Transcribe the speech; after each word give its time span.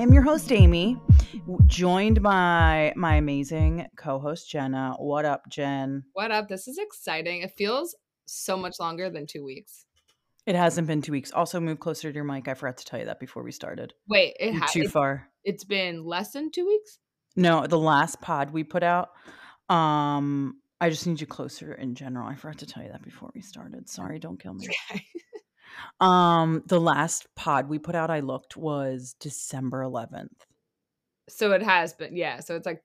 am 0.00 0.12
your 0.14 0.22
host, 0.22 0.50
Amy, 0.50 0.96
joined 1.66 2.22
by 2.22 2.92
my 2.96 3.16
amazing 3.16 3.86
co 3.96 4.18
host, 4.18 4.50
Jenna. 4.50 4.94
What 4.98 5.24
up, 5.24 5.42
Jen? 5.48 6.04
What 6.14 6.30
up? 6.30 6.48
This 6.48 6.66
is 6.68 6.78
exciting. 6.78 7.42
It 7.42 7.52
feels 7.56 7.94
so 8.26 8.56
much 8.56 8.80
longer 8.80 9.10
than 9.10 9.26
two 9.26 9.44
weeks. 9.44 9.84
It 10.46 10.54
hasn't 10.54 10.86
been 10.86 11.02
two 11.02 11.12
weeks. 11.12 11.32
Also, 11.32 11.60
move 11.60 11.80
closer 11.80 12.10
to 12.10 12.14
your 12.14 12.24
mic. 12.24 12.48
I 12.48 12.54
forgot 12.54 12.78
to 12.78 12.84
tell 12.84 12.98
you 12.98 13.04
that 13.06 13.20
before 13.20 13.42
we 13.42 13.52
started. 13.52 13.92
Wait, 14.08 14.36
it 14.40 14.54
ha- 14.54 14.68
too 14.70 14.82
it, 14.82 14.90
far. 14.90 15.28
it's 15.44 15.64
been 15.64 16.04
less 16.04 16.32
than 16.32 16.50
two 16.50 16.66
weeks? 16.66 16.98
No, 17.36 17.66
the 17.66 17.78
last 17.78 18.20
pod 18.22 18.52
we 18.52 18.64
put 18.64 18.82
out. 18.82 19.10
Um, 19.68 20.60
I 20.80 20.88
just 20.88 21.06
need 21.06 21.20
you 21.20 21.26
closer 21.26 21.74
in 21.74 21.94
general. 21.94 22.26
I 22.26 22.36
forgot 22.36 22.58
to 22.58 22.66
tell 22.66 22.82
you 22.82 22.90
that 22.90 23.02
before 23.02 23.30
we 23.34 23.42
started. 23.42 23.88
Sorry, 23.90 24.18
don't 24.18 24.40
kill 24.40 24.54
me. 24.54 24.66
Um, 26.00 26.62
the 26.66 26.80
last 26.80 27.26
pod 27.34 27.68
we 27.68 27.78
put 27.78 27.94
out, 27.94 28.10
I 28.10 28.20
looked 28.20 28.56
was 28.56 29.14
December 29.20 29.82
11th. 29.82 30.28
so 31.28 31.52
it 31.52 31.62
has 31.62 31.92
been, 31.92 32.16
yeah. 32.16 32.40
So 32.40 32.56
it's 32.56 32.66
like, 32.66 32.82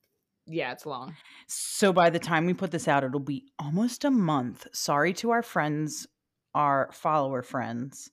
yeah, 0.48 0.72
it's 0.72 0.86
long. 0.86 1.16
So 1.48 1.92
by 1.92 2.10
the 2.10 2.20
time 2.20 2.46
we 2.46 2.54
put 2.54 2.72
this 2.72 2.88
out, 2.88 3.04
it'll 3.04 3.20
be 3.20 3.46
almost 3.58 4.06
a 4.06 4.12
month. 4.12 4.68
Sorry 4.74 5.14
to 5.14 5.32
our 5.32 5.42
friends, 5.42 6.08
our 6.54 6.90
follower 6.92 7.42
friends. 7.42 8.12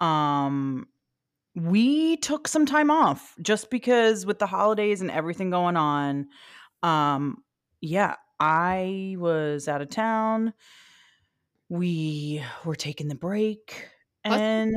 Um, 0.00 0.86
we 1.54 2.16
took 2.18 2.48
some 2.48 2.66
time 2.66 2.90
off 2.90 3.34
just 3.40 3.70
because 3.70 4.26
with 4.26 4.38
the 4.38 4.46
holidays 4.46 5.00
and 5.00 5.10
everything 5.10 5.50
going 5.50 5.76
on. 5.76 6.28
Um, 6.82 7.38
yeah, 7.80 8.16
I 8.40 9.16
was 9.18 9.68
out 9.68 9.82
of 9.82 9.90
town. 9.90 10.52
We 11.68 12.42
were 12.64 12.74
taking 12.74 13.08
the 13.08 13.14
break. 13.14 13.88
And 14.24 14.74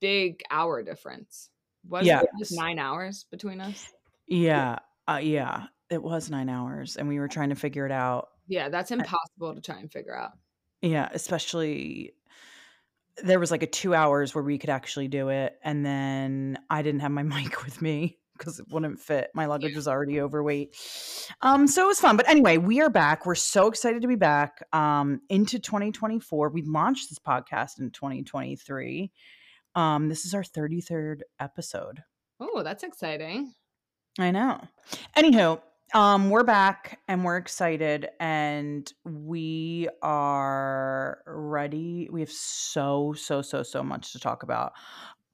big 0.00 0.42
hour 0.50 0.82
difference. 0.82 1.50
Was 1.88 2.06
Yeah. 2.06 2.20
it 2.20 2.28
just 2.38 2.52
nine 2.52 2.78
hours 2.78 3.24
between 3.30 3.60
us? 3.60 3.92
yeah, 4.26 4.78
uh, 5.08 5.20
yeah, 5.22 5.66
it 5.90 6.02
was 6.02 6.30
nine 6.30 6.48
hours, 6.48 6.96
and 6.96 7.08
we 7.08 7.18
were 7.18 7.28
trying 7.28 7.50
to 7.50 7.54
figure 7.54 7.86
it 7.86 7.92
out. 7.92 8.28
Yeah, 8.46 8.68
that's 8.68 8.90
impossible 8.90 9.54
to 9.54 9.60
try 9.60 9.78
and 9.78 9.90
figure 9.90 10.16
out. 10.16 10.32
Yeah, 10.80 11.08
especially 11.12 12.14
there 13.22 13.38
was 13.38 13.50
like 13.50 13.62
a 13.62 13.66
two 13.66 13.94
hours 13.94 14.34
where 14.34 14.44
we 14.44 14.58
could 14.58 14.70
actually 14.70 15.08
do 15.08 15.28
it, 15.28 15.58
and 15.62 15.84
then 15.84 16.58
I 16.70 16.82
didn't 16.82 17.00
have 17.00 17.12
my 17.12 17.22
mic 17.22 17.64
with 17.64 17.82
me 17.82 18.18
because 18.42 18.58
it 18.58 18.66
wouldn't 18.70 18.98
fit. 18.98 19.30
My 19.34 19.46
luggage 19.46 19.76
was 19.76 19.86
already 19.86 20.20
overweight. 20.20 20.76
Um, 21.42 21.68
so 21.68 21.84
it 21.84 21.86
was 21.86 22.00
fun. 22.00 22.16
But 22.16 22.28
anyway, 22.28 22.58
we 22.58 22.80
are 22.80 22.90
back. 22.90 23.24
We're 23.24 23.36
so 23.36 23.68
excited 23.68 24.02
to 24.02 24.08
be 24.08 24.16
back. 24.16 24.66
Um, 24.72 25.20
into 25.28 25.60
2024. 25.60 26.48
We 26.48 26.62
launched 26.62 27.08
this 27.08 27.20
podcast 27.20 27.78
in 27.78 27.90
2023. 27.90 29.12
Um, 29.76 30.08
this 30.08 30.24
is 30.24 30.34
our 30.34 30.42
33rd 30.42 31.20
episode. 31.38 32.02
Oh, 32.40 32.64
that's 32.64 32.82
exciting. 32.82 33.54
I 34.18 34.32
know. 34.32 34.60
Anywho, 35.16 35.60
um, 35.94 36.28
we're 36.28 36.42
back 36.42 36.98
and 37.06 37.24
we're 37.24 37.36
excited 37.36 38.08
and 38.18 38.92
we 39.04 39.88
are 40.02 41.22
ready. 41.26 42.08
We 42.10 42.20
have 42.20 42.32
so, 42.32 43.14
so, 43.16 43.40
so, 43.40 43.62
so 43.62 43.84
much 43.84 44.12
to 44.12 44.18
talk 44.18 44.42
about. 44.42 44.72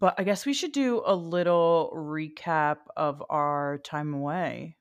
But 0.00 0.14
I 0.18 0.24
guess 0.24 0.44
we 0.46 0.54
should 0.54 0.72
do 0.72 1.02
a 1.04 1.14
little 1.14 1.92
recap 1.94 2.78
of 2.96 3.22
our 3.30 3.78
time 3.78 4.12
away. 4.14 4.76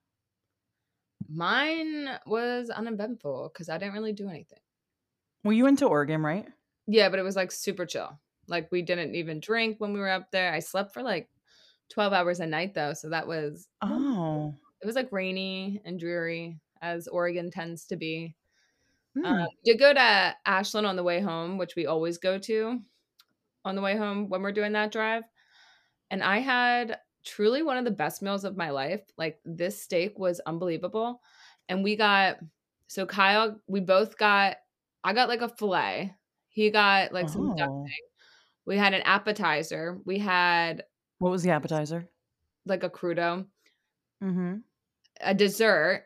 Mine 1.30 2.20
was 2.26 2.70
uneventful 2.70 3.50
because 3.54 3.70
I 3.70 3.78
didn't 3.78 3.94
really 3.94 4.14
do 4.14 4.30
anything. 4.30 4.60
Well, 5.44 5.54
you 5.54 5.64
went 5.64 5.80
to 5.80 5.88
Oregon, 5.88 6.22
right? 6.24 6.48
Yeah, 6.88 7.10
but 7.10 7.20
it 7.20 7.24
was 7.24 7.36
like 7.36 7.52
super 7.52 7.86
chill. 7.86 8.20
Like 8.48 8.72
we 8.72 8.82
didn't 8.82 9.16
even 9.16 9.40
drink 9.40 9.80
when 9.80 9.94
we 9.94 10.00
were 10.00 10.10
up 10.10 10.32
there. 10.32 10.54
I 10.54 10.60
slept 10.60 10.94
for 10.94 11.04
like 11.04 11.30
12 11.90 12.14
hours 12.14 12.40
a 12.40 12.46
night 12.48 12.74
though, 12.74 12.94
so 12.94 13.10
that 13.10 13.28
was 13.28 13.68
Oh. 13.82 14.54
it 14.82 14.86
was 14.86 14.96
like 14.96 15.12
rainy 15.12 15.82
and 15.86 16.00
dreary 16.00 16.60
as 16.82 17.08
Oregon 17.08 17.52
tends 17.52 17.86
to 17.88 17.96
be. 17.96 18.36
Hmm. 19.16 19.26
Um, 19.26 19.48
did 19.66 19.80
go 19.80 19.94
to 19.94 20.38
Ashland 20.46 20.88
on 20.88 20.96
the 20.98 21.04
way 21.04 21.22
home, 21.22 21.58
which 21.58 21.76
we 21.76 21.86
always 21.88 22.18
go 22.20 22.40
to 22.40 22.82
on 23.68 23.76
the 23.76 23.82
way 23.82 23.96
home 23.96 24.30
when 24.30 24.42
we're 24.42 24.52
doing 24.52 24.74
that 24.74 24.92
drive. 24.92 25.24
And 26.10 26.24
I 26.24 26.40
had 26.40 26.98
truly 27.26 27.62
one 27.64 27.78
of 27.78 27.86
the 27.86 27.92
best 27.92 28.22
meals 28.22 28.44
of 28.46 28.58
my 28.58 28.70
life. 28.70 29.02
Like 29.18 29.40
this 29.46 29.82
steak 29.82 30.18
was 30.18 30.40
unbelievable. 30.46 31.22
And 31.70 31.84
we 31.84 31.96
got 31.96 32.38
so 32.88 33.06
Kyle, 33.06 33.60
we 33.68 33.80
both 33.82 34.18
got 34.18 34.58
I 35.04 35.14
got 35.14 35.30
like 35.30 35.42
a 35.42 35.50
fillet. 35.50 36.16
He 36.50 36.70
got 36.72 37.14
like 37.14 37.30
some 37.30 37.56
duck 37.56 37.70
Oh. 37.70 37.86
we 38.66 38.78
had 38.78 38.94
an 38.94 39.02
appetizer. 39.04 40.00
We 40.06 40.18
had 40.20 40.84
What 41.20 41.32
was 41.32 41.44
the 41.44 41.52
appetizer? 41.52 42.08
like 42.66 42.84
a 42.84 42.90
crudo, 42.90 43.46
Mm-hmm. 44.24 44.56
a 45.22 45.34
dessert, 45.34 46.06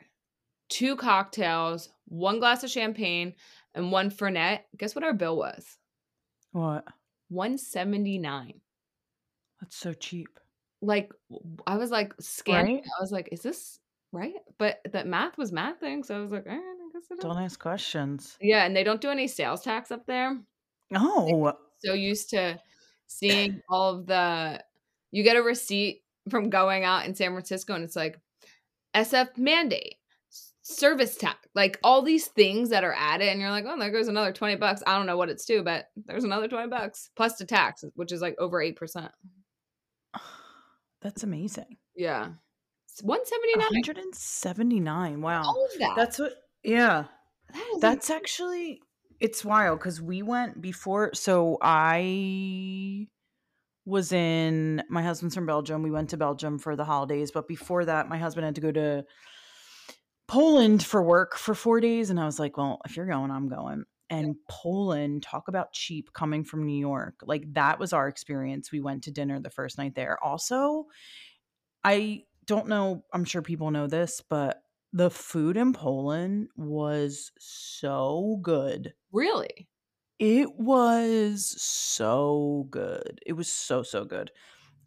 two 0.69 0.95
cocktails, 0.95 1.89
one 2.05 2.39
glass 2.39 2.63
of 2.63 2.69
champagne, 2.69 3.33
and 3.73 3.91
one 3.91 4.09
fernet. 4.11 4.61
Guess 4.77 4.93
what 4.95 5.03
our 5.03 5.13
bill 5.13 5.37
was? 5.37 5.77
What? 6.51 6.85
179. 7.31 8.53
That's 9.59 9.75
so 9.75 9.93
cheap. 9.93 10.27
Like 10.81 11.11
I 11.65 11.77
was 11.77 11.91
like 11.91 12.13
scanning. 12.19 12.77
Right? 12.77 12.85
I 12.85 13.01
was 13.01 13.11
like, 13.11 13.29
is 13.31 13.41
this 13.41 13.79
right? 14.11 14.33
But 14.57 14.79
that 14.91 15.07
math 15.07 15.37
was 15.37 15.51
mathing, 15.51 16.05
so 16.05 16.17
I 16.17 16.19
was 16.19 16.31
like, 16.31 16.45
all 16.47 16.53
right, 16.53 16.59
I 16.59 16.91
guess 16.93 17.09
it 17.09 17.15
is. 17.15 17.23
Don't 17.23 17.37
ask 17.37 17.59
questions. 17.59 18.37
Yeah, 18.41 18.65
and 18.65 18.75
they 18.75 18.83
don't 18.83 19.01
do 19.01 19.09
any 19.09 19.27
sales 19.27 19.61
tax 19.61 19.91
up 19.91 20.05
there. 20.05 20.37
Oh. 20.93 21.53
so 21.79 21.93
used 21.93 22.31
to 22.31 22.59
seeing 23.07 23.61
all 23.69 23.95
of 23.95 24.05
the 24.07 24.61
you 25.11 25.23
get 25.23 25.37
a 25.37 25.41
receipt 25.41 26.03
from 26.29 26.49
going 26.49 26.83
out 26.83 27.05
in 27.05 27.15
San 27.15 27.31
Francisco 27.31 27.73
and 27.73 27.83
it's 27.83 27.95
like 27.95 28.19
SF 28.95 29.37
mandate 29.37 29.95
service 30.63 31.17
tax 31.17 31.47
like 31.55 31.79
all 31.83 32.01
these 32.01 32.27
things 32.27 32.69
that 32.69 32.83
are 32.83 32.93
added 32.95 33.27
and 33.29 33.41
you're 33.41 33.49
like 33.49 33.65
oh 33.67 33.77
there 33.79 33.89
goes 33.89 34.07
another 34.07 34.31
20 34.31 34.57
bucks 34.57 34.83
I 34.85 34.95
don't 34.95 35.07
know 35.07 35.17
what 35.17 35.29
it's 35.29 35.45
to 35.45 35.63
but 35.63 35.85
there's 36.05 36.23
another 36.23 36.47
20 36.47 36.67
bucks 36.67 37.09
plus 37.15 37.37
the 37.37 37.45
tax 37.45 37.83
which 37.95 38.11
is 38.11 38.21
like 38.21 38.35
over 38.37 38.59
8% 38.59 39.09
That's 41.01 41.23
amazing. 41.23 41.77
yeah 41.95 42.29
it's 42.87 43.01
179 43.01 43.81
179. 43.81 45.21
Wow. 45.21 45.43
all 45.43 45.65
of 45.65 45.79
that 45.79 45.95
That's 45.95 46.19
what 46.19 46.33
yeah. 46.63 47.05
That 47.53 47.77
That's 47.81 48.09
actually 48.09 48.81
it's 49.19 49.43
wild 49.43 49.79
cuz 49.79 49.99
we 50.01 50.21
went 50.21 50.61
before 50.61 51.11
so 51.13 51.57
I 51.61 53.07
was 53.85 54.11
in 54.11 54.83
my 54.89 55.01
husband's 55.01 55.33
from 55.35 55.45
Belgium. 55.47 55.81
We 55.81 55.91
went 55.91 56.11
to 56.11 56.17
Belgium 56.17 56.59
for 56.59 56.75
the 56.75 56.85
holidays, 56.85 57.31
but 57.31 57.47
before 57.47 57.85
that 57.85 58.09
my 58.09 58.17
husband 58.17 58.45
had 58.45 58.55
to 58.55 58.61
go 58.61 58.71
to 58.71 59.03
Poland 60.31 60.83
for 60.83 61.03
work 61.03 61.37
for 61.37 61.53
4 61.55 61.81
days 61.81 62.09
and 62.09 62.19
I 62.19 62.25
was 62.25 62.39
like, 62.39 62.57
"Well, 62.57 62.79
if 62.85 62.95
you're 62.97 63.05
going, 63.07 63.31
I'm 63.31 63.49
going." 63.49 63.85
And 64.09 64.35
Poland, 64.49 65.23
talk 65.23 65.47
about 65.47 65.73
cheap 65.73 66.13
coming 66.13 66.43
from 66.43 66.65
New 66.65 66.79
York. 66.79 67.15
Like 67.23 67.53
that 67.53 67.79
was 67.79 67.93
our 67.93 68.07
experience. 68.07 68.71
We 68.71 68.81
went 68.81 69.03
to 69.05 69.11
dinner 69.11 69.39
the 69.41 69.49
first 69.49 69.77
night 69.77 69.95
there. 69.95 70.21
Also, 70.23 70.85
I 71.83 72.25
don't 72.45 72.67
know, 72.67 73.05
I'm 73.13 73.25
sure 73.25 73.41
people 73.41 73.71
know 73.71 73.87
this, 73.87 74.21
but 74.21 74.63
the 74.93 75.09
food 75.11 75.57
in 75.57 75.73
Poland 75.73 76.49
was 76.57 77.31
so 77.39 78.39
good. 78.41 78.93
really 79.11 79.67
It 80.19 80.55
was 80.57 81.61
so 81.61 82.67
good. 82.69 83.19
It 83.25 83.33
was 83.33 83.51
so, 83.51 83.83
so 83.83 84.05
good. 84.05 84.31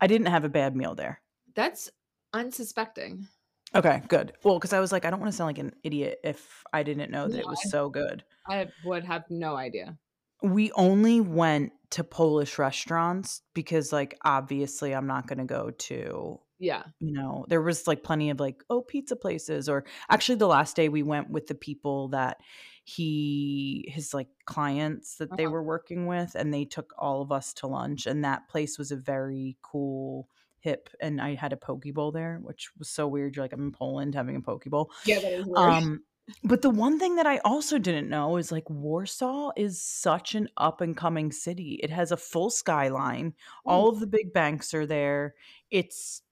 I 0.01 0.07
didn't 0.07 0.29
have 0.29 0.45
a 0.45 0.49
bad 0.49 0.77
meal 0.77 0.95
there. 0.95 1.23
that's 1.55 1.91
unsuspecting 2.33 3.29
Okay, 3.75 4.03
good. 4.09 4.37
Well, 4.45 4.59
because 4.59 4.73
I 4.73 4.81
was 4.81 4.93
like, 4.93 5.05
I 5.05 5.11
don't 5.11 5.21
want 5.21 5.33
to 5.33 5.37
sound 5.37 5.49
like 5.49 5.59
an 5.59 5.73
idiot 5.83 6.21
if 6.23 6.63
I 6.73 6.83
didn't 6.85 7.11
know 7.11 7.29
that 7.29 7.41
it 7.41 7.49
was 7.49 7.61
I- 7.65 7.69
so 7.69 7.89
good. 7.91 8.25
I 8.47 8.73
would 8.85 9.05
have 9.05 9.25
no 9.31 9.57
idea 9.57 9.99
We 10.43 10.73
only 10.73 11.21
went 11.21 11.73
to 11.91 12.05
Polish 12.05 12.59
restaurants 12.59 13.41
because, 13.55 13.93
like, 13.93 14.19
obviously, 14.25 14.95
I'm 14.95 15.07
not 15.07 15.27
going 15.27 15.39
to 15.39 15.45
go 15.45 15.71
to 15.71 16.41
yeah 16.59 16.85
you 17.01 17.13
know, 17.13 17.45
there 17.49 17.61
was 17.63 17.87
like 17.87 18.03
plenty 18.05 18.31
of 18.31 18.41
like, 18.41 18.65
oh, 18.71 18.81
pizza 18.83 19.17
places. 19.17 19.69
Or 19.69 19.85
actually, 20.11 20.37
the 20.37 20.47
last 20.49 20.77
day 20.77 20.89
we 20.89 21.03
went 21.03 21.31
with 21.31 21.47
the 21.49 21.55
people 21.55 22.09
that 22.11 22.41
he, 22.85 23.85
his 23.93 24.15
like 24.15 24.29
clients 24.47 25.17
that 25.19 25.37
they 25.37 25.47
Uh-huh. 25.47 25.49
were 25.49 25.63
working 25.63 26.07
with, 26.07 26.35
and 26.35 26.55
they 26.55 26.65
took 26.65 26.95
all 26.99 27.23
of 27.23 27.33
us 27.33 27.53
to 27.55 27.67
lunch. 27.67 28.07
And 28.07 28.25
that 28.25 28.49
place 28.49 28.79
was 28.79 28.91
a 28.93 28.97
very 28.97 29.59
cool, 29.63 30.31
hip. 30.65 30.89
And 31.01 31.21
I 31.21 31.35
had 31.35 31.53
a 31.53 31.57
poke 31.57 31.85
bowl 31.93 32.11
there, 32.11 32.41
which 32.43 32.71
was 32.79 32.89
so 32.89 33.07
weird. 33.07 33.37
You're 33.37 33.45
like, 33.45 33.53
I'm 33.53 33.63
in 33.63 33.73
Poland 33.73 34.15
having 34.15 34.35
a 34.35 34.41
poke 34.41 34.65
bowl. 34.65 34.91
yeah 35.05 35.21
that 35.21 35.33
is 35.33 35.47
weird. 35.47 35.59
Um, 35.59 36.03
but 36.43 36.63
the 36.63 36.71
one 36.71 36.99
thing 36.99 37.17
that 37.17 37.27
I 37.27 37.39
also 37.45 37.79
didn't 37.79 38.09
know 38.09 38.39
is 38.39 38.51
like 38.51 38.69
Warsaw 38.71 39.51
is 39.57 39.81
such 39.81 40.35
an 40.35 40.49
up 40.57 40.81
and 40.81 40.97
coming 40.97 41.31
city. 41.31 41.79
It 41.83 41.91
has 41.91 42.13
a 42.13 42.17
full 42.17 42.49
skyline. 42.49 43.35
All 43.67 43.91
of 43.91 44.01
the 44.01 44.07
big 44.07 44.33
banks 44.33 44.73
are 44.73 44.87
there. 44.87 45.35
It's 45.71 46.23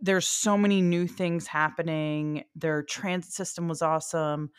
there's 0.00 0.26
so 0.26 0.58
many 0.58 0.82
new 0.82 1.06
things 1.06 1.46
happening. 1.46 2.42
Their 2.56 2.82
transit 2.82 3.32
system 3.32 3.68
was 3.68 3.80
awesome. 3.80 4.50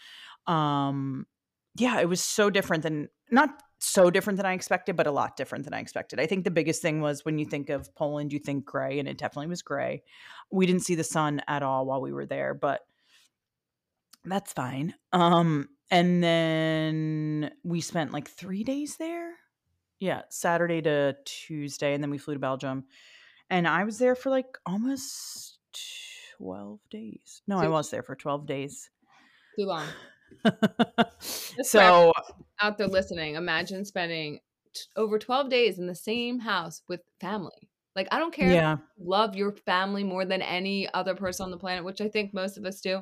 Um 0.47 1.27
yeah, 1.75 1.99
it 1.99 2.07
was 2.07 2.23
so 2.23 2.49
different 2.49 2.83
than 2.83 3.09
not 3.31 3.49
so 3.83 4.09
different 4.09 4.37
than 4.37 4.45
I 4.45 4.53
expected, 4.53 4.95
but 4.95 5.07
a 5.07 5.11
lot 5.11 5.35
different 5.35 5.65
than 5.65 5.73
I 5.73 5.79
expected. 5.79 6.19
I 6.19 6.25
think 6.25 6.43
the 6.43 6.51
biggest 6.51 6.81
thing 6.81 7.01
was 7.01 7.25
when 7.25 7.37
you 7.37 7.45
think 7.45 7.69
of 7.69 7.93
Poland, 7.95 8.31
you 8.31 8.39
think 8.39 8.65
gray, 8.65 8.99
and 8.99 9.07
it 9.07 9.17
definitely 9.17 9.47
was 9.47 9.61
gray. 9.61 10.03
We 10.51 10.65
didn't 10.65 10.83
see 10.83 10.95
the 10.95 11.03
sun 11.03 11.41
at 11.47 11.63
all 11.63 11.85
while 11.85 12.01
we 12.01 12.13
were 12.13 12.25
there, 12.25 12.53
but 12.53 12.81
that's 14.25 14.53
fine. 14.53 14.93
Um, 15.11 15.69
and 15.91 16.23
then 16.23 17.51
we 17.63 17.81
spent 17.81 18.13
like 18.13 18.29
three 18.29 18.63
days 18.63 18.97
there. 18.97 19.33
Yeah, 19.99 20.21
Saturday 20.29 20.81
to 20.81 21.15
Tuesday, 21.25 21.93
and 21.93 22.03
then 22.03 22.09
we 22.09 22.17
flew 22.17 22.33
to 22.33 22.39
Belgium. 22.39 22.85
And 23.49 23.67
I 23.67 23.83
was 23.83 23.99
there 23.99 24.15
for 24.15 24.29
like 24.29 24.57
almost 24.65 25.59
12 26.37 26.79
days. 26.89 27.41
No, 27.47 27.57
I 27.57 27.67
was 27.67 27.89
there 27.89 28.03
for 28.03 28.15
12 28.15 28.45
days. 28.45 28.89
Too 29.57 29.65
long. 29.65 29.85
so 31.63 32.11
Out 32.59 32.77
there 32.77 32.87
listening, 32.87 33.35
imagine 33.35 33.83
spending 33.85 34.39
t- 34.73 34.81
over 34.95 35.19
12 35.19 35.49
days 35.49 35.79
in 35.79 35.87
the 35.87 35.95
same 35.95 36.39
house 36.39 36.81
with 36.87 37.01
family. 37.19 37.69
Like, 37.95 38.07
I 38.11 38.19
don't 38.19 38.33
care 38.33 38.51
if 38.51 38.53
yeah, 38.53 38.77
you 38.97 39.05
love 39.09 39.35
your 39.35 39.51
family 39.51 40.03
more 40.03 40.25
than 40.25 40.41
any 40.41 40.91
other 40.93 41.15
person 41.15 41.45
on 41.45 41.51
the 41.51 41.57
planet, 41.57 41.83
which 41.83 42.01
I 42.01 42.07
think 42.07 42.33
most 42.33 42.57
of 42.57 42.65
us 42.65 42.81
do. 42.81 43.01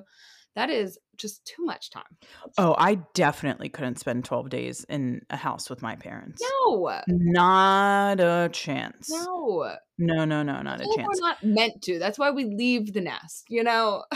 That 0.56 0.69
is 0.69 1.00
just 1.16 1.45
too 1.45 1.63
much 1.63 1.92
time. 1.92 2.18
Oh, 2.57 2.75
I 2.78 2.95
definitely 3.13 3.69
couldn't 3.69 4.00
spend 4.00 4.25
12 4.25 4.50
days 4.50 4.84
in 4.89 5.22
a 5.30 5.38
house 5.38 5.69
with 5.69 5.81
my 5.81 5.95
parents. 5.95 6.42
No, 6.42 7.01
Not 7.07 8.19
a 8.19 8.50
chance. 8.51 9.10
no. 9.10 9.77
No, 9.98 10.25
no, 10.25 10.44
no, 10.44 10.62
not 10.62 10.81
a 10.81 10.84
Well, 10.86 10.98
We're 10.98 10.98
chance. 10.98 11.19
not 11.19 11.44
meant 11.44 11.81
to. 11.84 12.00
That's 12.00 12.18
why 12.19 12.31
we 12.31 12.45
leave 12.45 12.94
the 12.94 13.01
nest, 13.01 13.45
you 13.50 13.63
know? 13.63 14.04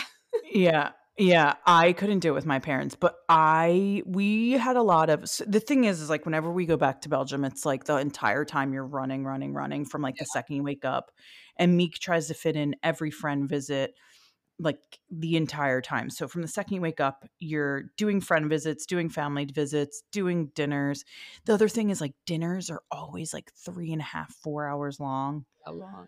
Yeah. 0.54 0.92
Yeah, 1.18 1.54
I 1.66 1.94
couldn't 1.94 2.20
do 2.20 2.30
it 2.30 2.34
with 2.34 2.46
my 2.46 2.60
parents, 2.60 2.94
but 2.94 3.16
I 3.30 4.04
we 4.06 4.52
had 4.52 4.76
a 4.76 4.82
lot 4.82 5.10
of 5.10 5.24
s 5.24 5.42
the 5.48 5.62
thing 5.62 5.86
is 5.86 6.02
is 6.02 6.10
like 6.10 6.26
whenever 6.26 6.52
we 6.52 6.66
go 6.66 6.76
back 6.76 7.02
to 7.02 7.10
Belgium, 7.10 7.46
it's 7.46 7.66
like 7.66 7.86
the 7.86 7.96
entire 7.98 8.44
time 8.44 8.74
you're 8.74 8.86
running, 8.86 9.24
running, 9.24 9.54
running 9.54 9.86
from 9.86 10.02
like 10.02 10.16
the 10.18 10.26
second 10.26 10.58
you 10.58 10.64
wake 10.64 10.84
up. 10.84 11.12
And 11.58 11.78
Meek 11.78 12.00
tries 12.00 12.28
to 12.28 12.34
fit 12.34 12.58
in 12.58 12.76
every 12.84 13.12
friend 13.12 13.48
visit 13.48 13.94
like 14.60 14.80
the 15.12 15.38
entire 15.38 15.82
time. 15.82 16.10
So 16.10 16.28
from 16.28 16.42
the 16.44 16.48
second 16.50 16.76
you 16.76 16.82
wake 16.82 17.00
up, 17.02 17.26
you're 17.40 17.86
doing 17.98 18.22
friend 18.22 18.50
visits, 18.50 18.86
doing 18.86 19.10
family 19.10 19.46
visits, 19.46 20.04
doing 20.12 20.48
dinners. 20.56 21.06
The 21.46 21.54
other 21.56 21.70
thing 21.70 21.90
is 21.92 22.02
like 22.02 22.14
dinners 22.26 22.70
are 22.70 22.84
always 22.92 23.34
like 23.34 23.52
three 23.54 23.92
and 23.94 24.02
a 24.02 24.06
half, 24.06 24.34
four 24.34 24.68
hours 24.68 25.00
long. 25.00 25.46
How 25.66 25.74
long? 25.74 26.08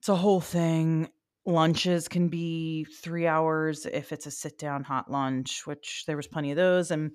It's 0.00 0.08
a 0.08 0.16
whole 0.16 0.40
thing. 0.40 1.08
Lunches 1.46 2.06
can 2.06 2.28
be 2.28 2.84
three 2.84 3.26
hours 3.26 3.86
if 3.86 4.12
it's 4.12 4.26
a 4.26 4.30
sit 4.30 4.58
down 4.58 4.84
hot 4.84 5.10
lunch, 5.10 5.66
which 5.66 6.04
there 6.06 6.16
was 6.16 6.26
plenty 6.26 6.50
of 6.50 6.56
those. 6.56 6.90
And, 6.90 7.12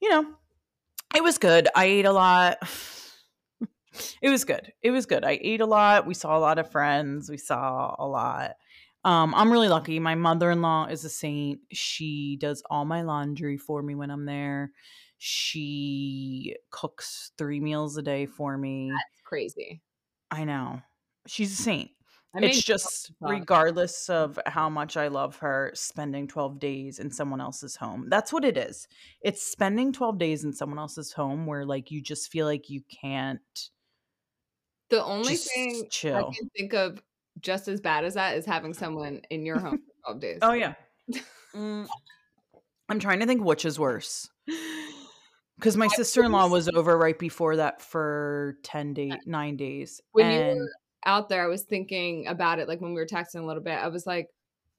you 0.00 0.10
know, 0.10 0.24
it 1.14 1.22
was 1.22 1.38
good. 1.38 1.68
I 1.74 1.86
ate 1.86 2.06
a 2.06 2.12
lot. 2.12 2.58
it 4.22 4.30
was 4.30 4.44
good. 4.44 4.72
It 4.82 4.92
was 4.92 5.06
good. 5.06 5.24
I 5.24 5.38
ate 5.42 5.60
a 5.60 5.66
lot. 5.66 6.06
We 6.06 6.14
saw 6.14 6.36
a 6.36 6.40
lot 6.40 6.58
of 6.58 6.70
friends. 6.70 7.28
We 7.28 7.36
saw 7.36 7.96
a 7.98 8.06
lot. 8.06 8.52
Um, 9.04 9.34
I'm 9.34 9.52
really 9.52 9.68
lucky. 9.68 9.98
My 9.98 10.14
mother 10.14 10.50
in 10.50 10.62
law 10.62 10.86
is 10.86 11.04
a 11.04 11.10
saint. 11.10 11.60
She 11.72 12.38
does 12.40 12.62
all 12.70 12.84
my 12.84 13.02
laundry 13.02 13.58
for 13.58 13.82
me 13.82 13.94
when 13.94 14.10
I'm 14.10 14.24
there. 14.24 14.70
She 15.18 16.56
cooks 16.70 17.32
three 17.36 17.60
meals 17.60 17.96
a 17.96 18.02
day 18.02 18.26
for 18.26 18.56
me. 18.56 18.90
It's 18.90 19.20
crazy. 19.22 19.82
I 20.30 20.44
know. 20.44 20.80
She's 21.26 21.58
a 21.58 21.62
saint 21.62 21.90
I 22.34 22.40
mean, 22.40 22.50
it's 22.50 22.62
just 22.62 23.12
regardless 23.20 24.08
of 24.08 24.38
how 24.46 24.68
much 24.68 24.96
I 24.96 25.08
love 25.08 25.36
her, 25.36 25.70
spending 25.74 26.26
12 26.26 26.58
days 26.58 26.98
in 26.98 27.10
someone 27.10 27.40
else's 27.40 27.76
home. 27.76 28.06
That's 28.08 28.32
what 28.32 28.44
it 28.44 28.56
is. 28.56 28.88
It's 29.20 29.46
spending 29.46 29.92
12 29.92 30.18
days 30.18 30.44
in 30.44 30.52
someone 30.52 30.78
else's 30.78 31.12
home 31.12 31.46
where 31.46 31.64
like 31.64 31.90
you 31.90 32.02
just 32.02 32.32
feel 32.32 32.46
like 32.46 32.68
you 32.68 32.82
can't 33.00 33.40
the 34.90 35.02
only 35.02 35.36
thing 35.36 35.88
I 36.04 36.22
can 36.22 36.48
think 36.56 36.74
of 36.74 37.02
just 37.40 37.68
as 37.68 37.80
bad 37.80 38.04
as 38.04 38.14
that 38.14 38.36
is 38.36 38.46
having 38.46 38.74
someone 38.82 39.22
in 39.30 39.46
your 39.46 39.58
home 39.58 39.78
for 39.78 40.12
12 40.12 40.20
days. 40.20 40.38
Oh 40.42 40.52
yeah. 40.52 40.74
Mm, 41.54 41.86
I'm 42.88 42.98
trying 42.98 43.20
to 43.20 43.26
think 43.26 43.44
which 43.44 43.64
is 43.64 43.78
worse. 43.78 44.28
Because 45.56 45.76
my 45.76 45.86
sister 45.86 46.24
in 46.24 46.32
law 46.32 46.48
was- 46.48 46.68
over 46.68 46.98
right 46.98 47.16
before 47.16 47.56
that 47.56 47.80
for 47.80 48.58
10 48.64 48.92
days, 48.92 49.14
nine 49.24 49.56
days. 49.56 50.00
When 50.10 50.26
you 50.30 50.38
and 50.38 50.58
were 50.58 50.70
out 51.06 51.28
there, 51.28 51.44
I 51.44 51.48
was 51.48 51.62
thinking 51.62 52.26
about 52.26 52.58
it 52.58 52.68
like 52.68 52.80
when 52.80 52.94
we 52.94 53.00
were 53.00 53.06
texting 53.06 53.42
a 53.42 53.46
little 53.46 53.62
bit. 53.62 53.78
I 53.78 53.88
was 53.88 54.06
like, 54.06 54.28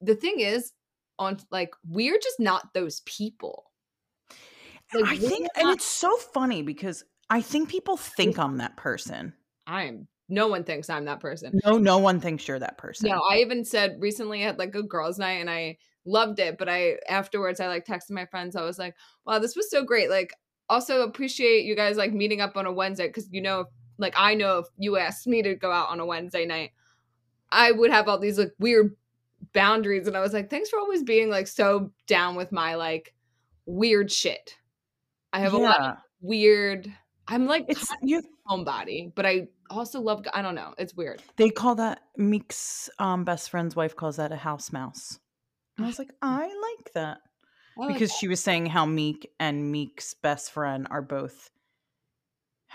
the 0.00 0.14
thing 0.14 0.40
is, 0.40 0.72
on 1.18 1.38
like, 1.50 1.70
we're 1.88 2.18
just 2.18 2.38
not 2.40 2.74
those 2.74 3.00
people. 3.00 3.64
Like, 4.94 5.04
I 5.04 5.16
think, 5.16 5.48
and 5.56 5.70
it's 5.70 5.86
so 5.86 6.16
funny 6.16 6.62
because 6.62 7.04
I 7.28 7.40
think 7.40 7.68
people 7.68 7.96
think 7.96 8.38
I'm 8.38 8.58
that 8.58 8.76
person. 8.76 9.32
I'm 9.66 10.08
no 10.28 10.48
one 10.48 10.64
thinks 10.64 10.90
I'm 10.90 11.04
that 11.04 11.20
person. 11.20 11.58
No, 11.64 11.78
no 11.78 11.98
one 11.98 12.20
thinks 12.20 12.46
you're 12.48 12.58
that 12.58 12.78
person. 12.78 13.10
No, 13.10 13.20
I 13.30 13.38
even 13.38 13.64
said 13.64 13.96
recently 14.00 14.42
I 14.42 14.46
had 14.46 14.58
like 14.58 14.74
a 14.74 14.82
girls' 14.82 15.18
night 15.18 15.40
and 15.40 15.50
I 15.50 15.78
loved 16.04 16.38
it, 16.40 16.58
but 16.58 16.68
I 16.68 16.96
afterwards 17.08 17.60
I 17.60 17.68
like 17.68 17.86
texted 17.86 18.10
my 18.10 18.26
friends. 18.26 18.56
I 18.56 18.62
was 18.62 18.78
like, 18.78 18.94
"Wow, 19.24 19.38
this 19.38 19.56
was 19.56 19.70
so 19.70 19.84
great!" 19.84 20.10
Like, 20.10 20.34
also 20.68 21.02
appreciate 21.02 21.64
you 21.64 21.76
guys 21.76 21.96
like 21.96 22.12
meeting 22.12 22.40
up 22.40 22.56
on 22.56 22.66
a 22.66 22.72
Wednesday 22.72 23.06
because 23.06 23.28
you 23.30 23.40
know, 23.40 23.66
like 23.98 24.14
I 24.16 24.34
know 24.34 24.58
if 24.58 24.66
you 24.78 24.96
asked 24.96 25.26
me 25.26 25.42
to 25.42 25.54
go 25.54 25.70
out 25.70 25.88
on 25.88 26.00
a 26.00 26.06
Wednesday 26.06 26.46
night, 26.46 26.72
I 27.50 27.72
would 27.72 27.90
have 27.90 28.08
all 28.08 28.18
these 28.18 28.38
like 28.38 28.52
weird 28.58 28.96
boundaries, 29.52 30.06
and 30.06 30.16
I 30.16 30.20
was 30.20 30.32
like, 30.32 30.50
"Thanks 30.50 30.70
for 30.70 30.78
always 30.78 31.02
being 31.02 31.30
like 31.30 31.46
so 31.46 31.92
down 32.06 32.36
with 32.36 32.52
my 32.52 32.74
like 32.74 33.14
weird 33.66 34.10
shit." 34.10 34.56
I 35.32 35.40
have 35.40 35.52
a 35.52 35.58
lot 35.58 35.80
of 35.80 35.96
weird. 36.20 36.92
I'm 37.28 37.46
like 37.46 37.66
It's 37.68 37.92
you 38.02 38.22
homebody, 38.48 39.12
but 39.14 39.26
I 39.26 39.48
also 39.70 40.00
love. 40.00 40.24
I 40.32 40.42
don't 40.42 40.54
know. 40.54 40.74
It's 40.78 40.94
weird. 40.94 41.22
they 41.36 41.50
call 41.50 41.74
that 41.76 42.00
Meek's 42.16 42.88
um 42.98 43.24
best 43.24 43.50
friend's 43.50 43.76
wife 43.76 43.96
calls 43.96 44.16
that 44.16 44.32
a 44.32 44.36
house 44.36 44.72
mouse. 44.72 45.18
And 45.76 45.84
I 45.84 45.88
was 45.88 45.98
like, 45.98 46.10
I 46.22 46.44
like 46.44 46.92
that. 46.94 47.18
I 47.78 47.86
like 47.86 47.94
because 47.94 48.12
she 48.12 48.28
was 48.28 48.40
saying 48.40 48.66
how 48.66 48.86
Meek 48.86 49.30
and 49.38 49.70
Meek's 49.70 50.14
best 50.14 50.52
friend 50.52 50.86
are 50.90 51.02
both 51.02 51.50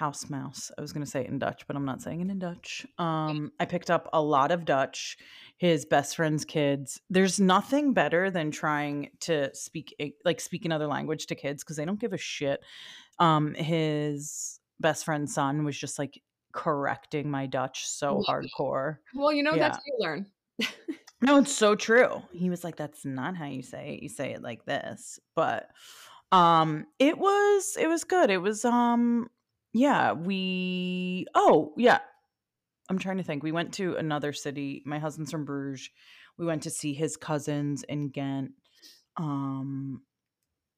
house 0.02 0.32
mouse. 0.32 0.72
I 0.76 0.82
was 0.82 0.92
going 0.94 1.06
to 1.06 1.10
say 1.10 1.22
it 1.22 1.28
in 1.28 1.38
Dutch, 1.38 1.68
but 1.68 1.76
I'm 1.76 1.86
not 1.86 2.02
saying 2.02 2.22
it 2.22 2.30
in 2.32 2.40
Dutch. 2.40 2.88
Um, 2.98 3.52
I 3.60 3.66
picked 3.66 3.92
up 3.92 4.10
a 4.14 4.20
lot 4.22 4.50
of 4.52 4.66
Dutch. 4.66 5.16
His 5.58 5.86
best 5.86 6.16
friend's 6.16 6.44
kids. 6.44 7.00
There's 7.12 7.40
nothing 7.40 7.94
better 7.94 8.32
than 8.32 8.50
trying 8.50 9.12
to 9.22 9.54
speak 9.54 9.96
like 10.26 10.42
speak 10.42 10.66
another 10.66 10.88
language 10.88 11.28
to 11.28 11.36
kids 11.36 11.64
because 11.64 11.78
they 11.78 11.86
don't 11.86 12.00
give 12.00 12.14
a 12.14 12.18
shit. 12.18 12.62
Um, 13.20 13.54
his 13.54 14.60
best 14.80 15.06
friend's 15.06 15.36
son 15.36 15.64
was 15.66 15.78
just 15.78 16.00
like 16.00 16.20
correcting 16.52 17.30
my 17.30 17.46
Dutch 17.46 17.86
so 17.88 18.24
hardcore. 18.28 18.98
Well, 19.14 19.32
you 19.32 19.44
know, 19.44 19.56
that's 19.56 19.78
Yeah. 19.78 19.84
how 19.84 19.84
you 19.86 19.98
learn. 20.00 20.26
No, 21.22 21.38
it's 21.42 21.56
so 21.56 21.76
true. 21.76 22.24
He 22.32 22.50
was 22.50 22.64
like, 22.64 22.76
"That's 22.76 23.06
not 23.06 23.38
how 23.38 23.46
you 23.46 23.62
say 23.62 23.94
it. 23.94 24.02
You 24.04 24.10
say 24.10 24.34
it 24.34 24.42
like 24.42 24.66
this." 24.66 25.20
But 25.36 25.70
um, 26.32 26.88
it 26.98 27.20
was 27.20 27.78
it 27.80 27.86
was 27.88 28.04
good. 28.04 28.32
It 28.32 28.42
was 28.42 28.66
um, 28.66 29.30
yeah. 29.74 30.14
We 30.14 31.26
oh 31.36 31.74
yeah. 31.78 32.00
I'm 32.90 33.00
trying 33.00 33.18
to 33.18 33.24
think. 33.24 33.42
We 33.44 33.52
went 33.54 33.74
to 33.76 33.96
another 33.96 34.34
city. 34.34 34.84
My 34.86 35.00
husband's 35.00 35.32
from 35.32 35.46
Bruges. 35.46 35.90
We 36.38 36.46
went 36.46 36.64
to 36.64 36.70
see 36.70 36.94
his 36.94 37.16
cousins 37.18 37.84
in 37.84 38.10
Ghent. 38.10 38.52
Um, 39.18 40.02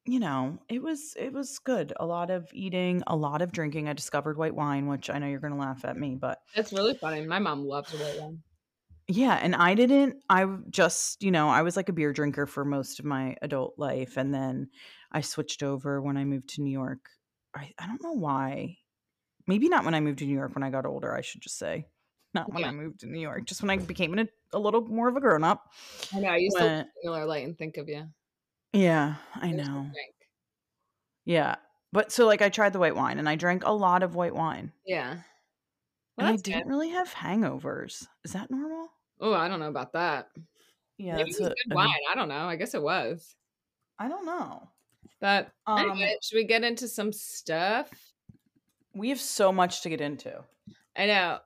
you 0.06 0.20
know, 0.20 0.58
it 0.68 0.82
was 0.82 1.14
it 1.18 1.32
was 1.32 1.58
good. 1.58 1.92
A 1.98 2.06
lot 2.06 2.30
of 2.30 2.48
eating, 2.52 3.02
a 3.06 3.16
lot 3.16 3.42
of 3.42 3.52
drinking. 3.52 3.88
I 3.88 3.94
discovered 3.94 4.36
white 4.36 4.54
wine, 4.54 4.86
which 4.86 5.10
I 5.10 5.18
know 5.18 5.26
you're 5.26 5.40
gonna 5.40 5.56
laugh 5.58 5.84
at 5.84 5.96
me, 5.96 6.14
but 6.14 6.40
That's 6.54 6.72
really 6.72 6.94
funny. 6.94 7.24
My 7.26 7.38
mom 7.38 7.64
loves 7.64 7.92
white 7.94 8.20
wine. 8.20 8.42
yeah, 9.08 9.34
and 9.42 9.54
I 9.56 9.74
didn't 9.74 10.16
I 10.28 10.46
just, 10.70 11.22
you 11.22 11.30
know, 11.30 11.48
I 11.48 11.62
was 11.62 11.76
like 11.76 11.88
a 11.88 11.92
beer 11.92 12.12
drinker 12.12 12.46
for 12.46 12.64
most 12.64 12.98
of 13.00 13.04
my 13.06 13.36
adult 13.42 13.74
life 13.78 14.16
and 14.16 14.32
then 14.34 14.68
I 15.12 15.20
switched 15.22 15.62
over 15.62 16.00
when 16.02 16.16
I 16.16 16.24
moved 16.24 16.50
to 16.50 16.62
New 16.62 16.72
York. 16.72 17.08
I 17.54 17.72
I 17.78 17.86
don't 17.86 18.02
know 18.02 18.12
why. 18.12 18.76
Maybe 19.46 19.68
not 19.68 19.84
when 19.84 19.94
I 19.94 20.00
moved 20.00 20.18
to 20.20 20.26
New 20.26 20.34
York 20.34 20.54
when 20.54 20.62
I 20.62 20.70
got 20.70 20.86
older, 20.86 21.14
I 21.14 21.20
should 21.20 21.40
just 21.42 21.58
say. 21.58 21.86
Not 22.32 22.52
when 22.52 22.62
Yeah. 22.62 22.68
I 22.68 22.72
moved 22.72 23.00
to 23.00 23.06
New 23.06 23.20
York, 23.20 23.44
just 23.46 23.62
when 23.62 23.70
I 23.70 23.76
became 23.76 24.12
an, 24.18 24.28
a 24.52 24.58
little 24.58 24.80
more 24.82 25.08
of 25.08 25.16
a 25.16 25.20
grown 25.20 25.44
up. 25.44 25.70
I 26.12 26.20
know. 26.20 26.28
I 26.28 26.36
used 26.36 26.56
to 26.56 26.62
When- 26.64 26.72
at 26.80 26.88
Miller 27.02 27.24
Lite 27.26 27.44
and 27.44 27.56
think 27.56 27.76
of 27.76 27.88
you. 27.88 28.08
Yeah, 28.72 29.16
I 29.36 29.52
know. 29.52 29.90
Yeah. 31.24 31.56
But 31.92 32.10
so 32.10 32.26
like 32.26 32.42
I 32.42 32.48
tried 32.48 32.72
the 32.72 32.80
white 32.80 32.96
wine 32.96 33.18
and 33.20 33.28
I 33.28 33.36
drank 33.36 33.64
a 33.64 33.72
lot 33.72 34.02
of 34.02 34.14
white 34.16 34.34
wine. 34.34 34.72
Yeah. 34.84 35.18
and 36.18 36.26
I 36.28 36.36
didn't 36.36 36.62
good. 36.64 36.68
really 36.70 36.90
have 36.90 37.12
hangovers. 37.12 38.06
Is 38.24 38.32
that 38.32 38.50
normal? 38.50 38.88
Oh, 39.20 39.32
I 39.34 39.48
don't 39.48 39.58
know 39.60 39.68
about 39.68 39.92
that. 39.94 40.28
Yeah, 40.96 41.16
Maybe 41.16 41.30
it 41.30 41.38
was 41.38 41.46
a- 41.46 41.54
good 41.54 41.72
a- 41.72 41.74
wine. 41.74 41.90
I 42.10 42.14
don't 42.14 42.28
know. 42.28 42.46
I 42.48 42.56
guess 42.56 42.74
it 42.74 42.82
was. 42.82 43.34
I 43.98 44.08
don't 44.08 44.24
know. 44.26 44.70
But 45.20 45.52
Um, 45.66 45.78
anyway, 45.90 46.16
should 46.22 46.36
we 46.36 46.44
get 46.44 46.62
into 46.64 46.86
some 46.88 47.12
stuff? 47.12 47.90
We 48.94 49.08
have 49.10 49.20
so 49.20 49.52
much 49.52 49.82
to 49.82 49.88
get 49.88 50.00
into. 50.00 50.42
I 50.96 51.06
know. 51.06 51.38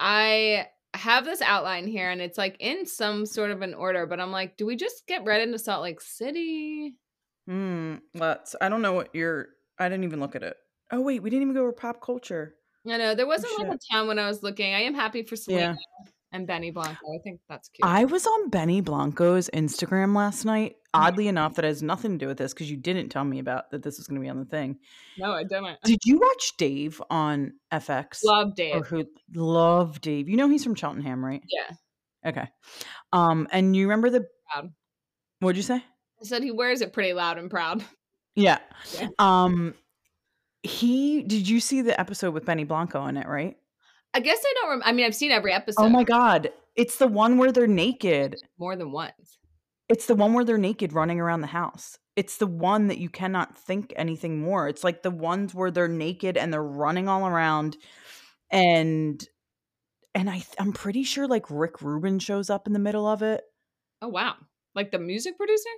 I 0.00 0.66
have 0.94 1.24
this 1.24 1.42
outline 1.42 1.86
here 1.86 2.10
and 2.10 2.20
it's 2.20 2.38
like 2.38 2.56
in 2.60 2.86
some 2.86 3.26
sort 3.26 3.50
of 3.50 3.62
an 3.62 3.74
order, 3.74 4.06
but 4.06 4.20
I'm 4.20 4.32
like, 4.32 4.56
do 4.56 4.66
we 4.66 4.76
just 4.76 5.06
get 5.06 5.24
right 5.24 5.40
into 5.40 5.58
Salt 5.58 5.82
Lake 5.82 6.00
City? 6.00 6.94
Hmm. 7.46 7.96
Let's. 8.14 8.54
I 8.60 8.68
don't 8.68 8.82
know 8.82 8.92
what 8.92 9.14
you're. 9.14 9.48
I 9.78 9.88
didn't 9.88 10.04
even 10.04 10.20
look 10.20 10.34
at 10.36 10.42
it. 10.42 10.56
Oh 10.90 11.00
wait, 11.00 11.22
we 11.22 11.30
didn't 11.30 11.42
even 11.42 11.54
go 11.54 11.62
over 11.62 11.72
pop 11.72 12.00
culture. 12.00 12.54
I 12.88 12.96
know 12.96 13.14
there 13.14 13.26
wasn't 13.26 13.52
Oh, 13.58 13.62
like 13.64 13.74
a 13.76 13.78
town 13.92 14.08
when 14.08 14.18
I 14.18 14.26
was 14.26 14.42
looking. 14.42 14.72
I 14.74 14.80
am 14.82 14.94
happy 14.94 15.22
for 15.22 15.36
Selena 15.36 15.76
Yeah. 15.78 16.10
and 16.32 16.46
Benny 16.46 16.70
Blanco. 16.70 16.96
I 17.14 17.18
think 17.22 17.40
that's 17.48 17.68
cute. 17.68 17.84
I 17.86 18.06
was 18.06 18.26
on 18.26 18.48
Benny 18.48 18.80
Blanco's 18.80 19.50
Instagram 19.52 20.16
last 20.16 20.44
night. 20.46 20.76
Mhm. 20.94 21.00
Oddly 21.06 21.28
enough, 21.28 21.54
that 21.56 21.64
has 21.66 21.82
nothing 21.82 22.12
to 22.12 22.18
do 22.18 22.26
with 22.28 22.38
this 22.38 22.54
because 22.54 22.70
you 22.70 22.76
didn't 22.76 23.10
tell 23.10 23.24
me 23.24 23.38
about 23.40 23.70
that 23.70 23.82
this 23.82 23.98
was 23.98 24.06
going 24.06 24.20
to 24.20 24.24
be 24.24 24.30
on 24.30 24.38
the 24.38 24.44
thing. 24.46 24.78
no, 25.18 25.32
I 25.32 25.44
didn't. 25.44 25.78
Did 25.84 25.98
you 26.04 26.18
watch 26.18 26.52
Dave 26.56 27.00
on 27.10 27.52
FX? 27.72 28.20
Love 28.24 28.48
or 28.48 28.54
Dave. 28.54 28.86
who 28.86 29.04
love 29.34 30.00
Dave? 30.00 30.28
You 30.28 30.36
know 30.38 30.48
he's 30.48 30.64
from 30.64 30.74
Cheltenham, 30.74 31.22
right? 31.24 31.42
Yeah. 31.50 31.74
Okay. 32.26 32.48
Um, 33.12 33.46
and 33.52 33.76
you 33.76 33.84
remember 33.86 34.08
the 34.10 34.26
Proud. 34.52 34.72
what'd 35.40 35.56
you 35.56 35.62
say? 35.62 35.76
I 35.76 36.24
said 36.24 36.42
he 36.42 36.50
wears 36.50 36.80
it 36.80 36.92
pretty 36.92 37.12
loud 37.12 37.38
and 37.38 37.50
proud. 37.50 37.84
Yeah. 38.34 38.58
Yeah. 38.98 39.08
Um, 39.18 39.74
he 40.62 41.22
did 41.22 41.48
you 41.48 41.60
see 41.60 41.82
the 41.82 41.98
episode 42.00 42.32
with 42.34 42.44
Benny 42.44 42.64
Blanco 42.64 43.06
in 43.06 43.16
it? 43.16 43.26
Right? 43.28 43.56
I 44.14 44.20
guess 44.20 44.38
I 44.44 44.54
don't. 44.60 44.70
Rem- 44.70 44.82
I 44.84 44.92
mean, 44.92 45.06
I've 45.06 45.14
seen 45.14 45.30
every 45.32 45.52
episode. 45.52 45.82
Oh 45.82 45.88
my 45.88 46.02
god, 46.04 46.50
it's 46.76 46.96
the 46.96 47.06
one 47.08 47.36
where 47.38 47.52
they're 47.52 47.66
naked. 47.66 48.36
more 48.58 48.74
than 48.74 48.90
once. 48.90 49.37
It's 49.88 50.06
the 50.06 50.14
one 50.14 50.34
where 50.34 50.44
they're 50.44 50.58
naked 50.58 50.92
running 50.92 51.20
around 51.20 51.40
the 51.40 51.46
house. 51.46 51.98
It's 52.16 52.36
the 52.38 52.46
one 52.46 52.88
that 52.88 52.98
you 52.98 53.08
cannot 53.08 53.56
think 53.56 53.92
anything 53.96 54.40
more. 54.40 54.68
It's 54.68 54.84
like 54.84 55.02
the 55.02 55.10
ones 55.10 55.54
where 55.54 55.70
they're 55.70 55.88
naked 55.88 56.36
and 56.36 56.52
they're 56.52 56.62
running 56.62 57.08
all 57.08 57.26
around 57.26 57.76
and 58.50 59.22
and 60.14 60.28
I 60.28 60.42
I'm 60.58 60.72
pretty 60.72 61.04
sure 61.04 61.26
like 61.28 61.46
Rick 61.50 61.80
Rubin 61.80 62.18
shows 62.18 62.50
up 62.50 62.66
in 62.66 62.72
the 62.72 62.78
middle 62.78 63.06
of 63.06 63.22
it. 63.22 63.42
Oh 64.02 64.08
wow! 64.08 64.34
Like 64.74 64.90
the 64.90 64.98
music 64.98 65.36
producer. 65.36 65.68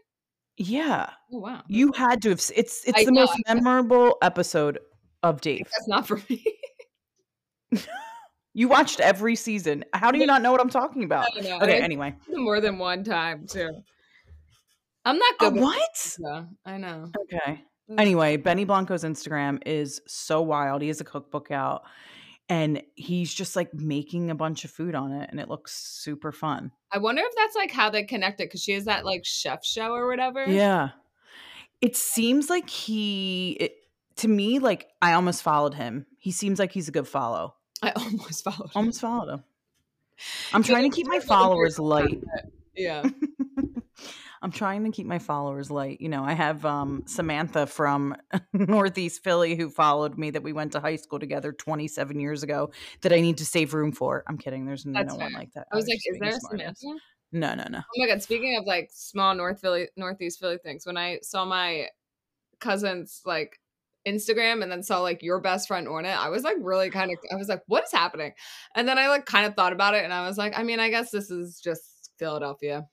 Yeah. 0.57 1.11
Oh 1.33 1.39
wow! 1.39 1.63
You 1.69 1.93
had 1.93 2.23
to 2.23 2.31
have 2.31 2.39
it's 2.39 2.83
it's 2.85 2.93
I 2.99 3.05
the 3.05 3.13
know, 3.13 3.23
most 3.27 3.39
memorable 3.49 4.17
episode 4.23 4.79
of 5.23 5.41
Dave. 5.41 5.69
That's 5.71 5.89
not 5.89 6.07
for 6.07 6.21
me. 6.29 6.45
You 8.53 8.67
watched 8.67 8.99
every 8.99 9.37
season. 9.37 9.85
How 9.93 10.11
do 10.11 10.19
you 10.19 10.27
not 10.27 10.43
know 10.43 10.51
what 10.51 10.61
I'm 10.61 10.69
talking 10.71 11.05
about? 11.05 11.27
I 11.31 11.35
don't 11.35 11.45
know. 11.45 11.57
Okay, 11.59 11.79
I- 11.81 11.85
anyway. 11.85 12.17
more 12.31 12.61
than 12.61 12.79
one 12.79 13.05
time 13.05 13.47
too. 13.47 13.71
I'm 15.05 15.19
not 15.19 15.35
Oh, 15.41 15.51
good. 15.51 15.55
with 15.55 15.63
what? 15.63 15.89
pizza. 15.95 16.49
I 16.65 16.77
know. 16.77 17.11
Okay. 17.23 17.63
Mm. 17.91 18.01
Anyway, 18.01 18.37
Benny 18.37 18.65
Blanco's 18.65 19.05
Instagram 19.05 19.61
is 19.67 20.01
so 20.07 20.43
wild. 20.43 20.83
He 20.83 20.89
has 20.89 21.01
a 21.01 21.05
cookbook 21.05 21.51
out 21.51 21.83
and 22.49 22.83
he's 22.97 23.33
just 23.33 23.57
like 23.57 23.73
making 23.75 24.31
a 24.31 24.35
bunch 24.35 24.65
of 24.65 24.71
food 24.71 24.95
on 24.95 25.13
it 25.13 25.31
and 25.31 25.41
it 25.41 25.49
looks 25.49 25.73
super 25.73 26.33
fun. 26.33 26.71
I 26.93 26.99
wonder 26.99 27.23
if 27.25 27.35
that's 27.37 27.55
like 27.57 27.71
how 27.71 27.91
they 27.91 28.05
connected 28.05 28.49
because 28.49 28.63
she 28.63 28.73
has 28.73 28.85
that 28.85 29.05
like 29.05 29.25
chef 29.25 29.65
show 29.65 29.93
or 29.93 30.07
whatever. 30.07 30.45
Yeah. 30.47 30.91
It 31.81 31.97
seems 31.97 32.51
like 32.51 32.69
he 32.69 33.53
it, 33.61 33.77
to 34.17 34.29
me 34.29 34.59
like 34.59 34.89
I 35.01 35.13
almost 35.15 35.43
followed 35.43 35.75
him. 35.75 36.07
He 36.19 36.31
seems 36.33 36.59
like 36.59 36.73
he's 36.73 36.89
a 36.89 36.93
good 36.93 37.09
follow. 37.09 37.55
I 37.83 37.93
almost 37.93 38.45
followed. 38.45 38.67
him. 38.67 38.71
Almost 38.75 39.01
followed 39.01 39.33
him. 39.33 39.45
I'm 40.53 40.63
trying 40.63 40.91
to 40.91 40.95
keep 40.95 41.07
my 41.07 41.15
you're 41.15 41.21
like, 41.21 41.29
you're 41.29 41.37
followers 41.37 41.79
light. 41.79 42.21
Yeah. 42.77 43.03
I'm 44.43 44.51
trying 44.51 44.85
to 44.85 44.91
keep 44.91 45.07
my 45.07 45.19
followers 45.19 45.71
light. 45.71 46.01
You 46.01 46.09
know, 46.09 46.25
I 46.25 46.33
have 46.33 46.65
um, 46.65 47.03
Samantha 47.07 47.67
from 47.67 48.17
Northeast 48.53 49.23
Philly 49.23 49.55
who 49.55 49.69
followed 49.69 50.17
me 50.17 50.31
that 50.31 50.43
we 50.43 50.53
went 50.53 50.73
to 50.73 50.81
high 50.81 50.97
school 50.97 51.19
together 51.19 51.53
27 51.53 52.19
years 52.19 52.43
ago 52.43 52.71
that 53.03 53.13
I 53.13 53.21
need 53.21 53.39
to 53.39 53.45
save 53.45 53.75
room 53.75 53.93
for. 53.93 54.25
I'm 54.27 54.39
kidding. 54.39 54.65
There's 54.65 54.87
no 54.87 55.03
one 55.15 55.33
like 55.33 55.53
that. 55.55 55.67
I 55.73 55.77
was 55.77 55.87
like, 55.87 56.01
is 56.05 56.19
there 56.21 56.31
a 56.31 56.41
smart 56.41 56.61
ass. 56.63 56.81
Samantha? 56.81 57.01
No, 57.33 57.55
no, 57.55 57.65
no. 57.71 57.79
Oh 57.79 58.01
my 58.01 58.09
god! 58.09 58.23
Speaking 58.23 58.57
of 58.57 58.65
like 58.65 58.91
small 58.93 59.35
North 59.35 59.61
Philly, 59.61 59.89
Northeast 59.97 60.41
Philly 60.41 60.59
things, 60.59 60.85
when 60.85 60.97
I 60.97 61.21
saw 61.23 61.45
my 61.45 61.87
cousin's 62.61 63.21
like 63.25 63.61
Instagram 64.07 64.63
and 64.63 64.73
then 64.73 64.83
saw 64.83 65.01
like 65.01 65.23
your 65.23 65.41
best 65.41 65.69
friend 65.69 65.87
on 65.87 66.07
it, 66.07 66.17
I 66.17 66.29
was 66.29 66.43
like 66.43 66.57
really 66.61 66.91
kind 66.91 67.13
of, 67.13 67.19
I 67.33 67.37
was 67.37 67.49
like, 67.49 67.63
what 67.67 67.85
is 67.85 67.93
happening? 67.93 68.33
And 68.75 68.89
then 68.89 68.99
I 68.99 69.09
like 69.09 69.27
kind 69.27 69.47
of 69.47 69.55
thought 69.55 69.73
about 69.73 69.95
it, 69.95 70.03
and 70.03 70.13
I 70.13 70.27
was 70.27 70.39
like, 70.39 70.59
I 70.59 70.65
mean, 70.65 70.81
I 70.81 70.91
guess 70.91 71.11
this 71.11 71.31
is 71.31 71.61
just 71.63 72.11
Philadelphia. 72.19 72.87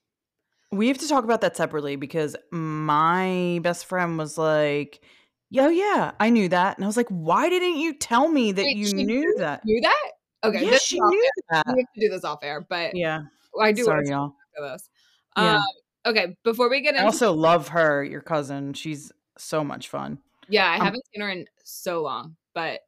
We 0.72 0.88
have 0.90 0.98
to 0.98 1.08
talk 1.08 1.24
about 1.24 1.42
that 1.42 1.56
separately 1.56 1.96
because 1.96 2.36
my 2.52 3.60
best 3.64 3.86
friend 3.86 4.18
was 4.18 4.38
like, 4.38 5.02
Yo, 5.50 5.70
yeah, 5.70 6.12
I 6.20 6.30
knew 6.30 6.50
that. 6.50 6.78
And 6.78 6.84
I 6.84 6.88
was 6.88 6.98
like, 6.98 7.08
Why 7.10 7.50
didn't 7.50 7.78
you 7.78 7.94
tell 7.94 8.28
me 8.28 8.52
that 8.52 8.64
Wait, 8.64 8.76
you 8.78 8.88
she 8.88 8.94
knew 9.06 9.36
that? 9.38 9.64
Knew 9.66 9.80
that? 9.82 10.12
Okay, 10.44 10.66
yeah, 10.70 10.78
she 10.78 11.00
knew 11.00 11.32
that. 11.50 11.64
We 11.68 11.82
have 11.82 11.94
to 11.94 12.00
do 12.02 12.10
this 12.10 12.24
off 12.24 12.40
air, 12.44 12.66
but 12.70 12.96
Yeah. 12.96 13.22
I 13.60 13.72
do 13.72 13.86
Sorry, 13.86 14.08
y'all. 14.10 14.36
this. 14.60 14.90
Yeah. 15.38 15.56
Um, 15.58 15.64
okay, 16.06 16.36
before 16.44 16.70
we 16.70 16.82
get 16.82 16.94
I 16.96 16.98
into 16.98 17.06
also 17.06 17.34
love 17.34 17.70
her, 17.70 18.04
your 18.04 18.22
cousin. 18.22 18.74
She's 18.74 19.12
so 19.38 19.64
much 19.64 19.88
fun. 19.88 20.20
yeah, 20.50 20.68
I 20.70 20.76
um, 20.76 20.82
haven't 20.86 21.04
seen 21.14 21.22
her 21.22 21.30
in 21.30 21.46
so 21.64 22.02
long, 22.04 22.36
but 22.54 22.82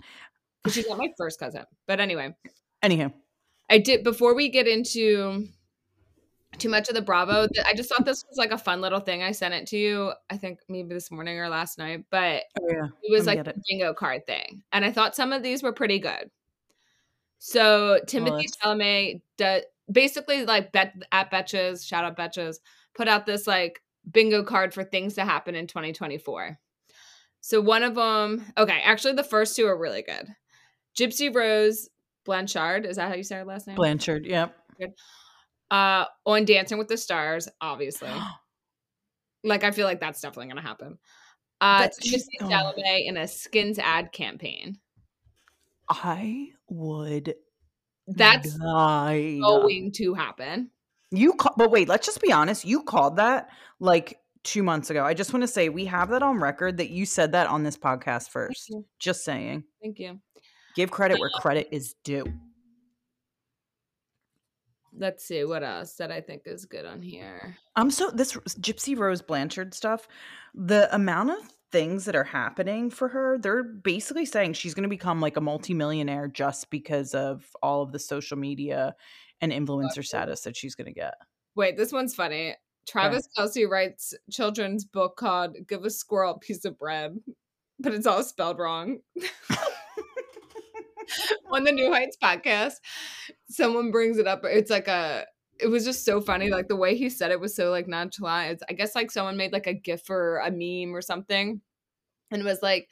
she's 0.69 0.87
not 0.87 0.97
my 0.97 1.09
first 1.17 1.39
cousin. 1.39 1.63
But 1.87 1.99
anyway, 1.99 2.35
Anywho, 2.83 3.11
I 3.69 3.77
did 3.79 4.03
before 4.03 4.35
we 4.35 4.49
get 4.49 4.67
into 4.67 5.47
too 6.59 6.69
much 6.69 6.89
of 6.89 6.95
the 6.95 7.01
Bravo. 7.01 7.47
I 7.65 7.73
just 7.73 7.89
thought 7.89 8.05
this 8.05 8.23
was 8.29 8.37
like 8.37 8.51
a 8.51 8.57
fun 8.57 8.81
little 8.81 8.99
thing. 8.99 9.23
I 9.23 9.31
sent 9.31 9.53
it 9.53 9.67
to 9.67 9.77
you. 9.77 10.13
I 10.29 10.37
think 10.37 10.59
maybe 10.67 10.93
this 10.93 11.11
morning 11.11 11.37
or 11.39 11.49
last 11.49 11.77
night, 11.77 12.05
but 12.09 12.43
oh 12.61 12.67
yeah, 12.69 12.87
it 13.03 13.11
was 13.11 13.25
like 13.25 13.43
the 13.43 13.53
bingo 13.67 13.93
card 13.93 14.25
thing, 14.27 14.63
and 14.71 14.83
I 14.85 14.91
thought 14.91 15.15
some 15.15 15.33
of 15.33 15.43
these 15.43 15.63
were 15.63 15.73
pretty 15.73 15.99
good. 15.99 16.29
So 17.39 17.99
Timothy 18.07 18.35
let's- 18.35 18.57
Chalamet 18.57 19.21
does 19.37 19.63
basically 19.91 20.45
like 20.45 20.71
bet 20.71 20.93
at 21.11 21.31
Betches, 21.31 21.87
shout 21.87 22.05
out 22.05 22.17
Betches, 22.17 22.57
put 22.93 23.07
out 23.07 23.25
this 23.25 23.47
like 23.47 23.81
bingo 24.11 24.43
card 24.43 24.73
for 24.73 24.83
things 24.83 25.15
to 25.15 25.25
happen 25.25 25.55
in 25.55 25.67
2024. 25.67 26.59
So 27.41 27.61
one 27.61 27.83
of 27.83 27.95
them, 27.95 28.45
okay, 28.57 28.81
actually 28.83 29.13
the 29.13 29.23
first 29.23 29.55
two 29.55 29.65
are 29.65 29.77
really 29.77 30.01
good. 30.01 30.27
Gypsy 30.97 31.33
Rose 31.33 31.89
Blanchard, 32.25 32.85
is 32.85 32.97
that 32.97 33.07
how 33.09 33.15
you 33.15 33.23
say 33.23 33.35
her 33.35 33.45
last 33.45 33.65
name? 33.67 33.77
Blanchard. 33.77 34.25
Yep. 34.25 34.55
Uh 35.71 36.05
on 36.25 36.45
Dancing 36.45 36.77
with 36.77 36.87
the 36.87 36.97
Stars, 36.97 37.47
obviously. 37.61 38.09
like 39.43 39.63
I 39.63 39.71
feel 39.71 39.85
like 39.85 39.99
that's 39.99 40.21
definitely 40.21 40.47
gonna 40.47 40.61
happen. 40.61 40.97
Uh 41.61 41.87
Timothy 42.01 42.37
oh. 42.41 42.45
Chalamet 42.45 43.07
in 43.07 43.17
a 43.17 43.27
Skims 43.27 43.79
ad 43.79 44.11
campaign. 44.11 44.79
I 45.89 46.49
would. 46.69 47.35
That's 48.07 48.55
die. 48.55 49.39
going 49.41 49.91
to 49.93 50.13
happen. 50.13 50.71
You 51.11 51.33
call, 51.33 51.53
but 51.57 51.71
wait, 51.71 51.87
let's 51.87 52.05
just 52.05 52.21
be 52.21 52.31
honest. 52.31 52.65
You 52.65 52.83
called 52.83 53.17
that 53.17 53.49
like 53.79 54.19
two 54.43 54.63
months 54.63 54.89
ago. 54.89 55.03
I 55.03 55.13
just 55.13 55.33
want 55.33 55.43
to 55.43 55.47
say 55.47 55.69
we 55.69 55.85
have 55.85 56.09
that 56.09 56.23
on 56.23 56.39
record 56.39 56.77
that 56.77 56.89
you 56.89 57.05
said 57.05 57.31
that 57.31 57.47
on 57.47 57.63
this 57.63 57.77
podcast 57.77 58.29
first. 58.29 58.73
Just 58.99 59.23
saying. 59.23 59.63
Thank 59.81 59.99
you. 59.99 60.19
Give 60.75 60.91
credit 60.91 61.19
where 61.19 61.29
credit 61.29 61.67
is 61.71 61.95
due. 62.03 62.25
Let's 64.97 65.23
see 65.23 65.43
what 65.45 65.63
else 65.63 65.93
that 65.93 66.11
I 66.11 66.21
think 66.21 66.43
is 66.45 66.65
good 66.65 66.85
on 66.85 67.01
here. 67.01 67.57
I'm 67.75 67.91
so 67.91 68.09
this 68.11 68.33
Gypsy 68.33 68.97
Rose 68.97 69.21
Blanchard 69.21 69.73
stuff. 69.73 70.07
The 70.53 70.93
amount 70.93 71.31
of 71.31 71.37
things 71.71 72.05
that 72.05 72.15
are 72.15 72.23
happening 72.23 72.89
for 72.89 73.07
her, 73.09 73.37
they're 73.37 73.63
basically 73.63 74.25
saying 74.25 74.53
she's 74.53 74.73
going 74.73 74.83
to 74.83 74.89
become 74.89 75.21
like 75.21 75.37
a 75.37 75.41
multimillionaire 75.41 76.27
just 76.27 76.69
because 76.69 77.13
of 77.13 77.45
all 77.61 77.83
of 77.83 77.91
the 77.91 77.99
social 77.99 78.37
media 78.37 78.95
and 79.41 79.51
influencer 79.51 80.03
status 80.03 80.41
that 80.41 80.57
she's 80.57 80.75
going 80.75 80.87
to 80.87 80.93
get. 80.93 81.13
Wait, 81.55 81.77
this 81.77 81.91
one's 81.91 82.15
funny. 82.15 82.55
Travis 82.87 83.27
Kelce 83.37 83.69
writes 83.69 84.15
children's 84.31 84.83
book 84.83 85.15
called 85.15 85.55
"Give 85.67 85.85
a 85.85 85.89
Squirrel 85.89 86.35
a 86.35 86.39
Piece 86.39 86.65
of 86.65 86.77
Bread," 86.79 87.17
but 87.79 87.93
it's 87.93 88.07
all 88.07 88.23
spelled 88.23 88.57
wrong. 88.57 88.99
on 91.51 91.63
the 91.63 91.71
New 91.71 91.91
Heights 91.91 92.17
podcast, 92.21 92.75
someone 93.49 93.91
brings 93.91 94.17
it 94.17 94.27
up. 94.27 94.41
It's 94.43 94.71
like 94.71 94.87
a. 94.87 95.25
It 95.59 95.67
was 95.67 95.83
just 95.83 96.05
so 96.05 96.21
funny, 96.21 96.49
like 96.49 96.69
the 96.69 96.75
way 96.77 96.95
he 96.95 97.09
said 97.09 97.31
it 97.31 97.39
was 97.39 97.53
so 97.53 97.69
like 97.69 97.87
nonchalant. 97.87 98.53
It's, 98.53 98.63
I 98.69 98.73
guess 98.73 98.95
like 98.95 99.11
someone 99.11 99.35
made 99.35 99.51
like 99.51 99.67
a 99.67 99.73
gif 99.73 100.09
or 100.09 100.37
a 100.37 100.49
meme 100.49 100.95
or 100.95 101.01
something, 101.01 101.59
and 102.31 102.41
it 102.41 102.45
was 102.45 102.61
like 102.61 102.87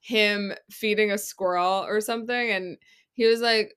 him 0.00 0.54
feeding 0.70 1.10
a 1.10 1.18
squirrel 1.18 1.84
or 1.86 2.00
something, 2.00 2.50
and 2.50 2.78
he 3.12 3.26
was 3.26 3.40
like, 3.40 3.76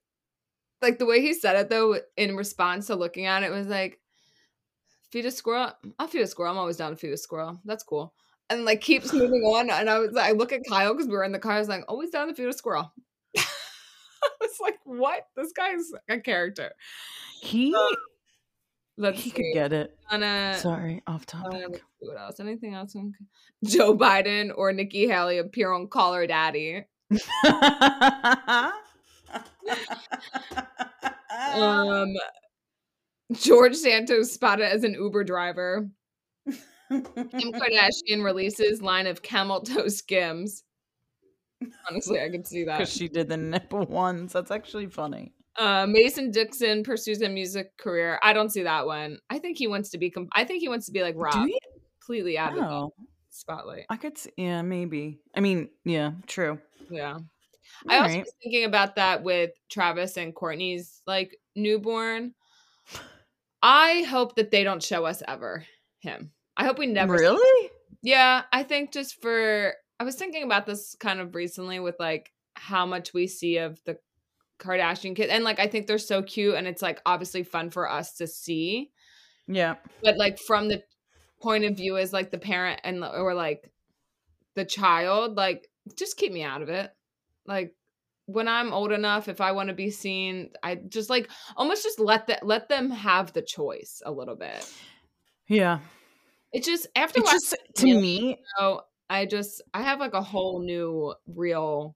like 0.82 1.00
the 1.00 1.06
way 1.06 1.22
he 1.22 1.34
said 1.34 1.56
it 1.58 1.70
though, 1.70 2.00
in 2.16 2.38
response 2.38 2.88
to 2.88 2.96
looking 2.96 3.26
at 3.26 3.44
it, 3.44 3.52
was 3.52 3.68
like, 3.68 4.00
feed 5.12 5.26
a 5.26 5.32
squirrel. 5.32 5.72
I'll 5.98 6.08
feed 6.08 6.22
a 6.22 6.28
squirrel. 6.28 6.52
I'm 6.52 6.58
always 6.58 6.78
down 6.78 6.92
to 6.92 6.98
feed 6.98 7.12
a 7.12 7.18
squirrel. 7.18 7.60
That's 7.66 7.84
cool. 7.84 8.14
And 8.50 8.66
like 8.66 8.82
keeps 8.82 9.14
moving 9.14 9.44
on. 9.44 9.70
And 9.70 9.90
I 9.90 10.00
was 10.00 10.12
like, 10.12 10.30
I 10.30 10.32
look 10.32 10.52
at 10.52 10.62
Kyle 10.68 10.94
because 10.94 11.08
we 11.08 11.14
were 11.14 11.24
in 11.24 11.32
the 11.32 11.40
car. 11.40 11.54
I 11.54 11.60
was 11.60 11.70
like, 11.70 11.84
always 11.88 12.10
down 12.10 12.28
to 12.28 12.34
feed 12.34 12.48
a 12.48 12.54
squirrel. 12.54 12.92
I 14.24 14.30
was 14.42 14.58
like, 14.62 14.80
what? 14.84 15.26
This 15.36 15.52
guy's 15.52 15.92
a 16.10 16.20
character. 16.20 16.72
He 17.42 17.76
Let's 18.98 19.22
he 19.22 19.30
see. 19.30 19.36
could 19.38 19.54
get 19.54 19.72
it. 19.74 19.98
Anna, 20.12 20.58
Sorry, 20.60 21.02
off 21.08 21.26
topic. 21.26 21.82
what 22.00 22.20
else? 22.20 22.40
Anything 22.42 22.74
else? 22.74 22.96
on- 22.96 23.14
Joe 23.64 23.96
Biden 23.96 24.52
or 24.56 24.74
Nikki 24.74 25.08
Haley 25.08 25.38
appear 25.38 25.72
on 25.72 25.88
Call 25.88 26.14
Her 26.14 26.28
Daddy. 26.28 26.84
Um, 31.56 32.14
George 33.34 33.76
Santos 33.76 34.32
spotted 34.32 34.66
as 34.66 34.84
an 34.84 34.94
Uber 34.94 35.24
driver. 35.24 35.88
Kim 36.90 37.04
Kardashian 37.54 38.24
releases 38.24 38.82
line 38.82 39.08
of 39.08 39.22
camel 39.22 39.62
toe 39.62 39.88
skims. 39.88 40.64
Honestly, 41.90 42.22
I 42.22 42.30
could 42.30 42.48
see 42.48 42.64
that. 42.66 42.78
Because 42.78 42.94
she 42.94 43.08
did 43.08 43.28
the 43.30 43.38
nipple 43.38 43.86
ones. 43.86 44.34
That's 44.34 44.52
actually 44.52 44.88
funny. 44.88 45.34
Uh, 45.58 45.86
Mason 45.88 46.32
Disick 46.32 46.86
pursues 46.86 47.22
a 47.22 47.28
music 47.30 47.76
career. 47.78 48.18
I 48.24 48.32
don't 48.34 48.50
see 48.50 48.64
that 48.64 48.86
one. 48.86 49.20
I 49.30 49.40
think 49.40 49.58
he 49.58 49.68
wants 49.68 49.90
to 49.90 49.98
be. 49.98 50.10
Com- 50.10 50.30
I 50.34 50.46
think 50.46 50.62
he 50.62 50.70
wants 50.70 50.86
to 50.86 50.92
be 50.94 51.02
like 51.02 51.16
Rob, 51.18 51.34
Do 51.34 51.58
completely 52.00 52.38
out 52.38 52.54
of 52.54 52.60
the 52.60 52.66
Oh, 52.66 52.94
spotlight. 53.30 53.86
I 53.90 53.98
could 53.98 54.18
see. 54.18 54.32
Yeah, 54.38 54.62
maybe. 54.62 55.20
I 55.36 55.42
mean, 55.42 55.70
yeah, 55.84 56.12
true. 56.28 56.60
Yeah. 56.90 57.18
I 57.88 57.98
also 57.98 58.04
Alright. 58.04 58.26
was 58.26 58.34
thinking 58.42 58.64
about 58.66 58.96
that 58.96 59.24
with 59.24 59.52
Travis 59.70 60.18
and 60.18 60.34
Kourtney's 60.34 61.02
like 61.06 61.36
newborn. 61.56 62.34
I 63.62 64.04
hope 64.04 64.36
that 64.36 64.52
they 64.52 64.64
don't 64.64 64.82
show 64.84 65.06
us 65.06 65.22
ever 65.28 65.66
him. 66.00 66.32
I 66.56 66.66
hope 66.66 66.80
we 66.80 66.88
never 66.88 67.14
Really? 67.14 67.70
Yeah, 68.02 68.44
I 68.54 68.64
think 68.64 68.92
just 68.94 69.22
for 69.22 69.74
I 70.00 70.04
was 70.04 70.16
thinking 70.16 70.44
about 70.44 70.66
this 70.66 70.96
kind 71.00 71.20
of 71.20 71.36
recently 71.36 71.80
with 71.80 71.96
like 72.00 72.32
how 72.56 72.86
much 72.86 73.14
we 73.14 73.28
see 73.28 73.58
of 73.58 73.82
the 73.86 73.98
Kardashian 74.60 75.16
kids. 75.16 75.32
and 75.32 75.44
like 75.44 75.60
I 75.60 75.68
think 75.68 75.88
they're 75.88 75.98
so 75.98 76.22
cute 76.22 76.56
and 76.56 76.68
it's 76.68 76.82
like 76.82 77.02
obviously 77.06 77.44
fun 77.44 77.70
for 77.70 77.90
us 77.90 78.14
to 78.16 78.28
see, 78.28 78.92
Yeah. 79.48 79.76
but 80.04 80.18
like 80.18 80.38
from 80.40 80.68
the 80.68 80.84
point 81.42 81.64
of 81.64 81.78
view 81.78 81.98
as 81.98 82.12
like 82.12 82.32
the 82.32 82.38
parent 82.38 82.82
and 82.84 83.04
or 83.04 83.34
like 83.34 83.72
the 84.56 84.66
child, 84.66 85.36
like 85.38 85.70
just 85.98 86.18
keep 86.18 86.32
me 86.34 86.44
out 86.44 86.62
of 86.62 86.70
it. 86.70 86.92
Like 87.46 87.74
when 88.26 88.48
I'm 88.48 88.74
old 88.74 88.92
enough, 88.92 89.28
if 89.28 89.40
I 89.42 89.54
want 89.54 89.70
to 89.70 89.76
be 89.76 89.90
seen, 89.90 90.52
I 90.62 90.76
just 90.76 91.10
like 91.10 91.30
almost 91.56 91.84
just 91.84 92.00
let 92.00 92.28
that 92.28 92.46
let 92.46 92.68
them 92.70 92.90
have 92.90 93.34
the 93.34 93.42
choice 93.42 94.02
a 94.06 94.12
little 94.12 94.36
bit. 94.36 94.70
Yeah. 95.48 95.80
It's 96.52 96.68
just 96.68 96.88
after 96.96 97.20
It's 97.22 97.26
watching 97.28 97.40
just 97.40 97.56
to 97.78 97.86
me. 98.02 98.38
So 98.58 98.82
I 99.10 99.26
just 99.26 99.62
I 99.74 99.82
have 99.84 100.00
like 100.00 100.14
a 100.14 100.22
whole 100.22 100.62
new 100.62 101.14
real 101.28 101.96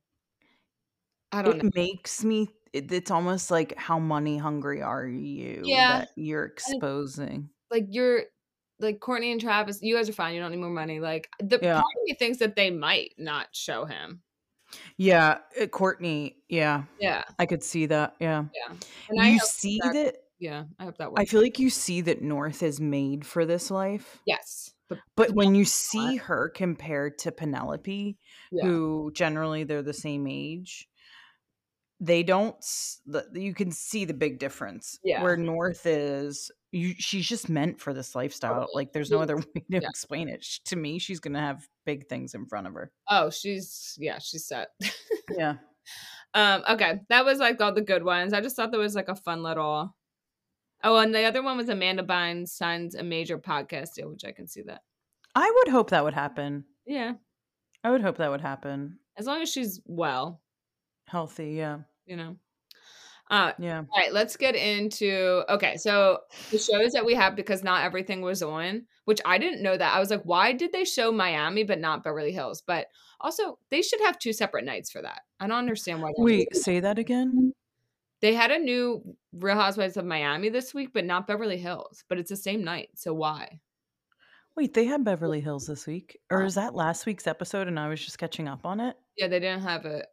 I 1.32 1.42
don't 1.42 1.58
know. 1.58 1.68
It 1.70 1.76
makes 1.76 2.24
me. 2.24 2.50
It's 2.74 3.12
almost 3.12 3.52
like 3.52 3.76
how 3.78 4.00
money 4.00 4.38
hungry 4.38 4.82
are 4.82 5.06
you 5.06 5.62
Yeah. 5.64 6.00
that 6.00 6.10
you're 6.16 6.44
exposing. 6.46 7.50
Like 7.72 7.86
you're 7.90 8.24
like 8.80 9.00
Kourtney 9.00 9.32
and 9.32 9.40
Travis, 9.42 9.80
you 9.82 9.96
guys 9.96 10.10
are 10.10 10.14
fine. 10.14 10.34
You 10.36 10.42
don't 10.42 10.52
need 10.52 10.58
more 10.60 10.70
money. 10.70 11.00
Like 11.00 11.30
the 11.40 11.60
Yeah. 11.62 11.74
part 11.76 11.86
of 11.86 12.04
me 12.06 12.16
thinks 12.16 12.40
that 12.40 12.56
they 12.56 12.70
might 12.72 13.14
not 13.18 13.48
show 13.52 13.86
him. 13.86 14.22
Yeah, 14.98 15.38
uh, 15.60 15.66
Kourtney. 15.66 16.36
Yeah, 16.50 16.84
Yeah. 17.00 17.24
I 17.38 17.46
could 17.46 17.64
see 17.64 17.86
that. 17.88 18.16
Yeah, 18.20 18.46
Yeah. 18.56 18.76
And 19.10 19.22
I 19.22 19.30
you 19.30 19.40
see 19.40 19.80
that- 19.84 19.94
that. 19.94 20.16
yeah, 20.40 20.64
I 20.80 20.86
hope 20.86 20.98
that 20.98 21.12
I 21.16 21.26
feel 21.26 21.42
like 21.42 21.60
you 21.60 21.70
see 21.70 22.02
that 22.02 22.24
North 22.24 22.64
is 22.64 22.82
made 22.82 23.24
for 23.26 23.46
this 23.46 23.70
life. 23.70 24.20
yes. 24.26 24.74
But 25.16 25.32
when 25.32 25.56
you 25.56 25.66
see 25.66 26.18
her 26.18 26.50
compared 26.50 27.18
to 27.20 27.32
Penelope, 27.32 28.18
yeah. 28.52 28.64
who 28.64 29.12
generally 29.14 29.64
they're 29.64 29.82
the 29.84 29.94
same 29.94 30.28
age, 30.28 30.88
they 32.00 32.24
don't. 32.24 32.56
You 33.34 33.54
can 33.54 33.72
see 33.72 34.06
the 34.06 34.14
big 34.14 34.40
difference. 34.40 35.00
Yeah. 35.04 35.24
Where 35.24 35.38
North 35.38 35.86
is, 35.86 36.52
you 36.72 36.96
she's 36.98 37.28
just 37.28 37.50
meant 37.50 37.80
for 37.80 37.94
this 37.94 38.16
lifestyle. 38.16 38.68
Like 38.74 38.92
there's 38.92 39.12
no 39.12 39.20
other 39.20 39.38
way 39.38 39.44
to 39.44 39.64
Yeah. 39.70 39.80
explain 39.88 40.28
it. 40.28 40.46
To 40.66 40.76
me, 40.76 41.00
she's 41.00 41.20
gonna 41.20 41.40
have 41.40 41.66
big 41.86 42.08
things 42.08 42.34
in 42.34 42.46
front 42.46 42.68
of 42.68 42.74
her. 42.74 42.92
Oh, 43.10 43.30
she's 43.30 43.96
yeah, 44.00 44.20
she's 44.20 44.46
set. 44.48 44.70
Yeah. 45.38 45.56
um, 46.34 46.64
okay. 46.70 47.00
That 47.10 47.26
was 47.26 47.40
like 47.40 47.62
all 47.62 47.74
the 47.74 47.82
good 47.82 48.04
ones. 48.04 48.34
I 48.34 48.42
just 48.42 48.56
thought 48.56 48.72
that 48.72 48.78
was 48.78 48.96
like 48.96 49.10
a 49.10 49.16
fun 49.16 49.44
little 49.44 49.96
Oh, 50.84 50.98
and 50.98 51.16
the 51.16 51.24
other 51.24 51.42
one 51.42 51.58
was 51.58 51.70
Amanda 51.70 52.04
Bynes 52.04 52.50
signs 52.50 52.94
a 52.94 53.04
major 53.04 53.38
podcast 53.38 53.94
deal, 53.96 54.10
which 54.10 54.26
I 54.26 54.32
can 54.32 54.48
see 54.48 54.64
that. 54.64 54.82
I 55.34 55.52
would 55.56 55.72
hope 55.72 55.90
that 55.92 56.04
would 56.04 56.14
happen. 56.14 56.66
Yeah. 56.86 57.14
I 57.84 57.92
would 57.92 58.02
hope 58.02 58.18
that 58.18 58.30
would 58.32 58.42
happen. 58.42 59.00
As 59.18 59.26
long 59.26 59.42
as 59.42 59.52
she's 59.52 59.82
well, 59.86 60.42
Healthy, 61.08 61.52
yeah. 61.52 61.80
you 62.06 62.16
know. 62.16 62.38
Uh 63.30 63.54
Yeah. 63.58 63.80
All 63.80 64.00
right, 64.00 64.14
let's 64.14 64.36
get 64.36 64.56
into 64.56 65.44
okay. 65.50 65.78
So 65.78 66.20
the 66.52 66.58
shows 66.58 66.92
that 66.92 67.06
we 67.06 67.14
have 67.14 67.36
because 67.36 67.64
not 67.64 67.84
everything 67.84 68.22
was 68.22 68.44
on, 68.44 68.84
which 69.06 69.22
I 69.26 69.38
didn't 69.38 69.64
know 69.64 69.78
that. 69.78 69.96
I 69.96 70.00
was 70.00 70.10
like, 70.10 70.24
why 70.24 70.52
did 70.52 70.74
they 70.74 70.84
show 70.84 71.12
Miami 71.12 71.64
but 71.64 71.80
not 71.80 72.04
Beverly 72.04 72.34
Hills? 72.34 72.62
But 72.66 72.88
also, 73.22 73.58
they 73.70 73.82
should 73.82 74.02
have 74.02 74.20
two 74.20 74.34
separate 74.34 74.66
nights 74.66 74.92
for 74.92 75.02
that. 75.02 75.22
I 75.40 75.48
don't 75.48 75.58
understand 75.58 76.02
why. 76.02 76.12
Wait, 76.18 76.54
say 76.56 76.82
that 76.82 77.00
again? 77.00 77.54
They 78.24 78.34
had 78.34 78.52
a 78.52 78.58
new 78.58 79.18
Real 79.34 79.56
Housewives 79.58 79.98
of 79.98 80.06
Miami 80.06 80.48
this 80.48 80.74
week, 80.74 80.92
but 80.94 81.04
not 81.04 81.28
Beverly 81.28 81.58
Hills. 81.58 82.06
But 82.08 82.20
it's 82.20 82.30
the 82.30 82.38
same 82.38 82.64
night, 82.64 82.88
so 82.96 83.14
why? 83.14 83.60
Wait, 84.56 84.74
they 84.74 84.86
had 84.86 85.04
Beverly 85.04 85.42
Hills 85.42 85.68
this 85.68 85.86
week. 85.86 86.18
Or 86.32 86.42
Oh. 86.42 86.46
is 86.46 86.56
that 86.56 86.74
last 86.74 87.06
week's 87.06 87.28
episode 87.28 87.68
and 87.68 87.78
I 87.78 87.90
was 87.90 88.04
just 88.04 88.18
catching 88.18 88.48
up 88.48 88.66
on 88.66 88.80
it? 88.80 88.96
Yeah, 89.18 89.28
they 89.28 89.42
didn't 89.42 89.64
have 89.64 89.86
it. 89.86 90.06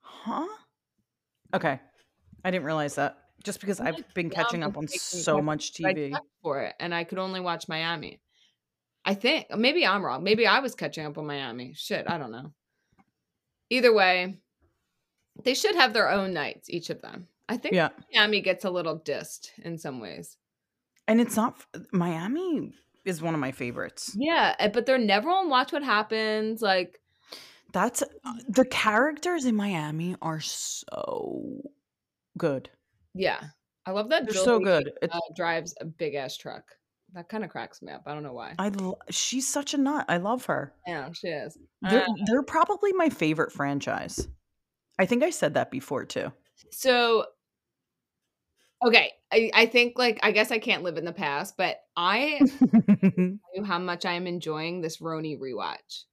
Huh? 0.00 0.46
Okay. 1.52 1.80
I 2.44 2.50
didn't 2.52 2.66
realize 2.66 2.94
that. 2.94 3.18
Just 3.42 3.60
because 3.60 3.80
I've 3.80 4.02
been 4.14 4.30
catching 4.30 4.62
up 4.62 4.76
on 4.76 4.86
so 4.86 5.42
much 5.42 5.72
TV. 5.72 6.14
for 6.42 6.60
it, 6.62 6.74
and 6.78 6.94
I 6.94 7.02
could 7.04 7.18
only 7.18 7.40
watch 7.40 7.68
Miami. 7.68 8.20
I 9.04 9.14
think 9.14 9.46
maybe 9.56 9.84
I'm 9.86 10.04
wrong. 10.04 10.22
Maybe 10.22 10.46
I 10.46 10.60
was 10.60 10.74
catching 10.76 11.04
up 11.06 11.18
on 11.18 11.26
Miami. 11.26 11.72
Shit, 11.74 12.08
I 12.08 12.16
don't 12.18 12.30
know. 12.32 12.52
Either 13.70 13.92
way, 13.92 14.38
they 15.44 15.54
should 15.54 15.74
have 15.74 15.92
their 15.92 16.10
own 16.10 16.32
nights, 16.32 16.68
each 16.70 16.90
of 16.90 17.00
them. 17.02 17.28
I 17.48 17.56
think 17.56 17.74
Yeah. 17.74 17.88
Miami 18.12 18.40
gets 18.40 18.64
a 18.64 18.70
little 18.70 18.98
dissed 18.98 19.50
in 19.58 19.78
some 19.78 20.00
ways. 20.00 20.36
And 21.06 21.20
it's 21.20 21.36
not 21.36 21.64
Miami 21.92 22.74
is 23.04 23.22
one 23.22 23.32
of 23.34 23.40
my 23.40 23.52
favorites. 23.52 24.14
Yeah, 24.18 24.54
eh, 24.58 24.68
but 24.68 24.84
they're 24.84 24.98
never 24.98 25.30
on 25.30 25.48
Watch 25.48 25.72
What 25.72 25.82
Happens. 25.82 26.60
Like, 26.60 27.00
That's 27.72 28.02
uh, 28.02 28.34
the 28.48 28.66
characters 28.66 29.46
in 29.46 29.54
Miami 29.56 30.16
are 30.20 30.40
so 30.40 31.62
good. 32.36 32.68
yeah, 33.14 33.40
I 33.86 33.92
love 33.92 34.10
that. 34.10 34.24
They're 34.26 34.34
so 34.44 34.58
good. 34.60 34.92
It's, 35.00 35.14
Uh, 35.14 35.20
drives 35.34 35.74
a 35.80 35.86
big 35.86 36.14
ass 36.14 36.36
truck. 36.36 36.64
That 37.14 37.30
kind 37.30 37.42
of 37.42 37.48
cracks 37.48 37.80
me 37.80 37.90
up. 37.90 38.02
I 38.04 38.12
don't 38.12 38.22
know 38.22 38.34
why. 38.34 38.54
I 38.58 38.68
lo- 38.68 38.98
she's 39.08 39.48
such 39.48 39.72
a 39.72 39.78
nut. 39.78 40.04
I 40.08 40.18
love 40.18 40.44
her. 40.44 40.74
Yeah, 40.86 41.10
she 41.12 41.28
is. 41.28 41.56
They're, 41.80 42.02
Uh, 42.02 42.12
they're 42.26 42.42
probably 42.42 42.92
my 42.92 43.08
favorite 43.08 43.50
franchise. 43.52 44.28
I 44.98 45.06
think 45.06 45.22
I 45.22 45.30
said 45.30 45.54
that 45.54 45.70
before 45.70 46.04
too. 46.04 46.32
So, 46.70 47.26
okay, 48.84 49.12
I, 49.32 49.50
I 49.54 49.66
think 49.66 49.98
like 49.98 50.18
I 50.22 50.32
guess 50.32 50.50
I 50.50 50.58
can't 50.58 50.82
live 50.82 50.96
in 50.96 51.04
the 51.04 51.12
past, 51.12 51.56
but 51.56 51.80
I 51.96 52.40
you 53.02 53.64
how 53.64 53.78
much 53.78 54.04
I 54.04 54.12
am 54.14 54.26
enjoying 54.26 54.80
this 54.80 54.98
RHONY 54.98 55.38
rewatch. 55.38 56.04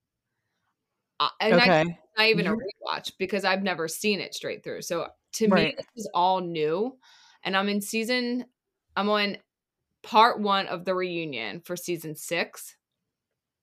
Uh, 1.19 1.30
and 1.39 1.56
I, 1.56 1.58
okay. 1.58 1.82
it's 1.82 2.17
not 2.17 2.28
even 2.28 2.48
a 2.48 2.56
rewatch 2.56 3.13
because 3.17 3.45
I've 3.45 3.63
never 3.63 3.88
seen 3.88 4.19
it 4.19 4.34
straight 4.34 4.63
through. 4.63 4.82
So 4.82 5.08
to 5.34 5.48
me, 5.48 5.52
Right. 5.52 5.78
this 5.78 5.86
is 5.95 6.10
all 6.13 6.41
new, 6.41 6.98
and 7.43 7.56
I'm 7.56 7.69
in 7.69 7.82
season. 7.82 8.45
I'm 8.98 9.10
on 9.10 9.38
part 10.04 10.39
one 10.39 10.67
of 10.67 10.86
the 10.86 10.93
reunion 10.93 11.62
for 11.62 11.76
season 11.76 12.15
six. 12.15 12.76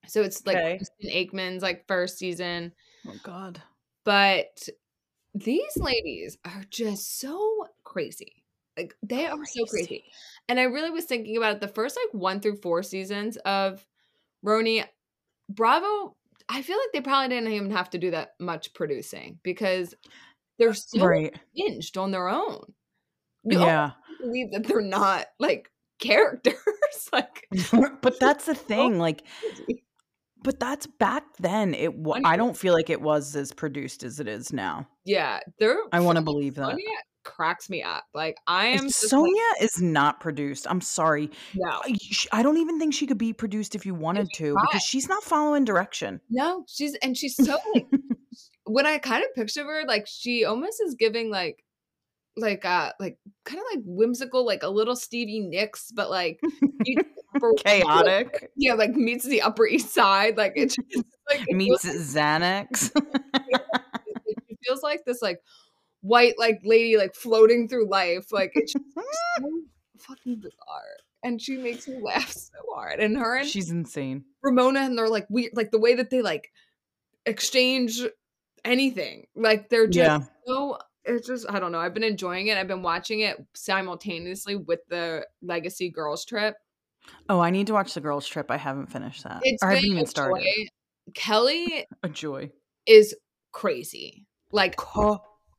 So 0.07 0.21
it's 0.21 0.45
like 0.45 0.57
Okay. 0.57 0.77
Kristen 0.77 1.09
Taekman's 1.09 1.63
like 1.63 1.87
first 1.87 2.17
season, 2.17 2.73
Oh 3.07 3.15
God. 3.23 3.61
but 4.03 4.67
these 5.33 5.77
ladies 5.77 6.37
are 6.45 6.63
just 6.69 7.19
so 7.19 7.67
crazy. 7.83 8.43
Like 8.77 8.95
they 9.03 9.27
are 9.27 9.45
so 9.45 9.65
crazy. 9.65 10.03
And 10.49 10.59
I 10.59 10.63
really 10.63 10.89
was 10.89 11.05
thinking 11.05 11.37
about 11.37 11.55
it. 11.55 11.61
The 11.61 11.67
first 11.67 11.97
like 11.97 12.13
one 12.13 12.39
through 12.39 12.57
four 12.57 12.83
seasons 12.83 13.37
of 13.37 13.85
RHONY, 14.45 14.85
Bravo, 15.49 16.15
I 16.49 16.61
feel 16.61 16.77
like 16.77 16.89
they 16.93 17.01
probably 17.01 17.29
didn't 17.29 17.51
even 17.53 17.71
have 17.71 17.89
to 17.91 17.97
do 17.97 18.11
that 18.11 18.31
much 18.39 18.73
producing 18.73 19.39
because 19.43 19.93
they're 20.57 20.69
uh, 20.69 20.73
so 20.73 21.05
Right. 21.05 21.33
hinged 21.55 21.97
on 21.97 22.11
their 22.11 22.29
own. 22.29 22.73
You 23.43 23.59
Yeah. 23.59 23.91
believe 24.19 24.51
that 24.51 24.65
they're 24.65 24.81
not 24.81 25.27
like 25.39 25.71
characters. 25.99 26.55
like 27.13 27.47
but 28.01 28.19
that's 28.19 28.45
the 28.45 28.55
thing. 28.55 28.97
Like. 28.99 29.23
But 30.43 30.59
that's 30.59 30.85
back 30.85 31.23
then. 31.39 31.73
It. 31.73 31.95
wa- 31.95 32.19
I 32.23 32.35
don't 32.37 32.55
feel 32.57 32.73
like 32.73 32.89
it 32.89 33.01
was 33.01 33.35
as 33.35 33.51
produced 33.53 34.03
as 34.03 34.19
it 34.19 34.27
is 34.27 34.51
now. 34.53 34.87
yeah, 35.05 35.39
they're 35.59 35.77
I 35.91 35.99
want 36.01 36.17
to 36.17 36.21
believe 36.23 36.55
that. 36.55 36.75
Sonja 36.75 36.79
cracks 37.23 37.69
me 37.69 37.81
up. 37.81 38.03
Like 38.13 38.35
I 38.47 38.65
am 38.67 38.87
just 38.87 39.11
like, 39.13 39.21
Sonja 39.23 39.61
is 39.63 39.81
not 39.81 40.19
produced. 40.19 40.67
I'm 40.69 40.81
sorry. 40.81 41.31
no. 41.55 41.69
I 41.83 41.95
I 42.33 42.43
don't 42.43 42.57
even 42.57 42.79
think 42.79 42.93
she 42.93 43.07
could 43.07 43.17
be 43.17 43.31
produced 43.33 43.75
if 43.75 43.85
you 43.85 43.95
wanted 43.95 44.27
to 44.35 44.51
tried. 44.53 44.61
because 44.69 44.83
she's 44.83 45.07
not 45.07 45.23
following 45.23 45.63
direction. 45.63 46.19
No, 46.29 46.65
she's 46.67 46.95
and 47.01 47.15
she's 47.17 47.35
so 47.37 47.57
like 47.73 47.87
when 48.65 48.85
I 48.85 48.97
kind 48.97 49.23
of 49.23 49.33
picture 49.35 49.63
her, 49.63 49.83
like 49.87 50.05
she 50.07 50.43
almost 50.43 50.81
is 50.85 50.95
giving 50.99 51.29
like 51.29 51.63
like 52.35 52.65
uh 52.65 52.91
like 52.99 53.17
kind 53.45 53.59
of 53.59 53.65
like 53.73 53.83
whimsical, 53.85 54.45
like 54.45 54.63
a 54.63 54.69
little 54.69 54.95
Stevie 54.95 55.39
Nicks, 55.41 55.91
but 55.93 56.09
like 56.09 56.39
the 56.41 56.97
upper- 57.35 57.53
Chaotic 57.57 58.51
yeah, 58.57 58.73
like 58.73 58.91
meets 58.91 59.25
the 59.25 59.41
Upper 59.41 59.67
East 59.67 59.93
Side. 59.93 60.37
Like 60.37 60.53
it 60.55 60.67
just, 60.67 61.05
like 61.29 61.41
it 61.47 61.55
meets 61.55 61.83
feels, 61.85 62.13
Xanax. 62.15 62.91
it 63.35 64.57
feels 64.63 64.83
like 64.83 65.03
this 65.05 65.21
like 65.21 65.39
white 66.01 66.35
like 66.37 66.59
lady 66.63 66.97
like 66.97 67.15
floating 67.15 67.67
through 67.67 67.89
life. 67.89 68.31
Like 68.31 68.51
it's 68.55 68.73
just 68.73 68.85
so 68.93 69.61
fucking 69.99 70.37
bizarre. 70.37 70.97
And 71.25 71.41
she 71.41 71.55
makes 71.57 71.87
me 71.87 72.01
laugh 72.01 72.31
so 72.31 72.51
hard. 72.73 72.99
And 72.99 73.17
her 73.17 73.37
and 73.37 73.47
she's 73.47 73.71
insane. 73.71 74.25
Ramona 74.41 74.81
and 74.81 74.97
they're 74.97 75.07
like 75.09 75.25
weird, 75.29 75.51
like 75.55 75.71
the 75.71 75.79
way 75.79 75.95
that 75.95 76.09
they 76.09 76.21
like 76.21 76.51
exchange 77.25 78.01
anything. 78.65 79.27
Like 79.35 79.69
they're 79.69 79.87
just 79.87 79.97
Yeah. 79.97 80.25
so 80.45 80.77
it's 81.05 81.27
just 81.27 81.45
I 81.49 81.59
don't 81.59 81.71
know. 81.71 81.79
I've 81.79 81.93
been 81.93 82.03
enjoying 82.03 82.47
it. 82.47 82.57
I've 82.57 82.67
been 82.67 82.81
watching 82.83 83.21
it 83.21 83.37
simultaneously 83.53 84.55
with 84.55 84.79
the 84.89 85.25
Legacy 85.41 85.89
Girls 85.89 86.25
Trip. 86.25 86.55
Oh, 87.29 87.39
I 87.39 87.49
need 87.49 87.67
to 87.67 87.73
watch 87.73 87.93
the 87.93 88.01
girls' 88.01 88.27
trip. 88.27 88.49
I 88.51 88.57
haven't 88.57 88.87
finished 88.91 89.23
that. 89.23 89.41
It's 89.43 89.63
or 89.63 89.69
I 89.71 89.75
haven't 89.75 89.89
even 89.91 90.03
a 90.03 90.07
started. 90.07 90.43
joy. 90.43 90.67
Kelly 91.13 91.85
A 92.03 92.09
joy. 92.09 92.51
is 92.85 93.15
crazy. 93.51 94.25
Like 94.51 94.75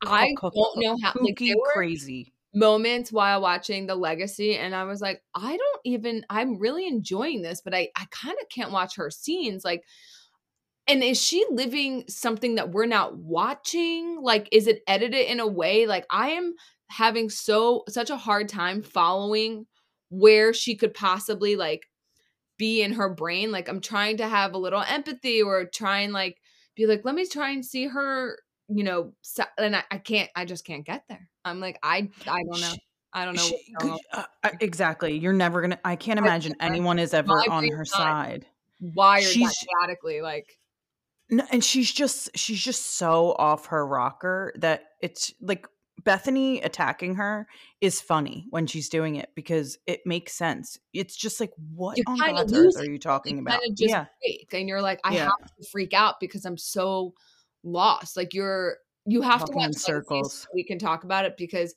I 0.03 0.33
don't 0.41 0.77
know 0.77 0.97
how 1.01 1.13
like 1.19 1.39
there 1.39 1.55
were 1.57 1.71
crazy. 1.73 2.33
moments 2.53 3.11
while 3.11 3.41
watching 3.41 3.85
the 3.87 3.95
legacy 3.95 4.55
and 4.55 4.73
I 4.75 4.83
was 4.85 5.01
like, 5.01 5.21
I 5.33 5.57
don't 5.57 5.81
even 5.83 6.25
I'm 6.29 6.57
really 6.57 6.87
enjoying 6.87 7.41
this, 7.41 7.61
but 7.61 7.73
I 7.73 7.89
I 7.95 8.05
kind 8.11 8.35
of 8.41 8.49
can't 8.49 8.71
watch 8.71 8.95
her 8.95 9.09
scenes 9.11 9.63
like 9.65 9.83
and 10.87 11.03
is 11.03 11.19
she 11.21 11.43
living 11.49 12.03
something 12.07 12.55
that 12.55 12.71
we're 12.71 12.85
not 12.85 13.17
watching? 13.17 14.19
Like 14.21 14.47
is 14.51 14.67
it 14.67 14.81
edited 14.87 15.25
in 15.27 15.39
a 15.39 15.47
way 15.47 15.87
like 15.87 16.05
I 16.09 16.29
am 16.31 16.53
having 16.87 17.29
so 17.29 17.83
such 17.89 18.09
a 18.09 18.17
hard 18.17 18.47
time 18.49 18.81
following 18.83 19.65
where 20.09 20.53
she 20.53 20.75
could 20.75 20.93
possibly 20.93 21.55
like 21.55 21.87
be 22.57 22.81
in 22.81 22.93
her 22.93 23.09
brain. 23.09 23.51
Like 23.51 23.67
I'm 23.69 23.81
trying 23.81 24.17
to 24.17 24.27
have 24.27 24.53
a 24.53 24.57
little 24.57 24.81
empathy 24.81 25.41
or 25.41 25.65
try 25.65 25.99
and 25.99 26.13
like 26.13 26.37
be 26.75 26.87
like, 26.87 27.01
let 27.03 27.15
me 27.15 27.25
try 27.25 27.51
and 27.51 27.65
see 27.65 27.87
her, 27.87 28.37
you 28.67 28.83
know, 28.83 29.13
and 29.57 29.75
I, 29.75 29.83
I 29.91 29.97
can't, 29.97 30.29
I 30.35 30.45
just 30.45 30.65
can't 30.65 30.85
get 30.85 31.03
there. 31.09 31.29
I'm 31.43 31.59
like, 31.59 31.79
I, 31.83 32.09
I 32.27 32.41
don't 32.43 32.61
know. 32.61 32.73
I 33.13 33.23
don't 33.23 33.35
know. 33.35 33.43
She- 33.43 33.73
could- 33.79 33.99
uh, 34.11 34.23
exactly. 34.59 35.17
You're 35.17 35.31
never 35.31 35.61
gonna. 35.61 35.79
I 35.85 35.95
can't 35.95 36.19
imagine 36.19 36.53
can't. 36.59 36.71
anyone 36.71 36.99
is 36.99 37.13
ever 37.13 37.31
on 37.49 37.65
her 37.69 37.85
side. 37.85 38.45
wired 38.81 39.23
she's-. 39.23 39.65
Like, 40.21 40.59
No, 41.29 41.45
and 41.49 41.63
she's 41.63 41.91
just 41.91 42.37
she's 42.37 42.59
just 42.59 42.97
so 42.97 43.33
off 43.39 43.67
her 43.67 43.87
rocker 43.87 44.53
that 44.57 44.83
it's 45.01 45.33
like 45.39 45.65
Bethany 46.05 46.61
attacking 46.61 47.15
her 47.15 47.47
is 47.81 47.99
funny 47.99 48.45
when 48.51 48.67
she's 48.67 48.89
doing 48.89 49.15
it 49.15 49.31
because 49.35 49.77
it 49.87 50.01
makes 50.05 50.33
sense. 50.33 50.77
It's 50.93 51.15
just 51.15 51.39
like 51.39 51.51
what 51.73 51.97
You 51.97 52.03
on 52.07 52.17
God's 52.17 52.53
earth 52.53 52.77
are 52.77 52.85
you 52.89 52.99
talking 52.99 53.39
about? 53.39 53.59
yeah, 53.77 54.05
and 54.53 54.69
you're 54.69 54.81
like, 54.81 54.99
I 55.03 55.15
Yeah. 55.15 55.25
have 55.25 55.55
to 55.59 55.67
freak 55.71 55.93
out 55.93 56.19
because 56.19 56.45
I'm 56.45 56.57
so 56.57 57.13
lost. 57.63 58.15
Like 58.15 58.33
you're, 58.33 58.77
you 59.05 59.21
have 59.21 59.41
Talking 59.41 59.53
to 59.53 59.57
watch 59.57 59.65
in 59.65 59.71
Legacy 59.71 59.79
so 59.81 59.91
circles. 59.91 60.47
we 60.53 60.63
can 60.63 60.79
talk 60.79 61.03
about 61.03 61.25
it 61.25 61.35
because 61.37 61.75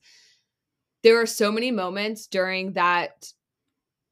there 1.02 1.20
are 1.20 1.26
so 1.26 1.50
many 1.50 1.70
moments 1.70 2.26
during 2.26 2.72
that 2.74 3.32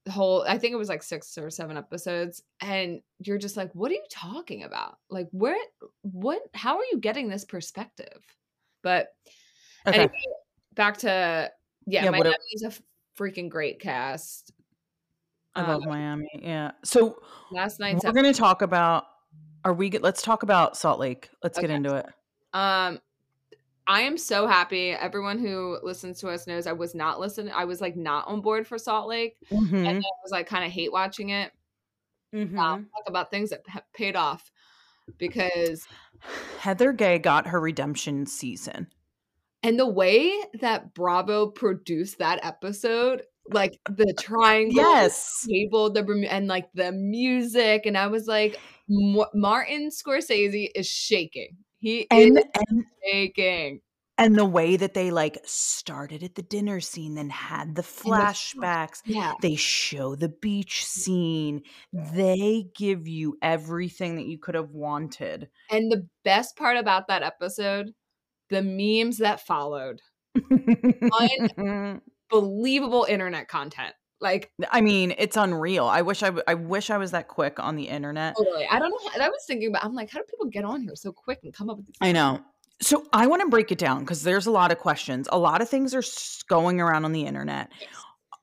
whole 0.08 0.44
i 0.46 0.56
think 0.56 0.72
it 0.72 0.76
was 0.76 0.88
like 0.88 1.02
six 1.02 1.36
or 1.36 1.50
seven 1.50 1.76
episodes 1.76 2.40
and 2.60 3.00
you're 3.18 3.38
just 3.38 3.56
like 3.56 3.72
what 3.74 3.90
are 3.90 3.94
you 3.94 4.04
talking 4.08 4.62
about 4.62 4.98
like 5.10 5.26
where 5.32 5.56
what 6.02 6.40
how 6.54 6.76
are 6.76 6.84
you 6.92 6.98
getting 7.00 7.28
this 7.28 7.44
perspective 7.44 8.22
but 8.84 9.08
okay. 9.86 9.96
anyway 9.98 10.12
back 10.74 10.98
to 10.98 11.50
yeah, 11.86 12.04
Yeah, 12.04 12.10
a- 12.10 12.34
is 12.52 12.62
a 12.62 12.72
freaking 13.18 13.48
great 13.48 13.80
cast 13.80 14.52
I 15.54 15.62
um, 15.62 15.68
love 15.68 15.86
Miami. 15.86 16.28
Yeah. 16.42 16.72
So 16.84 17.18
last 17.50 17.80
night 17.80 17.98
we're 18.04 18.12
gonna 18.12 18.34
talk 18.34 18.60
about. 18.62 19.04
Are 19.64 19.72
we? 19.72 19.90
Let's 19.90 20.20
talk 20.22 20.42
about 20.42 20.76
Salt 20.76 21.00
Lake. 21.00 21.30
Let's 21.42 21.58
get 21.58 21.70
into 21.70 21.96
it. 21.96 22.06
Um, 22.52 23.00
I 23.86 24.02
am 24.02 24.18
so 24.18 24.46
happy. 24.46 24.90
Everyone 24.90 25.38
who 25.38 25.78
listens 25.82 26.20
to 26.20 26.28
us 26.28 26.46
knows 26.46 26.66
I 26.66 26.72
was 26.72 26.94
not 26.94 27.18
listening. 27.20 27.52
I 27.54 27.64
was 27.64 27.80
like 27.80 27.96
not 27.96 28.28
on 28.28 28.42
board 28.42 28.66
for 28.66 28.78
Salt 28.78 29.08
Lake, 29.08 29.36
and 29.50 29.60
Mhm, 29.66 29.70
then 29.70 29.96
I 29.96 30.22
was 30.22 30.30
like 30.30 30.46
kind 30.46 30.64
of 30.64 30.70
hate 30.70 30.92
watching 30.92 31.30
it. 31.30 31.52
mhm. 32.34 32.58
Um, 32.58 32.88
talk 32.94 33.04
about 33.08 33.30
things 33.30 33.50
that 33.50 33.62
ha- 33.68 33.82
paid 33.94 34.14
off 34.14 34.52
because 35.18 35.88
Heather 36.58 36.92
Gay 36.92 37.18
got 37.18 37.46
her 37.46 37.60
redemption 37.60 38.26
season. 38.26 38.88
And 39.62 39.78
the 39.78 39.88
way 39.88 40.32
that 40.60 40.94
Bravo 40.94 41.48
produced 41.50 42.18
that 42.18 42.40
episode, 42.44 43.22
like 43.52 43.78
uh, 43.88 43.92
the 43.96 44.12
triangle, 44.18 44.76
Yes. 44.76 45.46
table, 45.48 45.90
the 45.92 46.26
and 46.30 46.46
like 46.48 46.68
the 46.74 46.92
music, 46.92 47.86
and 47.86 47.96
I 47.96 48.06
was 48.08 48.26
like, 48.26 48.58
Martin 48.88 49.90
Scorsese 49.90 50.68
is 50.74 50.86
shaking. 50.86 51.56
He 51.78 52.06
And 52.10 52.38
is 52.38 52.44
and 52.68 52.84
shaking. 53.04 53.80
and 54.18 54.34
the 54.36 54.44
way 54.46 54.76
that 54.76 54.94
they 54.94 55.10
like 55.10 55.38
started 55.44 56.22
at 56.22 56.34
the 56.34 56.42
dinner 56.42 56.80
scene, 56.80 57.14
then 57.16 57.28
had 57.30 57.74
the 57.76 57.82
flashbacks. 57.82 59.02
Yeah. 59.04 59.34
They 59.42 59.56
show 59.56 60.16
the 60.16 60.28
beach 60.30 60.84
scene. 60.86 61.62
They 61.92 62.66
give 62.74 63.06
you 63.06 63.36
everything 63.42 64.16
that 64.16 64.26
you 64.26 64.38
could 64.38 64.54
have 64.54 64.70
wanted. 64.70 65.48
And 65.70 65.90
the 65.92 66.08
best 66.24 66.56
part 66.56 66.76
about 66.78 67.08
that 67.08 67.22
episode, 67.22 67.92
the 68.50 68.62
memes 68.62 69.18
that 69.18 69.40
followed, 69.46 70.00
Unbelievable 72.32 73.06
internet 73.08 73.48
content. 73.48 73.94
Like 74.20 74.50
I 74.70 74.80
mean, 74.80 75.14
it's 75.18 75.36
unreal. 75.36 75.84
I 75.86 76.00
wish 76.02 76.22
I, 76.22 76.26
w- 76.28 76.42
I 76.48 76.54
wish 76.54 76.88
I 76.88 76.96
was 76.96 77.10
that 77.10 77.28
quick 77.28 77.60
on 77.60 77.76
the 77.76 77.84
internet. 77.88 78.34
totally. 78.36 78.66
I 78.70 78.78
don't 78.78 78.88
know. 78.90 79.10
How, 79.10 79.20
I 79.26 79.28
was 79.28 79.44
thinking 79.46 79.68
about. 79.68 79.84
I'm 79.84 79.94
like, 79.94 80.10
how 80.10 80.18
do 80.20 80.24
people 80.24 80.46
get 80.46 80.64
on 80.64 80.80
here 80.82 80.96
so 80.96 81.12
quick 81.12 81.40
and 81.42 81.52
come 81.52 81.68
up 81.68 81.76
with 81.76 81.86
these? 81.86 81.96
I 82.00 82.12
know. 82.12 82.40
So 82.80 83.04
I 83.12 83.26
want 83.26 83.42
to 83.42 83.48
break 83.48 83.72
it 83.72 83.78
down 83.78 84.00
because 84.00 84.22
there's 84.22 84.46
a 84.46 84.50
lot 84.50 84.72
of 84.72 84.78
questions. 84.78 85.28
A 85.32 85.38
lot 85.38 85.60
of 85.60 85.68
things 85.68 85.94
are 85.94 86.02
going 86.48 86.80
around 86.80 87.04
on 87.04 87.12
the 87.12 87.26
internet 87.26 87.70
Yes. 87.80 87.90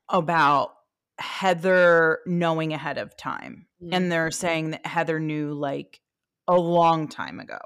about 0.09 0.73
Heather 1.19 2.19
knowing 2.27 2.73
ahead 2.73 2.97
of 2.99 3.15
time. 3.17 3.65
Mhm. 3.83 3.89
And 3.93 4.11
they're 4.11 4.31
saying 4.31 4.71
that 4.71 4.85
Heather 4.85 5.19
knew 5.19 5.53
like 5.53 6.01
a 6.47 6.55
long 6.57 7.07
time 7.07 7.39
ago. 7.39 7.57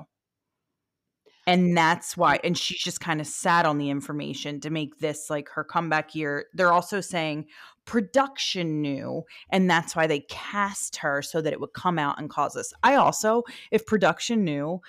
And 1.47 1.77
that's 1.77 2.17
why, 2.17 2.41
and 2.43 2.57
she's 2.57 2.77
just 2.79 2.99
kind 2.99 3.21
of 3.21 3.25
sat 3.25 3.65
on 3.65 3.77
the 3.77 3.89
information 3.89 4.60
to 4.60 4.69
make 4.69 4.99
this 4.99 5.29
like 5.29 5.47
her 5.49 5.63
comeback 5.63 6.13
year. 6.13 6.47
They're 6.53 6.73
also 6.73 6.99
saying 6.99 7.45
production 7.86 8.81
knew, 8.81 9.23
and 9.49 9.69
that's 9.69 9.95
why 9.95 10.07
they 10.07 10.19
cast 10.29 10.97
her 10.97 11.21
so 11.21 11.39
that 11.39 11.53
it 11.53 11.62
would 11.62 11.71
come 11.73 11.97
out 11.97 12.19
and 12.19 12.29
cause 12.29 12.57
us. 12.57 12.73
I 12.83 12.95
also, 12.95 13.43
if 13.71 13.86
production 13.86 14.43
knew, 14.43 14.81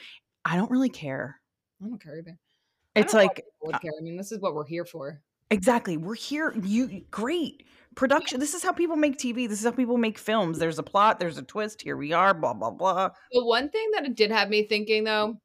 I 0.45 0.57
don't 0.57 0.71
really 0.71 0.89
care. 0.89 1.41
I 1.81 1.87
don't 1.87 2.03
care 2.03 2.19
either. 2.19 2.37
It's 2.97 3.15
like, 3.15 3.45
would 3.63 3.77
uh 3.77 3.79
care. 3.79 3.93
I 3.97 4.03
mean, 4.03 4.17
this 4.17 4.33
is 4.33 4.41
what 4.41 4.55
we're 4.55 4.67
here 4.67 4.85
for. 4.85 5.23
exactly, 5.53 5.97
we're 5.97 6.17
here. 6.17 6.53
You 6.61 7.05
great 7.13 7.63
production. 7.95 8.41
This 8.41 8.55
is 8.55 8.65
how 8.65 8.73
people 8.73 8.97
make 8.97 9.17
TV. 9.17 9.49
This 9.49 9.61
is 9.61 9.65
how 9.65 9.71
people 9.71 9.97
make 9.97 10.19
films. 10.19 10.59
There's 10.59 10.81
a 10.81 10.83
plot, 10.83 11.21
there's 11.21 11.39
a 11.39 11.43
twist. 11.43 11.83
Here 11.83 11.97
we 11.97 12.13
are, 12.13 12.35
blah, 12.35 12.55
blah, 12.55 12.73
blah. 12.73 13.11
The 13.31 13.45
one 13.45 13.71
thing 13.71 13.91
that 13.95 14.05
it 14.05 14.17
did 14.17 14.33
have 14.33 14.49
me 14.49 14.65
thinking 14.65 15.05
though, 15.05 15.39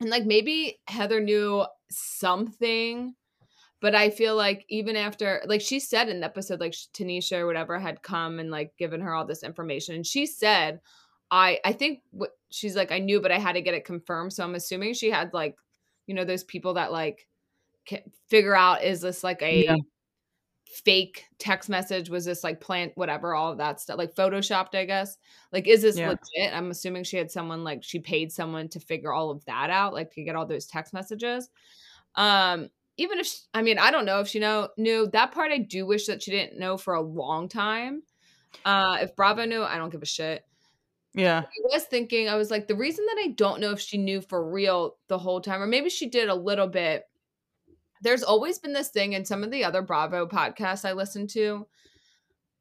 and 0.00 0.10
like 0.10 0.24
maybe 0.26 0.80
Heather 0.88 1.20
knew 1.20 1.64
something, 1.90 3.14
but 3.80 3.94
I 3.94 4.10
feel 4.10 4.36
like 4.36 4.64
even 4.68 4.96
after, 4.96 5.42
like 5.46 5.60
she 5.62 5.80
said 5.80 6.08
in 6.08 6.20
the 6.20 6.26
episode, 6.26 6.60
like 6.60 6.72
Tanisha 6.94 7.38
or 7.40 7.46
whatever 7.46 7.78
had 7.78 8.02
come 8.02 8.38
and 8.40 8.50
like 8.50 8.76
given 8.78 9.00
her 9.02 9.14
all 9.14 9.26
this 9.26 9.42
information, 9.42 9.94
and 9.96 10.06
she 10.06 10.26
said, 10.26 10.80
"I 11.30 11.60
I 11.64 11.72
think 11.72 12.02
what 12.12 12.32
she's 12.50 12.76
like 12.76 12.92
I 12.92 12.98
knew, 13.00 13.20
but 13.20 13.32
I 13.32 13.38
had 13.38 13.54
to 13.54 13.62
get 13.62 13.74
it 13.74 13.84
confirmed." 13.86 14.32
So 14.34 14.44
I'm 14.44 14.54
assuming 14.54 14.94
she 14.94 15.10
had 15.10 15.32
like, 15.34 15.56
you 16.06 16.14
know, 16.14 16.24
those 16.24 16.44
people 16.44 16.74
that 16.74 16.92
like 16.92 17.26
can 17.86 18.02
figure 18.30 18.56
out 18.56 18.84
is 18.84 19.00
this 19.02 19.24
like 19.24 19.42
a 19.42 19.64
Yeah. 19.64 19.76
Fake 20.84 21.24
text 21.38 21.68
message 21.68 22.08
was 22.08 22.24
this 22.24 22.44
like 22.44 22.60
plant 22.60 22.92
whatever 22.94 23.34
all 23.34 23.50
of 23.50 23.58
that 23.58 23.80
stuff 23.80 23.98
like 23.98 24.14
photoshopped 24.14 24.74
i 24.74 24.84
guess 24.84 25.16
like 25.52 25.66
is 25.66 25.82
this 25.82 25.96
Yeah. 25.98 26.08
legit 26.10 26.54
i'm 26.56 26.70
assuming 26.70 27.02
she 27.02 27.16
had 27.16 27.30
someone 27.30 27.64
like 27.64 27.82
she 27.82 27.98
paid 27.98 28.30
someone 28.30 28.68
to 28.68 28.80
figure 28.80 29.12
all 29.12 29.30
of 29.30 29.44
that 29.46 29.70
out 29.70 29.92
like 29.94 30.12
to 30.12 30.22
get 30.22 30.36
all 30.36 30.46
those 30.46 30.66
text 30.66 30.92
messages 30.94 31.50
um 32.14 32.68
even 32.96 33.18
if 33.18 33.26
she, 33.26 33.38
i 33.52 33.62
mean 33.62 33.78
i 33.78 33.90
don't 33.90 34.04
know 34.04 34.20
if 34.20 34.28
she 34.28 34.38
know 34.38 34.68
knew 34.76 35.08
that 35.12 35.32
part 35.32 35.50
i 35.50 35.58
do 35.58 35.86
wish 35.86 36.06
that 36.06 36.22
she 36.22 36.30
didn't 36.30 36.58
know 36.58 36.76
for 36.76 36.94
a 36.94 37.00
long 37.02 37.48
time 37.48 38.02
uh 38.64 38.98
if 39.00 39.16
bravo 39.16 39.44
knew 39.44 39.62
i 39.62 39.76
don't 39.76 39.90
give 39.90 40.02
a 40.02 40.06
shit 40.06 40.44
Yeah. 41.14 41.40
I 41.40 41.74
was 41.74 41.82
thinking, 41.86 42.28
I 42.28 42.36
was 42.36 42.52
like, 42.52 42.68
the 42.68 42.76
reason 42.76 43.04
that 43.06 43.16
I 43.24 43.28
don't 43.34 43.60
know 43.60 43.72
if 43.72 43.80
she 43.80 43.98
knew 43.98 44.20
for 44.20 44.48
real 44.48 44.96
the 45.08 45.18
whole 45.18 45.40
time, 45.40 45.60
or 45.60 45.66
maybe 45.66 45.90
she 45.90 46.08
did 46.08 46.28
a 46.28 46.34
little 46.36 46.68
bit. 46.68 47.02
There's 48.00 48.22
always 48.22 48.58
been 48.58 48.72
this 48.72 48.88
thing 48.88 49.12
in 49.12 49.24
some 49.24 49.44
of 49.44 49.50
the 49.50 49.64
other 49.64 49.82
Bravo 49.82 50.26
podcasts 50.26 50.84
I 50.84 50.92
listen 50.92 51.26
to. 51.28 51.66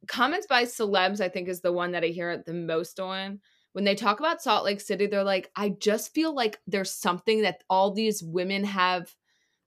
Comments 0.08 0.46
by 0.48 0.64
celebs, 0.64 1.22
I 1.22 1.30
think, 1.30 1.48
is 1.48 1.62
the 1.62 1.74
one 1.74 1.92
that 1.92 2.04
I 2.04 2.08
hear 2.08 2.32
it 2.32 2.46
the 2.46 2.54
most 2.54 3.00
on. 3.00 3.40
When 3.74 3.84
they 3.84 3.96
talk 3.96 4.20
about 4.20 4.42
Salt 4.42 4.66
Lake 4.66 4.82
City, 4.82 5.06
they're 5.06 5.24
like, 5.24 5.52
I 5.56 5.70
just 5.70 6.14
feel 6.14 6.34
like 6.34 6.60
there's 6.68 6.92
something 6.92 7.44
that 7.44 7.64
all 7.70 7.92
these 7.92 8.24
women 8.24 8.64
have. 8.64 9.16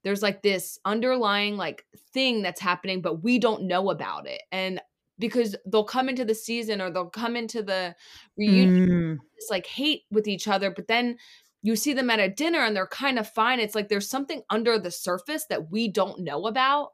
There's 0.05 0.23
like 0.23 0.43
this 0.43 0.79
underlying 0.85 1.57
like 1.57 1.85
thing 2.13 2.43
that's 2.43 2.61
happening, 2.61 3.01
but 3.01 3.23
we 3.23 3.39
don't 3.39 3.65
know 3.65 3.91
about 3.91 4.27
it. 4.27 4.43
And 4.51 4.81
because 5.19 5.55
they'll 5.67 5.85
come 5.85 6.09
into 6.09 6.25
the 6.25 6.35
season 6.35 6.81
or 6.81 6.91
they'll 6.91 7.07
come 7.07 7.37
into 7.37 7.63
the 7.63 7.95
reunion 8.37 8.73
Mm, 8.89 9.19
like 9.51 9.67
hate 9.67 10.03
with 10.11 10.29
each 10.29 10.49
other, 10.49 10.71
but 10.71 10.89
then 10.89 11.17
you 11.62 11.77
see 11.77 11.92
them 11.92 12.11
at 12.11 12.20
a 12.20 12.29
dinner 12.29 12.59
and 12.59 12.75
they're 12.75 12.87
kind 12.87 13.18
of 13.18 13.29
fine. 13.29 13.61
It's 13.61 13.75
like 13.75 13.88
there's 13.88 14.11
something 14.11 14.42
under 14.51 14.79
the 14.79 14.90
surface 14.90 15.46
that 15.48 15.70
we 15.70 15.88
don't 15.88 16.20
know 16.20 16.46
about. 16.46 16.90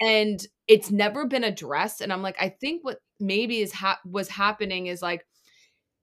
And 0.00 0.44
it's 0.68 0.90
never 0.90 1.26
been 1.26 1.44
addressed. 1.44 2.00
And 2.00 2.12
I'm 2.12 2.22
like, 2.22 2.36
I 2.40 2.48
think 2.48 2.84
what 2.84 2.98
maybe 3.18 3.60
is 3.60 3.72
ha- 3.72 4.00
was 4.04 4.28
happening 4.28 4.86
is 4.86 5.00
like 5.00 5.24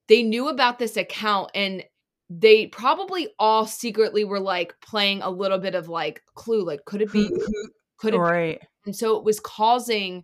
they 0.08 0.24
knew 0.24 0.50
about 0.50 0.80
this 0.80 0.98
account 0.98 1.52
and 1.54 1.84
they 2.30 2.68
probably 2.68 3.30
all 3.40 3.66
secretly 3.66 4.24
were 4.24 4.40
like 4.40 4.74
playing 4.82 5.22
a 5.22 5.30
little 5.30 5.58
bit 5.58 5.76
of 5.76 5.90
like 5.90 6.22
clue 6.36 6.64
like 6.64 6.86
could 6.86 7.02
it 7.02 7.12
be 7.12 7.28
mm-hmm. 7.28 7.68
could 7.98 8.14
it 8.14 8.20
right. 8.20 8.62
be? 8.62 8.68
and 8.86 8.96
so 8.96 9.18
it 9.18 9.24
was 9.24 9.40
causing 9.40 10.24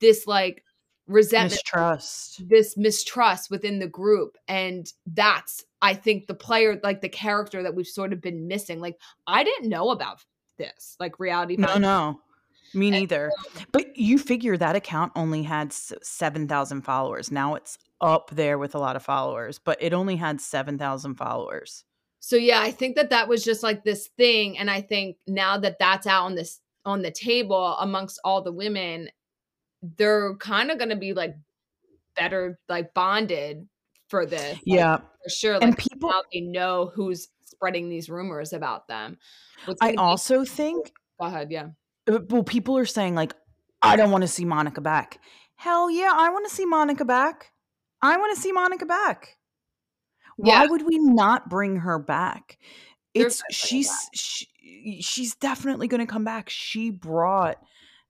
this 0.00 0.26
like 0.26 0.64
resentment 1.06 1.52
Mistrust. 1.52 2.42
this 2.48 2.76
mistrust 2.76 3.50
within 3.50 3.78
the 3.78 3.86
group 3.86 4.36
and 4.48 4.92
that's 5.06 5.64
i 5.84 5.94
think 5.94 6.26
the 6.26 6.34
player 6.34 6.80
like 6.82 7.00
the 7.00 7.08
character 7.08 7.62
that 7.62 7.74
we've 7.74 7.86
sort 7.86 8.12
of 8.12 8.20
been 8.20 8.46
missing 8.48 8.80
like 8.80 8.96
i 9.26 9.44
didn't 9.44 9.68
know 9.68 9.90
about 9.90 10.18
this 10.58 10.96
like 11.00 11.18
reality 11.20 11.56
No, 11.56 11.76
no. 11.78 12.20
Me 12.74 12.90
neither. 12.90 13.30
so- 13.54 13.60
But 13.70 13.96
you 13.96 14.18
figure 14.18 14.56
that 14.56 14.74
account 14.74 15.12
only 15.14 15.42
had 15.44 15.68
s- 15.68 15.92
7,000 16.02 16.82
followers. 16.82 17.30
Now 17.30 17.54
it's 17.54 17.78
up 18.00 18.30
there 18.32 18.58
with 18.58 18.74
a 18.74 18.78
lot 18.80 18.96
of 18.96 19.02
followers, 19.04 19.60
but 19.60 19.78
it 19.80 19.92
only 19.92 20.16
had 20.16 20.40
7,000 20.40 21.14
followers. 21.14 21.84
so 22.18 22.36
yeah 22.36 22.60
i 22.60 22.70
think 22.72 22.96
that 22.96 23.10
that 23.10 23.28
was 23.28 23.44
just 23.44 23.62
like 23.62 23.84
this 23.84 24.08
thing 24.16 24.56
and 24.58 24.68
i 24.70 24.80
think 24.80 25.16
now 25.26 25.58
that 25.58 25.76
that's 25.78 26.06
out 26.06 26.24
on 26.24 26.34
this 26.34 26.60
on 26.84 27.02
the 27.02 27.10
table 27.12 27.76
amongst 27.86 28.18
all 28.24 28.40
the 28.42 28.52
women 28.64 29.08
they're 29.98 30.34
kind 30.36 30.70
of 30.70 30.78
going 30.78 30.90
to 30.90 30.96
be 30.96 31.12
like 31.12 31.34
better 32.16 32.58
like 32.68 32.94
bonded 32.94 33.68
for 34.14 34.26
this 34.26 34.52
like, 34.54 34.62
Yeah. 34.64 34.96
for 34.98 35.28
sure 35.30 35.54
And 35.54 35.70
like 35.72 35.78
people 35.78 36.10
now 36.10 36.22
they 36.32 36.40
know 36.40 36.90
who's 36.94 37.28
spreading 37.44 37.88
these 37.88 38.08
rumors 38.08 38.52
about 38.52 38.86
them 38.88 39.18
I 39.66 39.74
gonna 39.74 39.92
be- 39.92 39.98
also 39.98 40.44
think 40.44 40.92
go 41.20 41.26
ahead 41.26 41.50
yeah 41.50 41.68
uh, 42.10 42.18
well 42.30 42.44
people 42.44 42.76
are 42.78 42.86
saying 42.86 43.14
like 43.14 43.34
I 43.82 43.96
don't 43.96 44.10
want 44.10 44.22
to 44.22 44.28
see 44.28 44.46
Monica 44.46 44.80
back. 44.80 45.18
Hell 45.56 45.90
yeah, 45.90 46.10
I 46.14 46.30
want 46.30 46.48
to 46.48 46.54
see 46.54 46.64
Monica 46.64 47.04
back. 47.04 47.52
I 48.00 48.16
want 48.16 48.34
to 48.34 48.40
see 48.40 48.50
Monica 48.50 48.86
back. 48.86 49.36
Why 50.36 50.62
Yeah. 50.62 50.70
would 50.70 50.86
we 50.86 50.98
not 50.98 51.50
bring 51.50 51.76
her 51.76 51.98
back? 51.98 52.56
It's 53.12 53.42
gonna 53.42 53.48
bring 53.48 53.50
her 53.50 53.66
she's 53.68 53.90
she, 54.14 54.46
she's 55.02 55.34
definitely 55.34 55.86
going 55.86 56.00
to 56.00 56.10
come 56.10 56.24
back. 56.24 56.48
She 56.48 56.88
brought 56.90 57.58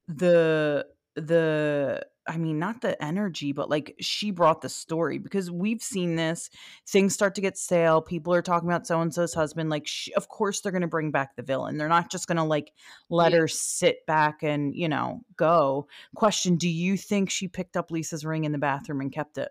the 0.06 0.86
the 1.16 2.06
I 2.26 2.38
mean 2.38 2.58
not 2.58 2.80
the 2.80 3.02
energy 3.04 3.52
but 3.52 3.68
like 3.68 3.94
she 4.00 4.30
brought 4.30 4.62
the 4.62 4.68
story 4.68 5.18
because 5.18 5.50
we've 5.50 5.82
seen 5.82 6.16
this 6.16 6.48
things 6.86 7.12
start 7.14 7.34
to 7.34 7.40
get 7.40 7.58
stale 7.58 8.00
people 8.00 8.32
are 8.32 8.42
talking 8.42 8.68
about 8.68 8.86
so 8.86 9.00
and 9.00 9.12
so's 9.12 9.34
husband 9.34 9.68
like 9.70 9.86
she, 9.86 10.12
of 10.14 10.28
course 10.28 10.60
they're 10.60 10.72
going 10.72 10.82
to 10.82 10.88
bring 10.88 11.10
back 11.10 11.36
the 11.36 11.42
villain 11.42 11.76
they're 11.76 11.88
not 11.88 12.10
just 12.10 12.26
going 12.26 12.36
to 12.36 12.42
like 12.44 12.72
let 13.10 13.32
Yeah. 13.32 13.38
her 13.40 13.48
sit 13.48 14.06
back 14.06 14.42
and 14.42 14.74
you 14.74 14.88
know 14.88 15.20
go 15.36 15.86
question 16.14 16.56
do 16.56 16.68
you 16.68 16.96
think 16.96 17.28
she 17.30 17.46
picked 17.48 17.76
up 17.76 17.90
Lisa's 17.90 18.24
ring 18.24 18.44
in 18.44 18.52
the 18.52 18.58
bathroom 18.58 19.00
and 19.00 19.12
kept 19.12 19.36
it 19.38 19.50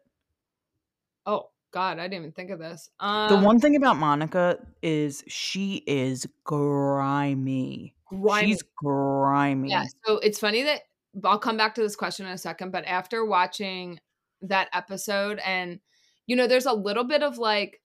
oh 1.25 1.49
god 1.71 1.99
i 1.99 2.03
didn't 2.07 2.23
even 2.23 2.31
think 2.31 2.49
of 2.49 2.59
this 2.59 2.89
the 2.99 3.05
um 3.05 3.43
one 3.43 3.59
thing 3.59 3.75
about 3.75 3.97
Monica 3.97 4.57
is 4.81 5.23
she 5.27 5.83
is 5.87 6.27
grimy 6.43 7.95
grimy. 8.05 8.47
she's 8.47 8.63
grimy 8.77 9.69
Yeah. 9.69 9.85
So 10.05 10.17
it's 10.17 10.39
funny 10.39 10.63
that 10.63 10.81
I'll 11.23 11.39
come 11.39 11.57
back 11.57 11.75
to 11.75 11.81
this 11.81 11.95
question 11.95 12.25
in 12.25 12.31
a 12.31 12.37
second, 12.37 12.71
but 12.71 12.85
after 12.85 13.25
watching 13.25 13.99
that 14.41 14.69
episode, 14.73 15.39
and 15.45 15.79
you 16.27 16.35
know, 16.35 16.47
there's 16.47 16.65
a 16.65 16.73
little 16.73 17.03
bit 17.03 17.21
of 17.23 17.37
like, 17.37 17.81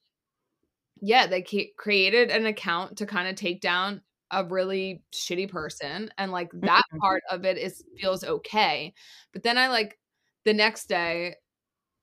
yeah, 1.00 1.26
they 1.26 1.42
created 1.76 2.30
an 2.30 2.46
account 2.46 2.98
to 2.98 3.06
kind 3.06 3.28
of 3.28 3.36
take 3.36 3.60
down 3.60 4.02
a 4.30 4.44
really 4.44 5.02
shitty 5.14 5.48
person, 5.48 6.10
and 6.18 6.32
like 6.32 6.50
that 6.52 6.82
Mhm. 6.92 6.98
part 6.98 7.22
of 7.30 7.44
it 7.44 7.56
is 7.58 7.82
feels 7.98 8.24
okay. 8.24 8.92
But 9.32 9.42
then 9.42 9.56
I 9.58 9.68
like 9.68 9.98
the 10.44 10.52
next 10.54 10.86
day, 10.88 11.36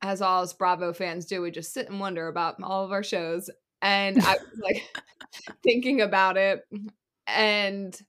as 0.02 0.22
all 0.22 0.44
us 0.44 0.54
Bravo 0.54 0.94
fans 0.94 1.26
do, 1.26 1.42
we 1.42 1.52
just 1.52 1.74
sit 1.74 1.90
and 1.90 2.00
wonder 2.00 2.28
about 2.28 2.62
all 2.64 2.86
of 2.86 2.92
our 2.92 3.04
shows, 3.04 3.50
and 3.82 4.18
I 4.20 4.34
was 4.34 4.60
like 4.62 4.84
thinking 5.64 6.02
about 6.02 6.38
it, 6.38 6.62
and 7.28 8.00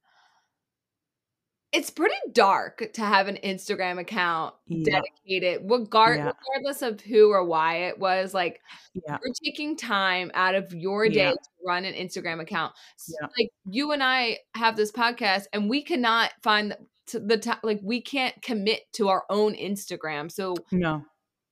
it's 1.77 1.91
pretty 1.91 2.15
dark 2.33 2.91
to 2.95 3.03
have 3.03 3.29
an 3.29 3.39
Instagram 3.45 3.99
account 4.01 4.55
Yeah. 4.67 5.01
dedicated, 5.01 5.71
regard, 5.71 6.19
Yeah. 6.19 6.33
regardless 6.49 6.83
of 6.83 7.01
who 7.03 7.31
or 7.31 7.45
why 7.45 7.89
it 7.89 7.99
was. 7.99 8.33
Like, 8.33 8.61
yeah 8.95 9.19
you're 9.23 9.35
taking 9.45 9.77
time 9.77 10.31
out 10.35 10.55
of 10.55 10.73
your 10.73 11.09
day 11.09 11.15
Yeah. 11.27 11.31
to 11.33 11.39
run 11.67 11.85
an 11.85 11.95
Instagram 11.95 12.41
account. 12.41 12.73
S- 12.99 13.13
Yeah. 13.21 13.29
Like, 13.39 13.51
you 13.71 13.93
and 13.93 14.03
I 14.03 14.39
have 14.55 14.77
this 14.77 14.91
podcast, 14.91 15.45
and 15.53 15.69
we 15.69 15.83
cannot 15.83 16.33
find 16.43 16.75
the, 17.13 17.21
the 17.21 17.39
time, 17.39 17.59
like, 17.63 17.81
we 17.83 18.01
can't 18.01 18.41
commit 18.43 18.81
to 18.95 19.09
our 19.09 19.25
own 19.29 19.55
Instagram. 19.55 20.31
So, 20.33 20.55
no 20.73 21.05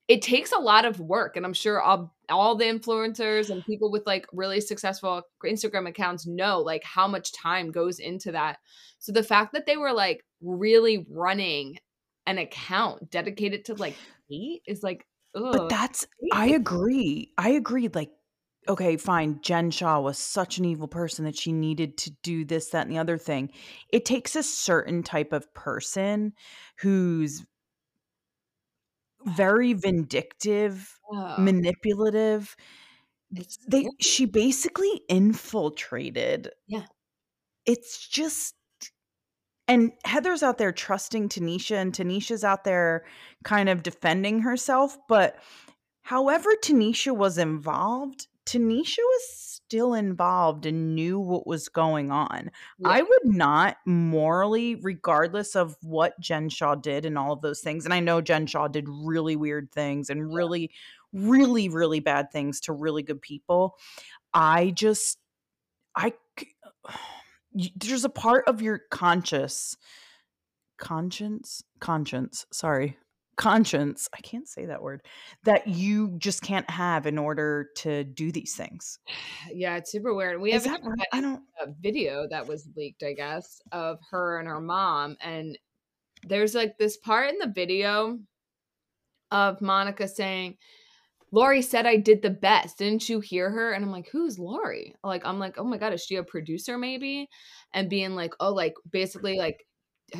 it 0.07 0.21
takes 0.21 0.53
a 0.53 0.59
lot 0.59 0.85
of 0.85 1.01
work 1.01 1.35
and 1.35 1.47
i'm 1.47 1.55
sure 1.55 1.81
all, 1.81 2.14
all 2.29 2.57
the 2.57 2.65
influencers 2.65 3.51
and 3.51 3.65
people 3.65 3.91
with 3.91 4.03
like 4.07 4.27
really 4.33 4.61
successful 4.61 5.23
instagram 5.45 5.89
accounts 5.89 6.27
know 6.27 6.61
like 6.61 6.83
how 6.85 7.07
much 7.07 7.33
time 7.33 7.71
goes 7.71 7.99
into 7.99 8.33
that 8.33 8.59
so 8.99 9.13
the 9.13 9.23
fact 9.23 9.53
that 9.53 9.67
they 9.67 9.77
were 9.77 9.93
like 9.93 10.25
really 10.41 11.07
running 11.11 11.79
an 12.27 12.39
account 12.39 13.11
dedicated 13.11 13.65
to 13.65 13.75
like 13.75 13.97
hate 14.29 14.63
is 14.67 14.83
like 14.83 15.07
But 15.35 15.69
that's 15.69 16.07
I 16.33 16.49
agree. 16.49 17.33
I 17.37 17.51
agree. 17.51 17.89
Like, 17.93 18.11
okay, 18.69 18.97
fine. 18.97 19.41
Jen 19.43 19.71
Shah 19.71 20.01
was 20.01 20.17
such 20.17 20.59
an 20.59 20.65
evil 20.65 20.89
person 20.89 21.25
that 21.25 21.37
she 21.37 21.53
needed 21.53 21.99
to 21.99 22.11
do 22.23 22.45
this, 22.45 22.69
that, 22.71 22.87
and 22.87 22.95
the 22.95 22.99
other 22.99 23.19
thing. 23.19 23.51
It 23.91 24.05
takes 24.05 24.37
a 24.37 24.43
certain 24.43 25.03
type 25.03 25.33
of 25.33 25.53
person 25.55 26.33
who's 26.79 27.45
very 29.27 29.73
vindictive, 29.73 30.99
Oh, 31.13 31.37
manipulative. 31.39 32.57
it's 33.31 33.59
They 33.69 33.87
she 34.01 34.25
basically 34.27 35.03
infiltrated. 35.09 36.51
Yeah. 36.67 36.87
It's 37.67 38.09
just 38.09 38.55
and 39.67 39.93
Heather's 40.05 40.43
out 40.43 40.59
there 40.59 40.73
trusting 40.73 41.31
Tanisha, 41.31 41.77
and 41.77 41.93
Tanisha's 41.93 42.45
out 42.45 42.65
there 42.65 43.05
kind 43.45 43.69
of 43.69 43.83
defending 43.83 44.41
herself. 44.41 44.99
But 45.09 45.37
however 46.03 46.51
Tanisha 46.63 47.17
was 47.17 47.39
involved, 47.39 48.29
Tanisha 48.47 48.99
was 48.99 49.29
still 49.37 49.95
involved 49.95 50.67
and 50.67 50.95
knew 50.95 51.19
what 51.19 51.47
was 51.47 51.69
going 51.69 52.13
on. 52.13 52.51
I 52.85 53.03
would 53.03 53.25
not 53.25 53.79
morally, 53.87 54.75
regardless 54.77 55.57
of 55.57 55.77
what 55.83 56.19
Jen 56.21 56.49
Shah 56.49 56.75
did 56.75 57.07
and 57.07 57.17
all 57.17 57.33
of 57.33 57.41
those 57.41 57.61
things. 57.61 57.85
And 57.85 57.95
I 57.95 58.01
know 58.01 58.21
Jen 58.21 58.47
Shah 58.47 58.69
did 58.69 58.87
really 58.89 59.37
weird 59.37 59.73
things 59.73 60.11
and 60.11 60.31
Yeah. 60.31 60.37
really, 60.37 60.71
really, 61.13 61.69
really 61.69 62.01
bad 62.01 62.31
things 62.31 62.61
to 62.61 62.73
really 62.73 63.03
good 63.03 63.23
people. 63.23 63.79
I 64.35 64.71
just, 64.71 65.19
I, 65.97 66.13
there's 67.53 68.05
a 68.05 68.11
part 68.11 68.47
of 68.49 68.61
your 68.61 68.81
conscious, 68.91 69.77
conscience, 70.77 71.63
conscience, 71.81 72.47
sorry, 72.53 72.99
conscience, 73.37 74.09
I 74.17 74.21
can't 74.21 74.49
say 74.49 74.67
that 74.67 74.83
word, 74.83 75.03
that 75.45 75.67
you 75.67 76.15
just 76.19 76.43
can't 76.43 76.69
have 76.71 77.07
in 77.07 77.19
order 77.19 77.69
to 77.77 78.05
do 78.05 78.33
these 78.33 78.55
things. 78.55 78.99
yeah 79.53 79.77
it's 79.77 79.91
super 79.91 80.15
weird 80.15 80.41
we 80.41 80.53
even 80.53 80.73
right? 80.73 81.09
I 81.13 81.21
don't, 81.21 81.43
a 81.61 81.69
video 81.81 82.27
that 82.31 82.47
was 82.47 82.69
leaked, 82.77 83.03
I 83.03 83.13
guess, 83.13 83.61
of 83.73 83.99
her 84.11 84.39
and 84.39 84.49
her 84.49 84.61
mom. 84.61 85.17
And 85.21 85.59
there's 86.27 86.55
like 86.55 86.79
this 86.79 86.97
part 86.97 87.31
in 87.31 87.39
the 87.39 87.53
video 87.55 88.19
of 89.31 89.61
Monica 89.61 90.09
saying, 90.09 90.57
Lori 91.33 91.63
said 91.63 91.85
I 91.85 91.97
did 91.97 92.23
the 92.23 92.31
best. 92.31 92.79
Didn't 92.79 93.09
you 93.09 93.19
hear 93.19 93.51
her? 93.51 93.73
And 93.73 93.85
I'm 93.85 93.91
like, 93.91 94.09
who's 94.09 94.39
Lori? 94.39 94.95
Like, 95.03 95.27
I'm 95.27 95.41
like, 95.41 95.59
oh 95.59 95.65
my 95.65 95.79
God, 95.79 95.93
is 95.93 96.05
she 96.05 96.15
a 96.15 96.23
producer 96.23 96.79
maybe? 96.79 97.29
And 97.73 97.91
being 97.91 98.15
like, 98.15 98.35
oh, 98.39 98.53
like 98.53 98.75
basically 98.89 99.37
like 99.37 99.67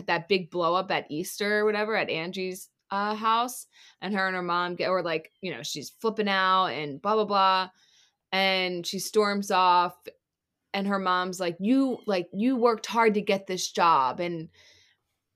that 0.07 0.29
big 0.29 0.51
blow 0.51 0.75
up 0.75 0.91
at 0.91 1.09
Easter 1.11 1.61
or 1.61 1.65
whatever 1.65 1.95
at 1.95 2.11
Angie's 2.11 2.69
uh, 2.91 3.15
house. 3.15 3.67
And 4.01 4.15
her 4.15 4.27
and 4.27 4.37
her 4.37 4.43
mom 4.43 4.77
get, 4.77 4.89
or 4.91 5.03
like, 5.03 5.31
you 5.41 5.53
know, 5.53 5.63
she's 5.63 5.91
flipping 6.01 6.29
out 6.29 6.67
and 6.67 7.01
blah, 7.01 7.15
blah, 7.15 7.25
blah. 7.25 7.71
And 8.33 8.87
she 8.87 8.99
storms 8.99 9.51
off 9.51 9.95
and 10.75 10.89
her 10.89 10.99
mom's 10.99 11.41
like 11.41 11.57
you 11.61 11.99
like 12.07 12.27
you 12.35 12.57
worked 12.57 12.87
hard 12.87 13.15
to 13.15 13.23
get 13.23 13.47
this 13.47 13.71
job 13.71 14.21
and 14.21 14.49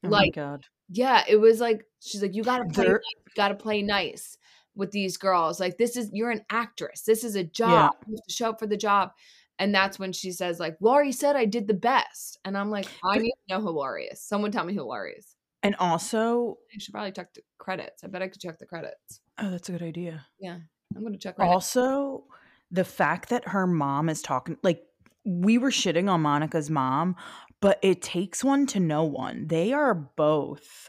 oh 0.05 0.09
my 0.09 0.19
like 0.19 0.35
God. 0.35 0.67
yeah 0.91 1.23
it 1.27 1.37
was 1.37 1.61
like 1.61 1.85
she's 2.01 2.21
like 2.21 2.35
you 2.35 2.43
gotta 2.43 2.65
play 2.65 2.85
nice, 2.87 3.01
you 3.15 3.33
gotta 3.37 3.55
play 3.55 3.81
nice 3.81 4.37
with 4.75 4.91
these 4.91 5.17
girls 5.17 5.59
like 5.61 5.79
this 5.79 5.97
is 5.97 6.11
you're 6.13 6.31
an 6.31 6.45
actress 6.51 7.03
this 7.03 7.25
is 7.25 7.37
a 7.37 7.45
job 7.45 7.71
Yeah. 7.71 8.09
you 8.09 8.17
have 8.17 8.27
to 8.27 8.33
show 8.33 8.51
up 8.51 8.59
for 8.59 8.67
the 8.67 8.77
job 8.77 9.13
and 9.61 9.75
that's 9.75 9.99
when 9.99 10.13
she 10.13 10.33
says 10.33 10.61
like 10.61 10.77
Laurie 10.81 11.13
said 11.13 11.37
I 11.37 11.45
did 11.47 11.67
the 11.69 11.75
best 11.75 12.39
and 12.45 12.59
I'm 12.59 12.71
like 12.71 12.89
I 13.05 13.19
need 13.19 13.33
to 13.49 13.55
know 13.55 13.61
who 13.61 13.71
Laurie 13.71 14.07
is 14.07 14.21
someone 14.21 14.51
tell 14.51 14.65
me 14.65 14.75
who 14.75 14.83
Laurie 14.83 15.15
is 15.17 15.37
And 15.63 15.75
also, 15.77 16.59
I 16.75 16.79
should 16.79 16.93
probably 16.93 17.13
check 17.13 17.35
the 17.35 17.43
credits 17.59 18.05
I 18.05 18.07
bet 18.07 18.23
I 18.23 18.29
could 18.29 18.41
check 18.41 18.59
the 18.59 18.67
credits 18.67 19.21
oh, 19.39 19.51
that's 19.51 19.69
a 19.69 19.73
good 19.73 19.83
idea. 19.83 20.27
Yeah, 20.39 20.59
I'm 20.97 21.03
gonna 21.03 21.19
check 21.19 21.39
right 21.39 21.47
now. 21.47 21.53
Also, 21.53 22.25
the 22.71 22.85
fact 22.85 23.31
that 23.31 23.49
her 23.49 23.67
mom 23.67 24.09
is 24.09 24.23
talking 24.23 24.57
like 24.63 24.83
we 25.25 25.59
were 25.59 25.71
shitting 25.71 26.09
on 26.09 26.23
Monica's 26.23 26.71
mom, 26.71 27.17
but 27.61 27.79
it 27.83 28.03
takes 28.03 28.43
one 28.43 28.67
to 28.67 28.81
know 28.81 29.05
one. 29.05 29.47
They 29.49 29.73
are 29.73 29.95
both 29.95 30.89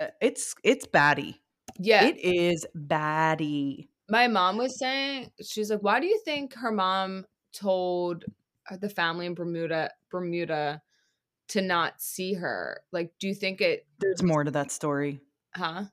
uh, 0.00 0.08
it's 0.20 0.54
it's 0.64 0.86
baddie. 0.86 1.36
yeah 1.78 2.04
It 2.04 2.18
is 2.18 2.66
baddie. 2.76 3.88
My 4.08 4.28
mom 4.28 4.58
was 4.58 4.78
saying, 4.78 5.30
she's 5.42 5.70
like, 5.70 5.82
why 5.82 6.00
do 6.00 6.06
you 6.06 6.20
think 6.24 6.54
her 6.54 6.72
mom 6.72 7.24
told 7.54 8.24
uh, 8.70 8.76
the 8.76 8.88
family 8.88 9.26
in 9.26 9.34
Bermuda, 9.34 9.90
Bermuda, 10.10 10.82
to 11.52 11.60
not 11.60 12.00
see 12.00 12.34
her? 12.34 12.82
Like, 12.92 13.12
do 13.20 13.28
you 13.28 13.34
think 13.34 13.60
it? 13.60 13.86
There's 14.00 14.22
more 14.22 14.42
to 14.44 14.50
that 14.52 14.70
story. 14.70 15.20
Huh? 15.54 15.84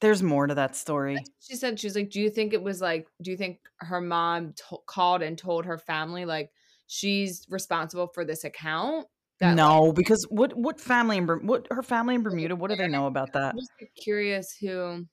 There's 0.00 0.22
more 0.22 0.46
to 0.46 0.54
that 0.54 0.76
story. 0.76 1.18
She 1.40 1.56
said, 1.56 1.78
she's 1.78 1.94
like, 1.94 2.10
do 2.10 2.20
you 2.20 2.30
think 2.30 2.54
it 2.54 2.62
was 2.62 2.80
like, 2.80 3.08
do 3.22 3.30
you 3.30 3.36
think 3.36 3.58
her 3.80 4.00
mom 4.00 4.54
to- 4.68 4.78
called 4.86 5.22
and 5.22 5.36
told 5.36 5.66
her 5.66 5.76
family 5.78 6.24
like 6.24 6.50
she's 6.86 7.44
responsible 7.50 8.06
for 8.06 8.24
this 8.24 8.44
account? 8.44 9.06
That, 9.40 9.56
no, 9.56 9.84
like, 9.84 9.96
because 9.96 10.26
what 10.28 10.54
what 10.54 10.78
family 10.78 11.16
in 11.16 11.26
what 11.26 11.66
her 11.70 11.82
family 11.82 12.14
in 12.14 12.22
Bermuda? 12.22 12.56
What 12.56 12.70
do 12.70 12.76
they 12.76 12.88
know 12.88 13.06
about 13.06 13.32
that? 13.32 13.54
I'm 13.54 13.58
just 13.58 13.72
curious 13.96 14.54
who. 14.60 15.06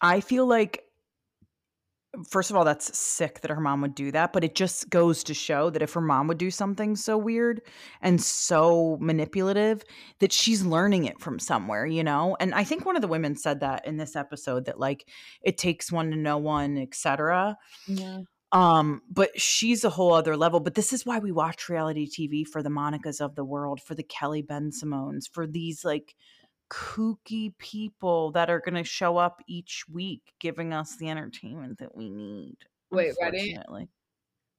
I 0.00 0.20
feel 0.20 0.46
like 0.46 0.85
first 2.28 2.50
of 2.50 2.56
all, 2.56 2.64
that's 2.64 2.96
sick 2.96 3.40
that 3.40 3.50
her 3.50 3.60
mom 3.60 3.80
would 3.80 3.94
do 3.94 4.10
that, 4.12 4.32
but 4.32 4.44
it 4.44 4.54
just 4.54 4.90
goes 4.90 5.24
to 5.24 5.34
show 5.34 5.70
that 5.70 5.82
if 5.82 5.92
her 5.92 6.00
mom 6.00 6.28
would 6.28 6.38
do 6.38 6.50
something 6.50 6.96
so 6.96 7.16
weird 7.16 7.60
and 8.00 8.22
so 8.22 8.96
manipulative, 9.00 9.82
that 10.20 10.32
she's 10.32 10.64
learning 10.64 11.04
it 11.04 11.20
from 11.20 11.38
somewhere, 11.38 11.86
you 11.86 12.04
know? 12.04 12.36
And 12.40 12.54
I 12.54 12.64
think 12.64 12.84
one 12.84 12.96
of 12.96 13.02
the 13.02 13.08
women 13.08 13.36
said 13.36 13.60
that 13.60 13.86
in 13.86 13.96
this 13.96 14.16
episode 14.16 14.66
that 14.66 14.80
like 14.80 15.08
it 15.42 15.58
takes 15.58 15.92
one 15.92 16.10
to 16.10 16.16
know 16.16 16.38
one, 16.38 16.78
etc. 16.78 17.56
Yeah. 17.86 18.20
Um, 18.52 19.02
but 19.10 19.38
she's 19.38 19.84
a 19.84 19.90
whole 19.90 20.12
other 20.12 20.36
level. 20.36 20.60
But 20.60 20.74
this 20.74 20.92
is 20.92 21.04
why 21.04 21.18
we 21.18 21.32
watch 21.32 21.68
reality 21.68 22.08
TV 22.08 22.46
for 22.46 22.62
the 22.62 22.70
Monicas 22.70 23.20
of 23.20 23.34
the 23.34 23.44
world, 23.44 23.80
for 23.80 23.94
the 23.94 24.04
Kelly 24.04 24.42
Bensimons, 24.42 25.24
for 25.30 25.46
these 25.46 25.84
like 25.84 26.14
kooky 26.70 27.56
people 27.58 28.32
that 28.32 28.50
are 28.50 28.60
going 28.60 28.74
to 28.74 28.84
show 28.84 29.16
up 29.16 29.40
each 29.46 29.84
week 29.90 30.22
giving 30.40 30.72
us 30.72 30.96
the 30.96 31.08
entertainment 31.08 31.78
that 31.78 31.94
we 31.96 32.10
need. 32.10 32.56
Wait, 32.90 33.14
ready? 33.20 33.58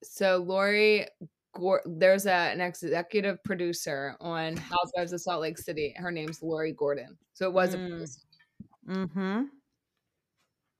So 0.04 0.38
Lori, 0.38 1.08
Gor- 1.56 1.82
there's 1.86 2.26
a, 2.28 2.32
an 2.32 2.62
executive 2.62 3.44
producer 3.44 4.16
on 4.22 4.56
Housewives 4.58 5.12
of 5.14 5.22
Salt 5.22 5.42
Lake 5.42 5.58
City. 5.58 5.94
Her 5.98 6.12
name's 6.12 6.42
Lori 6.44 6.72
Gordon. 6.74 7.18
So 7.34 7.48
it 7.48 7.54
was 7.54 7.74
a 7.74 7.78
Mm. 7.78 7.90
producer. 7.90 8.20
Mm-hmm. 8.88 9.42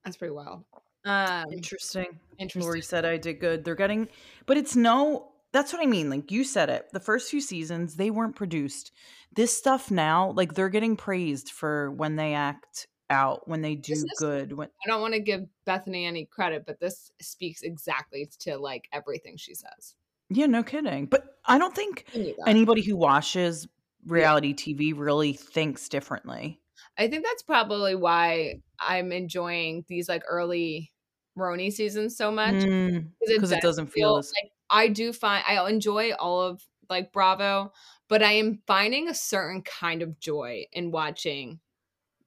That's 0.04 0.16
pretty 0.16 0.32
wild. 0.32 0.64
Um, 1.04 1.44
Interesting. 1.52 2.18
interesting. 2.38 2.62
Lori 2.62 2.80
said 2.82 3.04
I 3.04 3.16
did 3.16 3.40
good. 3.40 3.64
They're 3.64 3.74
getting, 3.74 4.08
but 4.46 4.56
it's 4.56 4.76
no. 4.76 5.32
That's 5.52 5.72
what 5.72 5.82
I 5.82 5.86
mean. 5.86 6.10
Like 6.10 6.30
you 6.30 6.44
said 6.44 6.68
it. 6.68 6.86
The 6.92 7.00
first 7.00 7.30
few 7.30 7.40
seasons 7.40 7.96
they 7.96 8.10
weren't 8.10 8.36
produced. 8.36 8.92
This 9.34 9.56
stuff 9.56 9.90
now, 9.90 10.32
like 10.32 10.54
they're 10.54 10.68
getting 10.68 10.96
praised 10.96 11.50
for 11.50 11.90
when 11.90 12.16
they 12.16 12.34
act 12.34 12.86
out, 13.10 13.48
when 13.48 13.62
they 13.62 13.74
do 13.74 13.92
is- 13.92 14.04
good. 14.18 14.52
When 14.52 14.68
I 14.84 14.88
don't 14.88 15.00
want 15.00 15.14
to 15.14 15.20
give 15.20 15.46
Bethany 15.64 16.04
any 16.06 16.26
credit, 16.26 16.64
but 16.66 16.80
this 16.80 17.10
speaks 17.20 17.62
exactly 17.62 18.28
to 18.40 18.58
like 18.58 18.88
everything 18.92 19.36
she 19.36 19.54
says. 19.54 19.94
yeah, 20.30 20.46
no 20.46 20.62
kidding. 20.62 21.06
But 21.06 21.24
I 21.46 21.58
don't 21.58 21.74
think 21.74 22.04
anybody 22.46 22.82
who 22.82 22.96
watches 22.96 23.66
reality 24.06 24.54
TV 24.54 24.92
really 24.96 25.32
thinks 25.32 25.88
differently. 25.88 26.60
I 26.98 27.08
think 27.08 27.24
that's 27.24 27.42
probably 27.42 27.94
why 27.94 28.60
I'm 28.80 29.12
enjoying 29.12 29.84
these 29.88 30.08
like 30.08 30.22
early 30.28 30.92
RHONY 31.36 31.72
seasons 31.72 32.16
so 32.16 32.30
much 32.30 32.54
mm, 32.54 33.06
Because 33.26 33.52
it 33.52 33.62
doesn't 33.62 33.86
feel 33.88 34.16
as 34.16 34.32
like 34.42 34.50
I 34.70 34.88
do 34.88 35.12
find 35.12 35.44
I 35.46 35.68
enjoy 35.68 36.12
all 36.12 36.42
of 36.42 36.62
like 36.90 37.12
Bravo, 37.12 37.72
but 38.08 38.22
I 38.22 38.32
am 38.32 38.60
finding 38.66 39.08
a 39.08 39.14
certain 39.14 39.62
kind 39.62 40.02
of 40.02 40.18
joy 40.20 40.66
in 40.72 40.90
watching 40.90 41.60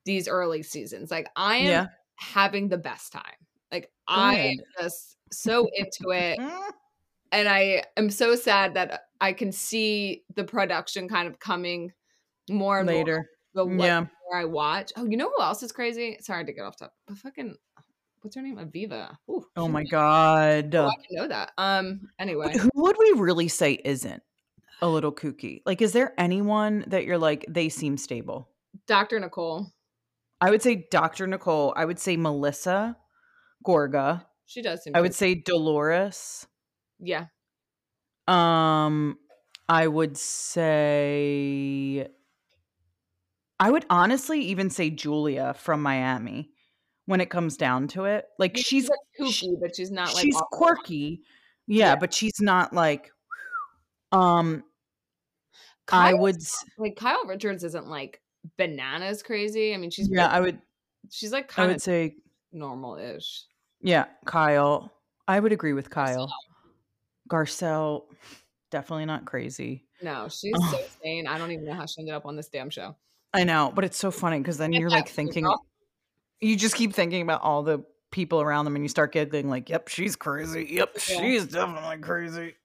these 0.05 0.27
early 0.27 0.63
seasons. 0.63 1.11
Like 1.11 1.29
I 1.35 1.57
am 1.57 1.67
yeah. 1.67 1.85
having 2.15 2.69
the 2.69 2.77
best 2.77 3.11
time. 3.11 3.23
Like 3.71 3.91
I 4.07 4.35
am 4.37 4.57
just 4.79 5.17
so 5.31 5.67
into 5.75 6.11
it. 6.11 6.39
And 7.33 7.47
I 7.47 7.83
am 7.95 8.09
so 8.09 8.35
sad 8.35 8.73
that 8.73 9.03
I 9.21 9.31
can 9.31 9.53
see 9.53 10.23
the 10.35 10.43
production 10.43 11.07
kind 11.07 11.29
of 11.29 11.39
coming 11.39 11.93
more 12.49 12.79
and 12.79 12.89
more 12.89 12.97
Later. 12.97 13.29
the 13.53 13.65
Yeah. 13.65 14.01
more 14.01 14.37
I 14.37 14.43
watch. 14.43 14.91
Oh, 14.97 15.05
you 15.05 15.15
know 15.15 15.31
who 15.33 15.41
else 15.41 15.63
is 15.63 15.71
crazy? 15.71 16.17
Sorry 16.19 16.43
to 16.43 16.51
get 16.51 16.65
off 16.65 16.75
top, 16.75 16.93
but 17.07 17.17
fucking 17.17 17.55
what's 18.21 18.35
her 18.35 18.41
name? 18.41 18.57
Aviva. 18.57 19.17
Ooh, 19.29 19.45
Oh 19.55 19.67
my 19.67 19.83
god. 19.83 20.73
Oh, 20.75 20.87
I 20.87 20.95
didn't 21.01 21.11
know 21.11 21.27
that. 21.27 21.51
Um. 21.57 22.09
Anyway, 22.19 22.55
who 22.57 22.69
would 22.75 22.95
we 22.97 23.13
really 23.17 23.47
say 23.47 23.79
isn't 23.83 24.23
a 24.81 24.87
little 24.87 25.11
kooky? 25.11 25.61
Like, 25.65 25.81
is 25.81 25.93
there 25.93 26.13
anyone 26.17 26.85
that 26.87 27.05
you're 27.05 27.17
like, 27.17 27.45
they 27.47 27.69
seem 27.69 27.97
stable? 27.97 28.49
Dr. 28.87 29.19
Nicole. 29.19 29.67
I 30.39 30.49
would 30.49 30.61
say 30.61 30.87
Dr. 30.89 31.27
Nicole. 31.27 31.73
I 31.75 31.85
would 31.85 31.99
say 31.99 32.17
Melissa 32.17 32.97
Gorga. 33.65 34.25
She 34.45 34.61
does 34.61 34.83
seem. 34.83 34.95
I 34.95 35.01
would 35.01 35.13
say 35.13 35.35
Dolores. 35.35 36.47
Yeah. 36.99 37.25
Um, 38.27 39.17
I 39.67 39.87
would 39.87 40.17
say 40.17 42.07
I 43.59 43.69
would 43.69 43.85
honestly 43.89 44.41
even 44.41 44.69
say 44.69 44.89
Julia 44.89 45.53
from 45.53 45.81
Miami 45.83 46.49
when 47.05 47.19
it 47.21 47.29
comes 47.29 47.57
down 47.57 47.87
to 47.89 48.05
it. 48.05 48.25
Like 48.39 48.55
Yeah, 48.57 48.63
she's 48.63 48.89
like 48.89 48.99
kooky, 49.19 49.31
she- 49.33 49.55
but 49.59 49.75
she's 49.75 49.91
not 49.91 50.13
like 50.13 50.23
she's 50.23 50.33
wall. 50.35 50.47
quirky. 50.51 51.21
Yeah, 51.67 51.87
Yeah. 51.91 51.95
but 51.95 52.13
she's 52.13 52.39
not 52.39 52.73
like 52.73 53.11
um 54.11 54.63
I 55.91 56.11
Kyle- 56.11 56.19
would 56.19 56.37
like 56.77 56.95
Kyle 56.95 57.25
Richards 57.25 57.63
isn't 57.63 57.87
like 57.87 58.21
bananas 58.57 59.23
crazy. 59.23 59.73
I 59.73 59.77
mean, 59.77 59.89
she's 59.89 60.09
yeah, 60.09 60.27
big- 60.27 60.35
I 60.35 60.39
would 60.41 60.61
she's 61.09 61.31
like 61.31 61.57
I 61.57 61.65
would 61.67 61.75
of 61.77 61.81
say 61.81 62.15
normal-ish. 62.51 63.43
yeah, 63.81 64.05
Kyle. 64.25 64.91
I 65.27 65.39
would 65.39 65.51
agree 65.51 65.73
with 65.73 65.89
Kyle. 65.89 66.31
Garcelle 67.29 68.03
definitely 68.71 69.05
not 69.05 69.25
crazy. 69.25 69.85
No, 70.01 70.27
she's 70.29 70.53
so 70.71 70.79
sane. 71.03 71.27
I 71.27 71.37
don't 71.37 71.51
even 71.51 71.65
know 71.65 71.73
how 71.73 71.85
she 71.85 72.01
ended 72.01 72.15
up 72.15 72.25
on 72.25 72.35
this 72.35 72.49
damn 72.49 72.69
show. 72.69 72.95
I 73.33 73.43
know, 73.43 73.71
but 73.73 73.85
it's 73.85 73.97
so 73.97 74.11
funny 74.11 74.39
because 74.39 74.57
then 74.57 74.73
you're 74.73 74.89
like 74.89 75.07
thinking. 75.07 75.47
You 76.41 76.55
just 76.55 76.75
keep 76.75 76.93
thinking 76.93 77.21
about 77.21 77.41
all 77.41 77.63
the 77.63 77.83
people 78.11 78.41
around 78.41 78.65
them 78.65 78.75
and 78.75 78.83
you 78.83 78.89
start 78.89 79.13
giggling 79.13 79.49
like, 79.49 79.69
"Yep, 79.69 79.87
she's 79.87 80.15
crazy. 80.15 80.67
Yep, 80.71 80.91
Yeah. 80.95 80.99
she's 81.21 81.45
definitely 81.47 81.99
crazy." 81.99 82.55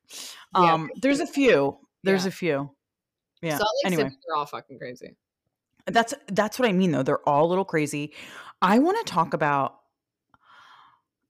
Yeah, 0.55 0.73
Um 0.75 0.91
there's 0.97 1.21
a 1.21 1.27
few. 1.27 1.79
There's 2.03 2.25
Yeah. 2.25 2.29
a 2.29 2.33
few. 2.33 2.71
Yeah. 3.43 3.59
Salt 3.59 3.69
Lake 3.85 3.93
Anyway, 3.93 4.03
City, 4.05 4.17
they're 4.27 4.37
all 4.37 4.47
fucking 4.47 4.79
crazy. 4.79 5.17
that's 5.87 6.15
that's 6.29 6.59
what 6.59 6.69
I 6.69 6.73
mean 6.73 6.91
though. 6.93 7.03
They're 7.03 7.29
all 7.29 7.47
a 7.47 7.49
little 7.51 7.65
crazy. 7.65 8.15
I 8.63 8.79
want 8.79 9.05
to 9.07 9.13
talk 9.13 9.35
about 9.35 9.81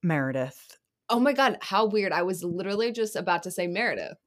Meredith. 0.03 0.79
Oh 1.09 1.21
my 1.21 1.33
god, 1.33 1.59
how 1.63 1.87
weird! 1.87 2.13
I 2.13 2.23
was 2.23 2.43
literally 2.45 2.93
just 2.93 3.17
about 3.17 3.43
to 3.45 3.51
say 3.51 3.67
Meredith. 3.67 4.19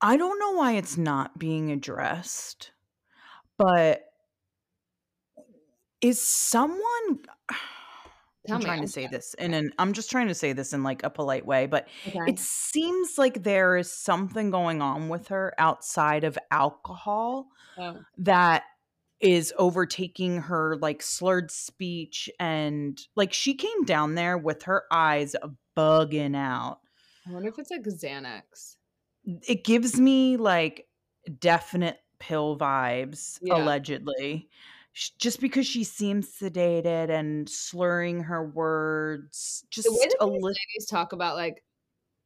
I 0.00 0.16
don't 0.16 0.38
know 0.38 0.52
why 0.52 0.72
it's 0.72 0.96
not 0.96 1.38
being 1.38 1.72
addressed, 1.72 2.72
but 3.56 4.07
is 6.00 6.20
someone 6.20 7.20
Tell 8.46 8.56
I'm 8.56 8.60
me, 8.60 8.66
trying 8.66 8.80
to 8.80 8.88
say 8.88 9.06
this 9.06 9.34
in 9.34 9.52
an 9.52 9.72
I'm 9.78 9.92
just 9.92 10.10
trying 10.10 10.28
to 10.28 10.34
say 10.34 10.52
this 10.54 10.72
in 10.72 10.82
like 10.82 11.02
a 11.02 11.10
polite 11.10 11.44
way, 11.44 11.66
but 11.66 11.88
Okay. 12.06 12.18
it 12.26 12.38
seems 12.38 13.18
like 13.18 13.42
there 13.42 13.76
is 13.76 13.92
something 13.92 14.50
going 14.50 14.80
on 14.80 15.08
with 15.10 15.28
her 15.28 15.52
outside 15.58 16.24
of 16.24 16.38
alcohol 16.50 17.48
Oh. 17.76 18.04
that 18.18 18.64
is 19.20 19.54
overtaking 19.58 20.38
her 20.42 20.76
like 20.78 21.02
slurred 21.02 21.50
speech 21.50 22.30
and 22.40 23.00
like 23.16 23.32
she 23.32 23.54
came 23.54 23.84
down 23.84 24.14
there 24.16 24.38
with 24.38 24.64
her 24.64 24.84
eyes 24.92 25.36
bugging 25.76 26.36
out. 26.36 26.80
I 27.24 27.30
wonder 27.30 27.48
if 27.48 27.60
it's 27.60 27.70
like 27.70 27.82
Xanax. 27.84 28.76
It 29.24 29.64
gives 29.64 29.98
me 30.00 30.36
like 30.36 30.88
definite 31.38 32.00
pill 32.18 32.58
vibes 32.58 33.40
Yeah. 33.40 33.54
allegedly. 33.54 34.48
Just 35.18 35.40
because 35.40 35.66
she 35.66 35.84
seems 35.84 36.28
sedated 36.30 37.08
and 37.10 37.48
slurring 37.48 38.20
her 38.24 38.44
words, 38.48 39.64
just 39.70 39.86
The 39.86 39.92
way 39.92 40.08
that 40.08 40.16
a 40.20 40.26
little. 40.26 40.40
ladies 40.40 40.86
talk 40.90 41.12
about 41.12 41.36
like 41.36 41.62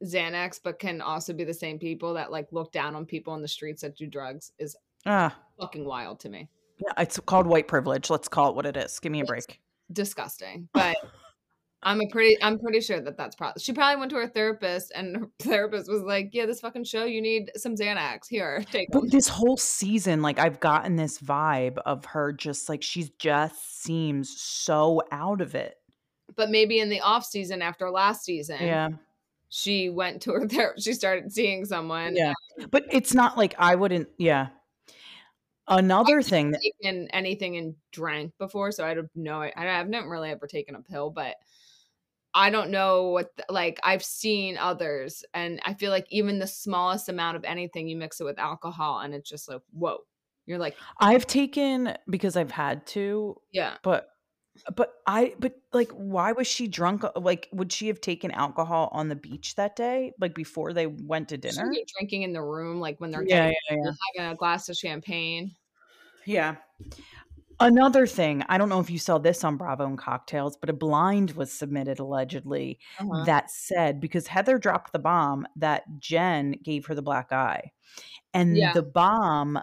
Xanax, 0.05 0.59
but 0.63 0.79
can 0.79 1.01
also 1.01 1.33
be 1.33 1.45
the 1.45 1.53
same 1.55 1.79
people 1.79 2.15
that 2.15 2.31
like 2.33 2.49
look 2.51 2.73
down 2.73 2.97
on 2.97 3.05
people 3.05 3.33
on 3.33 3.43
the 3.43 3.49
streets 3.49 3.83
that 3.83 3.97
do 3.97 4.07
drugs 4.07 4.53
is 4.59 4.75
Ah, 5.05 5.37
fucking 5.61 5.85
wild 5.85 6.19
to 6.21 6.29
me. 6.29 6.49
yeah, 6.79 6.93
it's 7.03 7.21
called 7.21 7.47
white 7.47 7.69
privilege. 7.69 8.09
Let's 8.09 8.29
call 8.29 8.49
it 8.51 8.57
what 8.57 8.67
it 8.67 8.77
is. 8.77 8.99
Give 9.01 9.13
me 9.13 9.21
a 9.21 9.23
Yes. 9.23 9.29
break. 9.29 9.61
Disgusting. 9.93 10.69
But 10.73 10.97
I'm 11.85 12.01
a 12.01 12.07
pretty 12.07 12.37
I'm 12.43 12.59
pretty 12.61 12.81
sure 12.81 13.01
that 13.01 13.17
that's 13.17 13.35
probably 13.35 13.61
she 13.61 13.73
probably 13.73 13.99
went 13.99 14.11
to 14.13 14.17
her 14.19 14.29
therapist 14.29 14.93
and 14.95 15.17
her 15.17 15.29
therapist 15.41 15.91
was 15.91 16.03
like, 16.03 16.31
"Yeah, 16.33 16.47
this 16.47 16.61
fucking 16.61 16.85
show, 16.85 17.05
you 17.05 17.21
need 17.21 17.51
some 17.57 17.75
Xanax. 17.75 18.29
Here, 18.29 18.65
take 18.71 18.91
them." 18.91 19.03
But 19.03 19.11
this 19.11 19.27
whole 19.29 19.57
season, 19.57 20.23
like 20.23 20.39
I've 20.39 20.61
gotten 20.61 20.97
this 20.97 21.19
vibe 21.19 21.79
of 21.85 22.05
her 22.07 22.33
just 22.33 22.69
like 22.69 22.83
she's 22.83 23.11
just 23.19 23.83
seems 23.83 24.31
so 24.41 25.03
out 25.11 25.41
of 25.41 25.55
it. 25.55 25.75
But 26.37 26.51
maybe 26.51 26.79
in 26.79 26.89
the 26.89 27.01
off 27.01 27.25
season 27.25 27.63
after 27.63 27.91
last 27.91 28.25
season, 28.25 28.59
Yeah. 28.63 28.89
she 29.49 29.91
went 29.91 30.23
to 30.23 30.33
her 30.33 30.47
therapist. 30.49 30.87
She 30.87 30.93
started 30.95 31.33
seeing 31.33 31.65
someone. 31.65 32.15
Yeah. 32.15 32.33
But 32.71 32.85
it's 32.91 33.13
not 33.13 33.37
like 33.37 33.55
I 33.59 33.75
wouldn't 33.75 34.09
yeah. 34.19 34.49
Another 35.69 36.23
thing 36.23 36.51
that 36.51 36.61
taken 36.83 37.09
anything 37.13 37.57
and 37.57 37.75
drank 37.93 38.33
before, 38.39 38.73
so 38.73 38.85
I 38.85 38.95
don't 38.95 39.09
know. 39.15 39.43
I, 39.43 39.53
I've 39.57 39.89
never 39.89 40.09
really 40.09 40.31
ever 40.31 40.47
taken 40.47 40.75
a 40.75 40.81
pill, 40.83 41.11
but 41.11 41.37
I 42.35 42.51
don't 42.51 42.71
know 42.71 43.09
what 43.09 43.37
the, 43.37 43.45
like 43.51 43.79
I've 43.83 44.05
seen 44.05 44.57
others 44.59 45.25
and 45.35 45.61
I 45.65 45.75
feel 45.75 45.91
like 45.91 46.07
even 46.11 46.39
the 46.39 46.47
smallest 46.47 47.09
amount 47.09 47.37
of 47.37 47.45
anything 47.45 47.89
you 47.89 47.97
mix 47.97 48.21
it 48.21 48.25
with 48.25 48.39
alcohol 48.39 49.01
and 49.01 49.15
it's 49.15 49.29
just 49.29 49.49
like 49.49 49.63
whoa. 49.73 50.01
You're 50.47 50.59
like 50.59 50.81
I've 51.01 51.27
taken 51.27 51.97
because 52.09 52.37
I've 52.37 52.51
had 52.51 52.87
to, 52.89 53.41
yeah. 53.53 53.79
but 53.83 54.09
but 54.75 54.95
I 55.07 55.35
but 55.39 55.57
like 55.73 55.91
why 55.93 56.33
was 56.33 56.47
she 56.47 56.69
drunk? 56.69 57.05
uh, 57.05 57.13
Like 57.17 57.49
would 57.53 57.73
she 57.73 57.89
have 57.89 58.01
taken 58.01 58.31
alcohol 58.31 58.89
on 58.93 59.09
the 59.09 59.17
beach 59.17 59.55
that 59.57 59.77
day 59.77 60.13
like 60.21 60.35
before 60.35 60.73
they 60.73 60.87
went 60.87 61.29
to 61.31 61.39
dinner? 61.39 61.81
drinking 61.97 62.23
in 62.23 62.33
the 62.33 62.43
room 62.43 62.81
like 62.81 63.01
when 63.01 63.11
they're 63.11 63.25
Yeah, 63.25 63.47
getting 63.47 63.55
yeah, 63.71 63.77
yeah. 63.77 63.93
having 64.17 64.33
a 64.33 64.37
glass 64.37 64.69
of 64.69 64.77
champagne. 64.77 65.57
Yeah. 66.25 66.57
Another 67.63 68.07
thing, 68.07 68.43
I 68.49 68.59
don't 68.59 68.69
know 68.69 68.81
if 68.81 68.91
you 68.91 68.99
saw 68.99 69.19
this 69.19 69.45
on 69.45 69.57
Bravo 69.57 69.87
and 69.87 69.99
Cocktails, 69.99 70.57
but 70.57 70.71
a 70.71 70.75
blind 70.75 71.33
was 71.33 71.53
submitted 71.53 71.99
allegedly 71.99 72.79
Uh-huh. 72.99 73.25
that 73.25 73.51
said 73.51 74.01
because 74.01 74.27
Heather 74.27 74.59
dropped 74.59 74.93
the 74.93 74.99
bomb 74.99 75.47
that 75.57 75.85
Jen 75.99 76.53
gave 76.63 76.87
her 76.87 76.95
the 76.95 77.03
black 77.03 77.33
eye. 77.33 77.73
And 78.35 78.57
Yeah. 78.57 78.73
the 78.73 78.83
bomb 78.83 79.61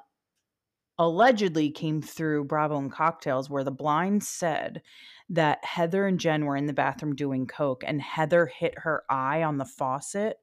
allegedly 0.97 1.71
came 1.71 2.01
through 2.01 2.43
Bravo 2.45 2.77
and 2.77 2.91
Cocktails 2.91 3.49
where 3.49 3.63
the 3.63 3.71
blind 3.71 4.23
said 4.23 4.81
that 5.29 5.63
Heather 5.63 6.05
and 6.05 6.19
Jen 6.19 6.45
were 6.45 6.57
in 6.57 6.65
the 6.65 6.73
bathroom 6.73 7.15
doing 7.15 7.47
coke 7.47 7.83
and 7.85 8.01
Heather 8.01 8.47
hit 8.47 8.77
her 8.79 9.03
eye 9.09 9.43
on 9.43 9.57
the 9.57 9.65
faucet 9.65 10.37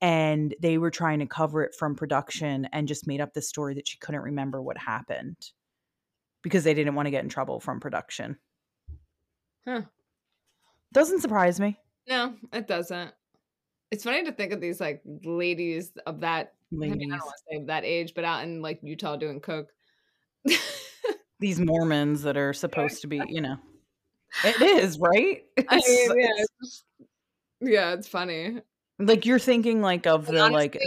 and 0.00 0.54
they 0.60 0.78
were 0.78 0.90
trying 0.90 1.18
to 1.20 1.26
cover 1.26 1.62
it 1.64 1.74
from 1.76 1.96
production 1.96 2.66
and 2.72 2.86
just 2.88 3.06
made 3.06 3.20
up 3.20 3.32
the 3.34 3.42
story 3.42 3.74
that 3.74 3.88
she 3.88 3.98
couldn't 3.98 4.20
remember 4.22 4.62
what 4.62 4.78
happened 4.78 5.50
because 6.42 6.64
they 6.64 6.74
didn't 6.74 6.94
want 6.94 7.06
to 7.06 7.10
get 7.10 7.24
in 7.24 7.28
trouble 7.28 7.60
from 7.60 7.80
production. 7.80 8.36
Huh. 9.66 9.82
Doesn't 10.92 11.20
surprise 11.20 11.60
me. 11.60 11.78
No, 12.08 12.34
it 12.52 12.66
doesn't. 12.66 13.12
It's 13.90 14.04
funny 14.04 14.24
to 14.24 14.32
think 14.32 14.52
of 14.52 14.60
these 14.60 14.80
like 14.80 15.02
ladies 15.24 15.92
of 16.06 16.20
that 16.20 16.54
I, 16.72 16.76
mean, 16.76 17.12
I 17.12 17.16
don't 17.16 17.26
want 17.26 17.34
to 17.50 17.56
say 17.58 17.64
that 17.66 17.84
age, 17.84 18.14
but 18.14 18.24
out 18.24 18.44
in 18.44 18.62
like 18.62 18.80
Utah 18.82 19.16
doing 19.16 19.40
coke. 19.40 19.68
These 21.40 21.60
Mormons 21.60 22.22
that 22.22 22.36
are 22.36 22.52
supposed 22.52 23.02
to 23.02 23.08
be, 23.08 23.20
you 23.26 23.40
know. 23.40 23.56
It 24.44 24.60
is, 24.62 24.98
right? 24.98 25.42
I 25.68 25.76
mean, 25.76 26.18
yeah, 26.18 26.26
it's- 26.38 26.84
yeah, 27.60 27.92
it's 27.92 28.08
funny. 28.08 28.60
like 28.98 29.26
you're 29.26 29.38
thinking 29.38 29.82
like 29.82 30.06
of 30.06 30.28
And 30.28 30.38
the 30.38 30.48
like 30.48 30.78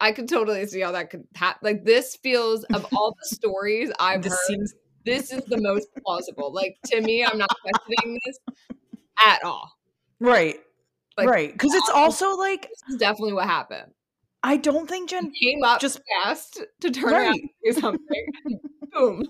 I 0.00 0.12
could 0.12 0.28
totally 0.28 0.64
see 0.66 0.80
how 0.80 0.92
that 0.92 1.10
could 1.10 1.24
happen. 1.34 1.60
Like 1.62 1.84
this 1.84 2.16
feels 2.22 2.64
of 2.64 2.86
all 2.94 3.16
the 3.20 3.36
stories 3.36 3.90
I've 3.98 4.24
heard, 4.24 4.38
seems 4.46 4.74
this 5.06 5.32
is 5.32 5.42
the 5.44 5.58
most 5.60 5.88
plausible. 6.04 6.52
Like 6.52 6.76
to 6.86 7.00
me, 7.00 7.24
I'm 7.24 7.38
not 7.38 7.48
questioning 7.62 8.18
this 8.26 8.38
at 9.26 9.42
all. 9.42 9.72
right. 10.20 10.56
Like, 11.16 11.28
right. 11.28 11.52
Because 11.52 11.72
it's 11.72 11.88
also 11.88 12.36
like 12.36 12.62
This 12.68 12.82
is 12.94 12.96
definitely 12.98 13.32
what 13.32 13.46
happened. 13.46 13.90
I 14.42 14.58
don't 14.58 14.86
think 14.88 15.08
Jen 15.08 15.32
He 15.34 15.52
came 15.54 15.64
up 15.64 15.80
just 15.80 15.98
fast 16.22 16.62
to 16.82 16.90
turn 16.90 17.12
around 17.14 17.40
and 17.40 17.50
do 17.64 17.72
something. 17.80 18.26
Boom. 18.92 19.24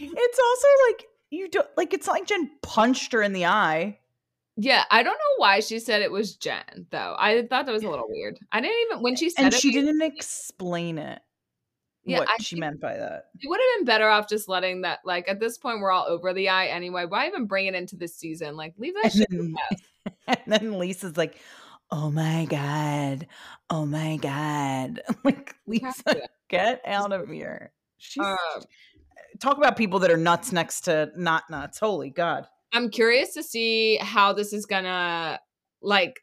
it's 0.00 0.38
also 0.38 0.68
like 0.88 1.06
you 1.30 1.48
don't 1.48 1.66
like 1.76 1.92
it's 1.92 2.06
not 2.06 2.14
like 2.14 2.26
Jen 2.26 2.50
punched 2.62 3.12
her 3.12 3.22
in 3.22 3.32
the 3.32 3.46
eye. 3.46 3.98
Yeah, 4.56 4.84
I 4.90 5.02
don't 5.02 5.14
know 5.14 5.34
why 5.38 5.60
she 5.60 5.78
said 5.78 6.02
it 6.02 6.12
was 6.12 6.36
Jen 6.36 6.86
though. 6.90 7.16
I 7.18 7.46
thought 7.48 7.66
that 7.66 7.72
was 7.72 7.82
a 7.82 7.90
little 7.90 8.06
weird. 8.08 8.38
I 8.52 8.60
didn't 8.60 8.78
even 8.90 9.02
when 9.02 9.16
she 9.16 9.30
said 9.30 9.44
And 9.46 9.54
it. 9.54 9.60
she 9.60 9.72
didn't 9.72 10.02
explain 10.02 10.98
it. 10.98 11.20
Yeah, 12.04 12.18
what 12.18 12.28
I 12.28 12.36
she 12.40 12.56
meant 12.56 12.80
by 12.80 12.96
that. 12.96 13.26
It 13.40 13.48
would 13.48 13.60
have 13.60 13.78
been 13.78 13.84
better 13.84 14.08
off 14.08 14.28
just 14.28 14.48
letting 14.48 14.80
that. 14.82 15.00
Like 15.04 15.28
at 15.28 15.38
this 15.38 15.58
point, 15.58 15.80
we're 15.80 15.92
all 15.92 16.06
over 16.08 16.32
the 16.32 16.48
eye 16.48 16.66
anyway. 16.66 17.04
Why 17.06 17.26
even 17.28 17.46
bring 17.46 17.66
it 17.66 17.74
into 17.74 17.96
this 17.96 18.16
season? 18.16 18.56
Like 18.56 18.74
leave 18.78 18.94
that 18.94 19.04
And 19.04 19.12
shit. 19.12 19.30
then, 19.30 19.54
and 20.26 20.38
then 20.46 20.78
Lisa's 20.78 21.16
like, 21.16 21.36
"Oh 21.90 22.10
my 22.10 22.46
god, 22.46 23.28
oh 23.70 23.86
my 23.86 24.16
god!" 24.16 25.00
like 25.24 25.54
Lisa, 25.66 26.28
get 26.48 26.80
out 26.84 27.12
of 27.12 27.28
here. 27.28 27.72
She's 27.98 28.24
Uh, 28.24 28.36
talk 29.38 29.56
about 29.58 29.76
people 29.76 30.00
that 30.00 30.10
are 30.10 30.16
nuts 30.16 30.50
next 30.52 30.82
to 30.82 31.10
not 31.16 31.44
nuts. 31.50 31.78
Holy 31.78 32.10
God! 32.10 32.46
I'm 32.72 32.90
curious 32.90 33.32
to 33.34 33.42
see 33.44 33.96
how 33.96 34.32
this 34.32 34.52
is 34.52 34.66
gonna 34.66 35.38
like. 35.80 36.20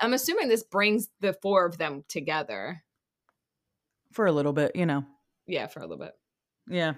I'm 0.00 0.14
assuming 0.14 0.48
this 0.48 0.62
brings 0.62 1.08
the 1.20 1.32
four 1.34 1.66
of 1.66 1.76
them 1.76 2.04
together. 2.08 2.82
For 4.18 4.26
a 4.26 4.32
little 4.32 4.52
bit, 4.52 4.74
you 4.74 4.84
know. 4.84 5.04
Yeah, 5.46 5.68
for 5.68 5.78
a 5.78 5.86
little 5.86 6.04
bit. 6.04 6.10
Yeah. 6.68 6.94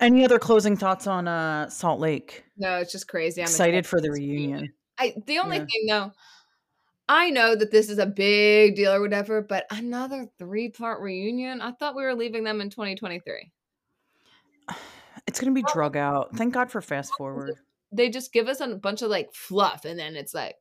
Any 0.00 0.22
other 0.22 0.38
closing 0.38 0.76
thoughts 0.76 1.06
on 1.06 1.26
uh 1.26 1.70
Salt 1.70 1.98
Lake? 1.98 2.44
No, 2.58 2.76
it's 2.76 2.92
just 2.92 3.08
crazy. 3.08 3.40
I'm 3.40 3.46
Excited 3.46 3.86
for 3.86 4.02
the 4.02 4.10
reunion. 4.10 4.70
I 4.98 5.14
the 5.26 5.38
only 5.38 5.56
Yeah. 5.56 5.64
thing 5.64 5.86
though, 5.88 6.12
I 7.08 7.30
know 7.30 7.56
that 7.56 7.70
this 7.70 7.88
is 7.88 7.96
a 7.98 8.04
big 8.04 8.76
deal 8.76 8.92
or 8.92 9.00
whatever, 9.00 9.40
but 9.40 9.64
another 9.70 10.28
three 10.38 10.68
part 10.68 11.00
reunion. 11.00 11.62
I 11.62 11.72
thought 11.72 11.96
we 11.96 12.02
were 12.02 12.14
leaving 12.14 12.44
them 12.44 12.60
in 12.60 12.68
2023. 12.68 13.50
It's 15.26 15.40
gonna 15.40 15.52
be 15.52 15.64
drug 15.72 15.96
out. 15.96 16.36
Thank 16.36 16.52
God 16.52 16.70
for 16.70 16.82
fast 16.82 17.14
forward. 17.16 17.54
They 17.92 18.10
just 18.10 18.34
give 18.34 18.46
us 18.46 18.60
a 18.60 18.68
bunch 18.76 19.00
of 19.00 19.08
like 19.08 19.32
fluff, 19.32 19.86
and 19.86 19.98
then 19.98 20.16
it's 20.16 20.34
like 20.34 20.56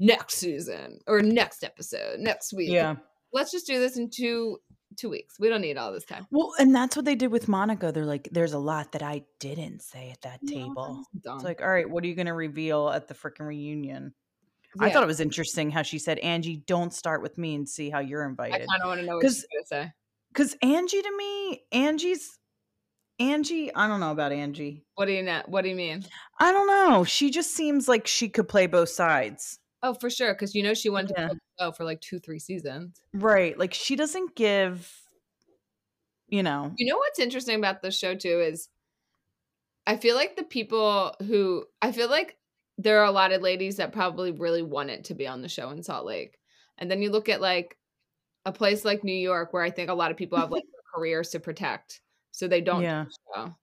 next 0.00 0.34
season 0.38 0.98
or 1.06 1.22
next 1.22 1.62
episode, 1.62 2.18
next 2.18 2.52
week. 2.52 2.70
Yeah. 2.70 2.96
let's 3.32 3.52
just 3.52 3.68
do 3.68 3.78
this 3.78 3.96
in 3.98 4.10
two 4.10 4.58
two 4.96 5.10
weeks. 5.10 5.38
We 5.38 5.48
don't 5.48 5.60
need 5.60 5.76
all 5.76 5.92
this 5.92 6.04
time. 6.04 6.26
Well, 6.30 6.52
and 6.58 6.74
that's 6.74 6.96
what 6.96 7.04
they 7.04 7.14
did 7.14 7.30
with 7.30 7.48
Monica. 7.48 7.92
They're 7.92 8.04
like, 8.04 8.28
there's 8.32 8.52
a 8.52 8.58
lot 8.58 8.92
that 8.92 9.02
I 9.02 9.24
didn't 9.38 9.82
say 9.82 10.10
at 10.10 10.22
that 10.22 10.40
No, 10.42 10.52
table. 10.52 11.04
It's 11.14 11.44
like, 11.44 11.60
all 11.62 11.68
right, 11.68 11.88
what 11.88 12.04
are 12.04 12.06
you 12.06 12.14
going 12.14 12.26
to 12.26 12.34
reveal 12.34 12.88
at 12.90 13.08
the 13.08 13.14
freaking 13.14 13.46
reunion? 13.46 14.14
I 14.80 14.90
thought 14.90 15.02
it 15.02 15.06
was 15.06 15.20
interesting 15.20 15.70
how 15.70 15.82
she 15.82 15.98
said, 15.98 16.18
Angie, 16.18 16.62
don't 16.66 16.92
start 16.92 17.22
with 17.22 17.38
me 17.38 17.54
and 17.54 17.68
see 17.68 17.90
how 17.90 18.00
you're 18.00 18.24
invited. 18.28 18.54
I 18.54 18.66
kind 18.66 18.82
of 18.82 18.88
want 18.88 19.00
to 19.00 19.06
know 19.06 19.16
what 19.16 19.24
she's 19.24 19.46
gonna 19.52 19.66
say. 19.66 19.92
Because 20.32 20.56
Angie 20.60 21.00
to 21.00 21.16
me, 21.16 21.62
Angie's, 21.72 22.38
Angie, 23.18 23.74
I 23.74 23.88
don't 23.88 24.00
know 24.00 24.10
about 24.10 24.32
Angie. 24.32 24.84
What 24.94 25.06
do 25.06 25.12
you 25.12 25.22
know? 25.22 25.42
What 25.46 25.62
do 25.62 25.70
you 25.70 25.76
mean? 25.76 26.04
I 26.38 26.52
don't 26.52 26.66
know. 26.66 27.04
She 27.04 27.30
just 27.30 27.54
seems 27.54 27.88
like 27.88 28.06
she 28.06 28.28
could 28.28 28.48
play 28.48 28.66
both 28.66 28.90
sides. 28.90 29.58
Oh, 29.82 29.94
for 29.94 30.10
sure, 30.10 30.32
because 30.34 30.54
you 30.54 30.62
know 30.62 30.74
she 30.74 30.88
wanted 30.88 31.12
Yeah. 31.16 31.28
to 31.28 31.34
the 31.34 31.40
show 31.64 31.72
for 31.72 31.84
like 31.84 32.00
two, 32.00 32.18
three 32.18 32.38
seasons. 32.38 33.00
Right. 33.12 33.56
Like 33.58 33.74
she 33.74 33.94
doesn't 33.96 34.34
give, 34.34 34.90
you 36.28 36.42
know, 36.42 36.72
You 36.76 36.86
know 36.92 36.98
what's 36.98 37.18
interesting 37.18 37.56
about 37.56 37.82
this 37.82 37.96
show 37.96 38.14
too 38.14 38.40
is 38.40 38.68
I 39.86 39.96
feel 39.96 40.16
like 40.16 40.36
the 40.36 40.42
people 40.44 41.14
who 41.26 41.64
I 41.80 41.92
feel 41.92 42.10
like 42.10 42.36
there 42.78 42.98
are 43.00 43.06
a 43.06 43.10
lot 43.12 43.32
of 43.32 43.42
ladies 43.42 43.76
that 43.76 43.92
probably 43.92 44.32
really 44.32 44.62
wanted 44.62 45.04
to 45.06 45.14
be 45.14 45.26
on 45.26 45.42
the 45.42 45.48
show 45.48 45.70
in 45.70 45.82
Salt 45.82 46.04
Lake. 46.04 46.38
And 46.78 46.90
then 46.90 47.00
you 47.00 47.10
look 47.10 47.28
at 47.28 47.40
like 47.40 47.76
a 48.44 48.52
place 48.52 48.84
like 48.84 49.04
New 49.04 49.14
York 49.14 49.52
where 49.52 49.62
I 49.62 49.70
think 49.70 49.88
a 49.90 49.94
lot 49.94 50.10
of 50.10 50.16
people 50.16 50.38
have 50.38 50.50
like 50.50 50.64
careers 50.94 51.30
to 51.30 51.40
protect. 51.40 52.00
So 52.32 52.48
they 52.48 52.60
don't 52.60 52.80
do 52.80 52.84
Yeah. 52.86 53.04
the 53.04 53.16
show. 53.34 53.54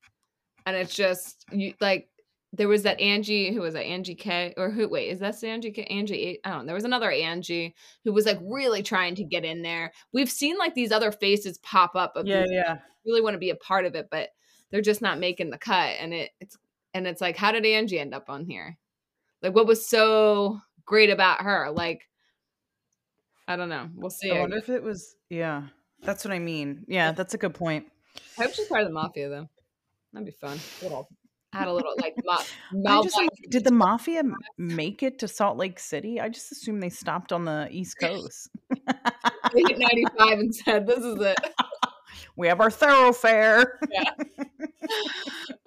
And 0.65 0.75
it's 0.77 0.95
just 0.95 1.45
you 1.51 1.73
like 1.81 2.09
there 2.55 2.67
was 2.67 2.83
that 2.83 3.01
Angie 3.01 3.51
who 3.51 3.61
was 3.61 3.73
that 3.73 3.85
Angie 3.85 4.15
K 4.15 4.53
or 4.57 4.69
who 4.69 4.87
wait, 4.87 5.09
is 5.09 5.19
that 5.19 5.43
Angie 5.43 5.71
K? 5.71 5.83
Angie 5.85 6.39
I 6.43 6.49
don't 6.49 6.59
know. 6.59 6.65
There 6.67 6.75
was 6.75 6.85
another 6.85 7.11
Angie 7.11 7.75
who 8.03 8.13
was 8.13 8.25
like 8.25 8.39
really 8.41 8.83
trying 8.83 9.15
to 9.15 9.23
get 9.23 9.43
in 9.43 9.63
there. 9.63 9.91
We've 10.13 10.29
seen 10.29 10.57
like 10.57 10.75
these 10.75 10.91
other 10.91 11.11
faces 11.11 11.57
pop 11.57 11.95
up 11.95 12.15
of 12.15 12.27
yeah, 12.27 12.45
yeah. 12.47 12.77
really 13.05 13.21
want 13.21 13.33
to 13.33 13.39
be 13.39 13.49
a 13.49 13.55
part 13.55 13.85
of 13.85 13.95
it, 13.95 14.07
but 14.11 14.29
they're 14.69 14.81
just 14.81 15.01
not 15.01 15.19
making 15.19 15.49
the 15.49 15.57
cut. 15.57 15.95
And 15.99 16.13
it, 16.13 16.31
it's 16.39 16.57
and 16.93 17.07
it's 17.07 17.21
like, 17.21 17.37
how 17.37 17.51
did 17.51 17.65
Angie 17.65 17.99
end 17.99 18.13
up 18.13 18.29
on 18.29 18.45
here? 18.45 18.77
Like, 19.41 19.55
what 19.55 19.67
was 19.67 19.87
so 19.87 20.59
great 20.85 21.09
about 21.09 21.41
her? 21.41 21.71
Like, 21.71 22.07
I 23.47 23.55
don't 23.55 23.69
know. 23.69 23.89
We'll 23.95 24.09
see. 24.09 24.31
I 24.31 24.39
wonder 24.39 24.57
if 24.57 24.69
it 24.69 24.83
was, 24.83 25.15
yeah. 25.29 25.63
That's 26.03 26.23
what 26.23 26.33
I 26.33 26.39
mean. 26.39 26.85
Yeah, 26.87 27.13
that's 27.13 27.33
a 27.33 27.37
good 27.37 27.53
point. 27.53 27.87
I 28.37 28.43
hope 28.43 28.53
she's 28.53 28.67
part 28.67 28.81
of 28.81 28.87
the 28.87 28.93
mafia 28.93 29.29
though. 29.29 29.49
That'd 30.11 30.25
be 30.25 30.31
fun. 30.31 30.59
Little, 30.81 31.07
add 31.53 31.67
a 31.67 31.73
little 31.73 31.93
like 32.01 32.15
ma- 32.23 32.43
I 32.87 33.03
just, 33.03 33.19
did 33.49 33.63
the 33.63 33.71
mafia 33.71 34.23
make 34.57 35.03
it 35.03 35.19
to 35.19 35.27
Salt 35.27 35.57
Lake 35.57 35.79
City? 35.79 36.19
I 36.19 36.29
just 36.29 36.51
assumed 36.51 36.81
they 36.81 36.89
stopped 36.89 37.31
on 37.31 37.45
the 37.45 37.67
East 37.71 37.99
Coast. 37.99 38.49
they 38.69 39.61
hit 39.67 39.77
95 39.79 40.39
and 40.39 40.55
said, 40.55 40.87
"This 40.87 40.99
is 40.99 41.19
it." 41.19 41.37
we 42.35 42.47
have 42.47 42.59
our 42.61 42.71
thoroughfare. 42.71 43.79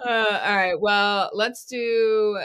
Uh, 0.05 0.41
all 0.45 0.57
right. 0.57 0.81
Well, 0.81 1.31
let's 1.33 1.65
do. 1.65 2.39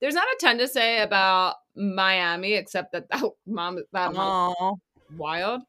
There's 0.00 0.14
not 0.14 0.26
a 0.26 0.36
ton 0.40 0.58
to 0.58 0.68
say 0.68 1.00
about 1.00 1.56
Miami 1.74 2.54
except 2.54 2.92
that 2.92 3.08
that 3.10 3.22
mom 3.46 3.78
that 3.92 4.12
mom 4.12 4.80
wild. 5.16 5.62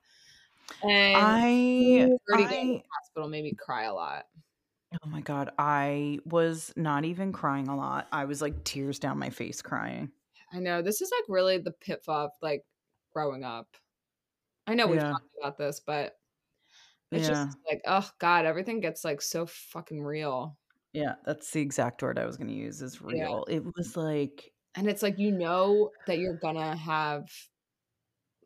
And 0.84 1.16
I, 1.16 2.10
Birdie 2.28 2.48
Day 2.48 2.62
in 2.62 2.68
the 2.70 2.76
I, 2.78 2.84
hospital 3.00 3.30
made 3.30 3.44
me 3.44 3.54
cry 3.54 3.84
a 3.84 3.94
lot. 3.94 4.26
Oh 4.94 5.08
my 5.10 5.22
god, 5.22 5.52
I 5.58 6.20
was 6.26 6.74
not 6.76 7.06
even 7.06 7.32
crying 7.34 7.68
a 7.68 7.76
lot. 7.76 8.08
I 8.12 8.26
was 8.26 8.42
like 8.42 8.64
tears 8.64 9.00
down 9.00 9.20
my 9.20 9.30
face 9.30 9.62
crying. 9.62 10.12
I 10.52 10.60
know 10.60 10.82
this 10.82 11.02
is 11.02 11.12
like 11.12 11.26
really 11.28 11.58
the 11.58 11.72
pitfall 11.72 12.26
of 12.28 12.32
like 12.42 12.66
growing 13.14 13.44
up. 13.44 13.76
I 14.68 14.76
know 14.76 14.88
we've 14.88 15.02
Yeah. 15.02 15.12
talked 15.12 15.30
about 15.42 15.58
this, 15.58 15.82
but 15.82 16.18
it's 17.12 17.28
Yeah. 17.28 17.28
just 17.28 17.58
like, 17.70 17.82
oh 17.88 18.10
god, 18.20 18.46
everything 18.46 18.82
gets 18.82 19.06
like 19.06 19.22
so 19.22 19.46
fucking 19.48 20.04
real. 20.04 20.58
Yeah, 20.94 21.16
that's 21.26 21.52
the 21.52 21.62
exact 21.62 22.02
word 22.02 22.18
I 22.18 22.26
was 22.26 22.38
gonna 22.38 22.54
use 22.54 22.82
is 22.82 23.02
Yeah. 23.10 23.28
real. 23.28 23.46
It 23.50 23.64
was 23.76 23.98
like 23.98 24.54
And 24.76 24.90
it's 24.90 25.02
like, 25.04 25.18
you 25.20 25.32
know 25.32 25.92
that 26.06 26.20
you're 26.20 26.38
gonna 26.38 26.76
have 26.76 27.30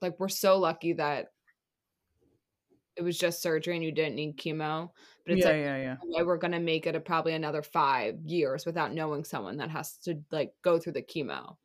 like, 0.02 0.20
we're 0.20 0.30
so 0.30 0.58
lucky 0.60 0.94
that 0.94 1.28
it 3.00 3.04
was 3.04 3.18
just 3.18 3.42
surgery 3.42 3.76
and 3.76 3.84
you 3.84 3.92
didn't 3.94 4.16
need 4.16 4.38
chemo, 4.38 4.92
but 5.26 5.34
it's 5.34 5.46
Yeah, 5.46 5.52
like, 5.52 5.62
yeah, 5.62 5.78
yeah. 5.78 5.98
"Okay, 6.04 6.24
we're 6.24 6.38
gonna 6.38 6.60
make 6.60 6.86
it 6.86 6.96
a 6.96 7.00
probably 7.00 7.34
another 7.34 7.64
5 7.64 8.20
years 8.26 8.66
without 8.66 8.94
knowing 8.94 9.24
someone 9.24 9.58
that 9.58 9.70
has 9.72 9.98
to, 10.00 10.22
like, 10.32 10.54
go 10.62 10.80
through 10.80 10.94
the 10.94 11.04
chemo." 11.04 11.58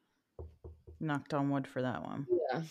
Knocked 1.00 1.34
on 1.34 1.50
wood 1.50 1.66
for 1.66 1.82
that 1.82 2.02
one. 2.02 2.26
Yeah, 2.52 2.62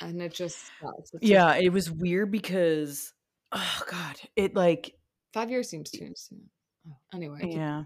and 0.00 0.20
it 0.20 0.34
just 0.34 0.58
sucks. 0.80 0.98
It's 0.98 1.10
just 1.12 1.22
Yeah, 1.22 1.54
it 1.54 1.70
was 1.72 1.90
weird 1.90 2.30
because 2.30 3.14
oh 3.52 3.82
god, 3.88 4.16
it 4.36 4.54
like 4.54 4.98
5 5.32 5.50
years 5.50 5.68
seems 5.70 5.90
too 5.90 6.12
soon. 6.16 6.50
Oh, 6.88 6.96
anyway, 7.14 7.48
yeah. 7.48 7.84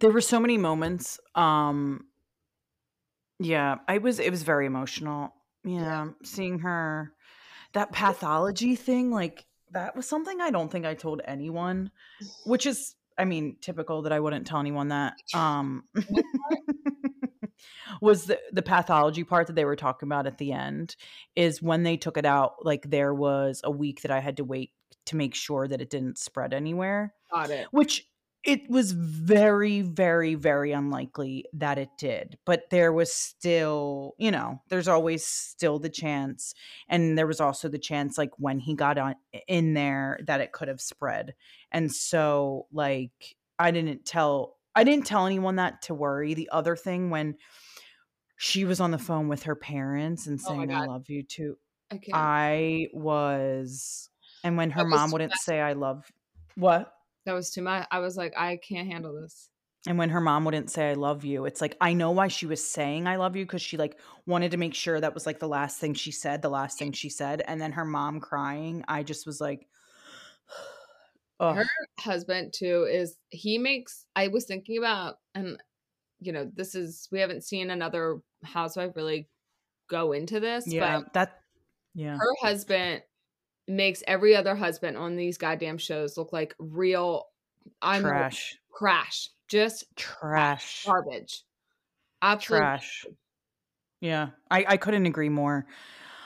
There 0.00 0.10
were 0.10 0.20
so 0.20 0.40
many 0.40 0.58
moments, 0.58 1.20
um 1.34 2.08
yeah, 3.38 3.76
I 3.86 3.98
was 3.98 4.18
it 4.18 4.30
was 4.30 4.42
very 4.42 4.66
emotional. 4.66 5.32
Yeah. 5.64 5.80
Yeah, 5.80 6.08
seeing 6.24 6.60
her 6.60 7.12
that 7.72 7.92
pathology 7.92 8.76
thing, 8.76 9.10
like, 9.10 9.46
that 9.72 9.94
was 9.94 10.08
something 10.08 10.40
I 10.40 10.50
don't 10.50 10.70
think 10.70 10.86
I 10.86 10.94
told 10.94 11.20
anyone, 11.24 11.90
which 12.44 12.66
is, 12.66 12.94
I 13.18 13.24
mean, 13.24 13.56
typical 13.60 14.02
that 14.02 14.12
I 14.12 14.20
wouldn't 14.20 14.46
tell 14.46 14.60
anyone 14.60 14.88
that. 14.88 15.14
Um, 15.34 15.84
was 18.00 18.26
the 18.26 18.38
the 18.52 18.62
pathology 18.62 19.24
part 19.24 19.46
that 19.48 19.56
they 19.56 19.64
were 19.64 19.76
talking 19.76 20.08
about 20.08 20.26
at 20.26 20.38
the 20.38 20.52
end 20.52 20.96
is 21.36 21.60
when 21.60 21.82
they 21.82 21.96
took 21.96 22.16
it 22.16 22.24
out, 22.24 22.64
like, 22.64 22.88
there 22.90 23.14
was 23.14 23.60
a 23.64 23.70
week 23.70 24.02
that 24.02 24.10
I 24.10 24.20
had 24.20 24.36
to 24.38 24.44
wait 24.44 24.72
to 25.06 25.16
make 25.16 25.34
sure 25.34 25.66
that 25.66 25.80
it 25.80 25.90
didn't 25.90 26.18
spread 26.18 26.52
anywhere, 26.54 27.14
Got 27.32 27.50
it. 27.50 27.66
which 27.70 28.06
it 28.44 28.68
was 28.70 28.92
very, 28.92 29.82
very, 29.82 30.34
very 30.34 30.72
unlikely 30.72 31.44
that 31.52 31.78
it 31.78 31.90
did, 31.98 32.38
but 32.44 32.70
there 32.70 32.92
was 32.92 33.12
still, 33.12 34.14
you 34.18 34.30
know, 34.30 34.62
there's 34.68 34.88
always 34.88 35.24
still 35.26 35.78
the 35.78 35.90
chance, 35.90 36.54
and 36.88 37.18
there 37.18 37.26
was 37.26 37.40
also 37.40 37.68
the 37.68 37.78
chance, 37.78 38.16
like, 38.18 38.30
when 38.38 38.58
he 38.60 38.74
got 38.74 38.96
on 38.98 39.16
in 39.48 39.74
there 39.74 40.18
that 40.26 40.40
it 40.40 40.52
could 40.52 40.68
have 40.68 40.80
spread, 40.80 41.34
and 41.72 41.92
so, 41.92 42.66
like, 42.72 43.36
I 43.58 43.70
didn't 43.72 44.04
tell 44.06 44.56
I 44.74 44.84
didn't 44.84 45.06
tell 45.06 45.26
anyone 45.26 45.56
that 45.56 45.82
to 45.82 45.94
worry. 45.94 46.34
The 46.34 46.48
other 46.52 46.76
thing 46.76 47.10
when 47.10 47.36
she 48.36 48.64
was 48.64 48.80
on 48.80 48.92
the 48.92 48.98
phone 48.98 49.28
with 49.28 49.44
her 49.44 49.56
parents 49.56 50.26
and 50.26 50.40
Oh 50.44 50.44
saying, 50.48 50.70
"I 50.70 50.80
love 50.80 51.08
you 51.10 51.22
too," 51.24 51.58
I. 51.90 51.96
I 52.12 52.88
was 52.92 54.10
and 54.44 54.56
when 54.56 54.70
her 54.70 54.84
mom 54.84 55.10
wouldn't 55.12 55.36
say, 55.36 55.60
"I 55.60 55.72
love" 55.74 56.12
What? 56.54 56.97
That 57.26 57.32
was 57.32 57.50
too 57.50 57.62
much. 57.62 57.86
I 57.90 57.98
was 58.00 58.16
like, 58.16 58.34
"I 58.36 58.56
can't 58.56 58.88
handle 58.88 59.14
this." 59.20 59.50
And 59.86 59.96
when 59.96 60.10
her 60.10 60.20
mom 60.20 60.44
wouldn't 60.44 60.70
say, 60.70 60.90
"I 60.90 60.94
love 60.94 61.24
you," 61.24 61.44
it's 61.44 61.60
like, 61.60 61.76
I 61.80 61.92
know 61.92 62.10
why 62.10 62.28
she 62.28 62.46
was 62.46 62.64
saying, 62.66 63.06
"I 63.06 63.16
love 63.16 63.36
you 63.36 63.44
because 63.44 63.62
she, 63.62 63.76
like, 63.76 63.98
wanted 64.26 64.50
to 64.50 64.56
make 64.56 64.74
sure 64.74 65.00
that 65.00 65.14
was, 65.14 65.24
like, 65.26 65.38
the 65.38 65.48
last 65.48 65.78
thing 65.78 65.94
she 65.94 66.10
said, 66.10 66.42
the 66.42 66.48
last 66.50 66.78
thing 66.78 66.92
she 66.92 67.08
said, 67.08 67.42
and 67.46 67.60
then 67.60 67.72
her 67.72 67.84
mom 67.84 68.20
crying, 68.20 68.84
I 68.88 69.02
just 69.02 69.24
was 69.26 69.40
like 69.40 69.68
Her 71.50 71.64
husband 72.00 72.52
too 72.54 72.84
is 72.84 73.16
he 73.30 73.58
makes 73.58 74.06
I 74.16 74.28
was 74.28 74.44
thinking 74.46 74.78
about 74.78 75.16
and, 75.34 75.62
you 76.20 76.32
know, 76.32 76.50
this 76.54 76.74
is 76.74 77.08
we 77.12 77.20
haven't 77.20 77.44
seen 77.44 77.70
another 77.70 78.20
housewife 78.44 78.96
really 78.96 79.30
go 79.90 80.12
into 80.12 80.40
this, 80.40 80.74
Yeah, 80.74 81.00
but 81.00 81.04
that 81.14 81.42
yeah. 81.94 82.20
her 82.20 82.34
husband 82.42 83.02
makes 83.68 84.02
every 84.08 84.34
other 84.36 84.56
husband 84.56 84.96
on 84.96 85.16
these 85.16 85.38
goddamn 85.38 85.78
shows 85.78 86.16
look 86.18 86.32
like 86.32 86.54
real 86.58 87.28
I 87.82 88.00
mean, 88.00 88.12
Trash. 88.12 88.58
crash. 88.72 89.30
Just 89.48 89.84
Trash. 89.96 90.86
garbage. 90.86 91.44
Absolute 92.22 92.70
Trash. 92.70 93.08
Yeah, 94.00 94.30
I 94.50 94.64
I 94.70 94.76
couldn't 94.76 95.06
agree 95.06 95.28
more. 95.28 95.66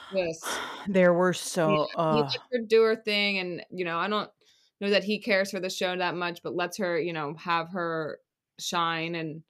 Yes. 0.09 0.59
There 0.87 1.13
were 1.13 1.33
Yeah, 1.65 1.75
so 1.75 1.91
he 2.09 2.17
ugh. 2.21 2.33
lets 2.33 2.43
her 2.51 2.59
do 2.67 2.83
her 2.83 2.95
thing, 2.95 3.37
and, 3.39 3.65
you 3.71 3.85
know, 3.85 3.97
I 3.97 4.07
don't 4.09 4.29
know 4.81 4.89
that 4.89 5.03
he 5.05 5.19
cares 5.19 5.51
for 5.51 5.59
the 5.61 5.69
show 5.69 5.95
that 5.97 6.15
much, 6.15 6.43
but 6.43 6.55
lets 6.55 6.77
her, 6.77 6.99
you 6.99 7.13
know, 7.13 7.35
have 7.35 7.69
her 7.71 8.19
shine 8.59 9.15
and 9.15 9.43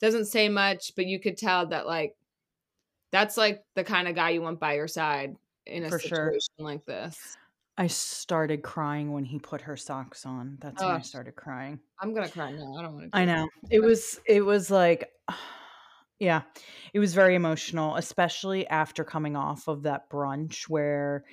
doesn't 0.00 0.26
say 0.26 0.48
much, 0.48 0.94
but 0.96 1.06
you 1.06 1.20
could 1.20 1.36
tell 1.38 1.66
that, 1.68 1.86
like, 1.86 2.16
that's, 3.12 3.36
like, 3.38 3.64
the 3.76 3.84
kinda 3.84 4.12
guy 4.14 4.30
you 4.30 4.42
want 4.42 4.60
by 4.60 4.74
your 4.76 4.88
side 4.88 5.36
in 5.68 5.84
a 5.84 5.90
For 5.90 5.98
sure. 5.98 6.32
like 6.58 6.84
this. 6.86 7.36
I 7.76 7.86
started 7.86 8.62
crying 8.62 9.12
when 9.12 9.24
he 9.24 9.38
put 9.38 9.62
her 9.62 9.76
socks 9.76 10.26
on. 10.26 10.58
That's 10.60 10.84
when 10.84 10.92
I 10.92 11.00
started 11.00 11.36
crying. 11.36 11.80
I'm 12.00 12.14
gonna 12.14 12.28
cry 12.28 12.50
now. 12.52 12.76
I 12.76 12.82
don't 12.82 12.94
wanna 12.94 13.08
I 13.12 13.20
do 13.20 13.26
know. 13.26 13.48
It 13.70 13.80
was 13.80 14.20
it 14.26 14.42
was 14.42 14.70
like 14.70 15.10
yeah, 16.20 16.42
it 16.92 16.98
was 16.98 17.14
very 17.14 17.34
emotional, 17.36 17.94
especially 17.96 18.66
after 18.68 19.04
coming 19.04 19.36
off 19.36 19.68
of 19.68 19.84
that 19.84 20.10
brunch 20.10 20.68
where 20.68 21.24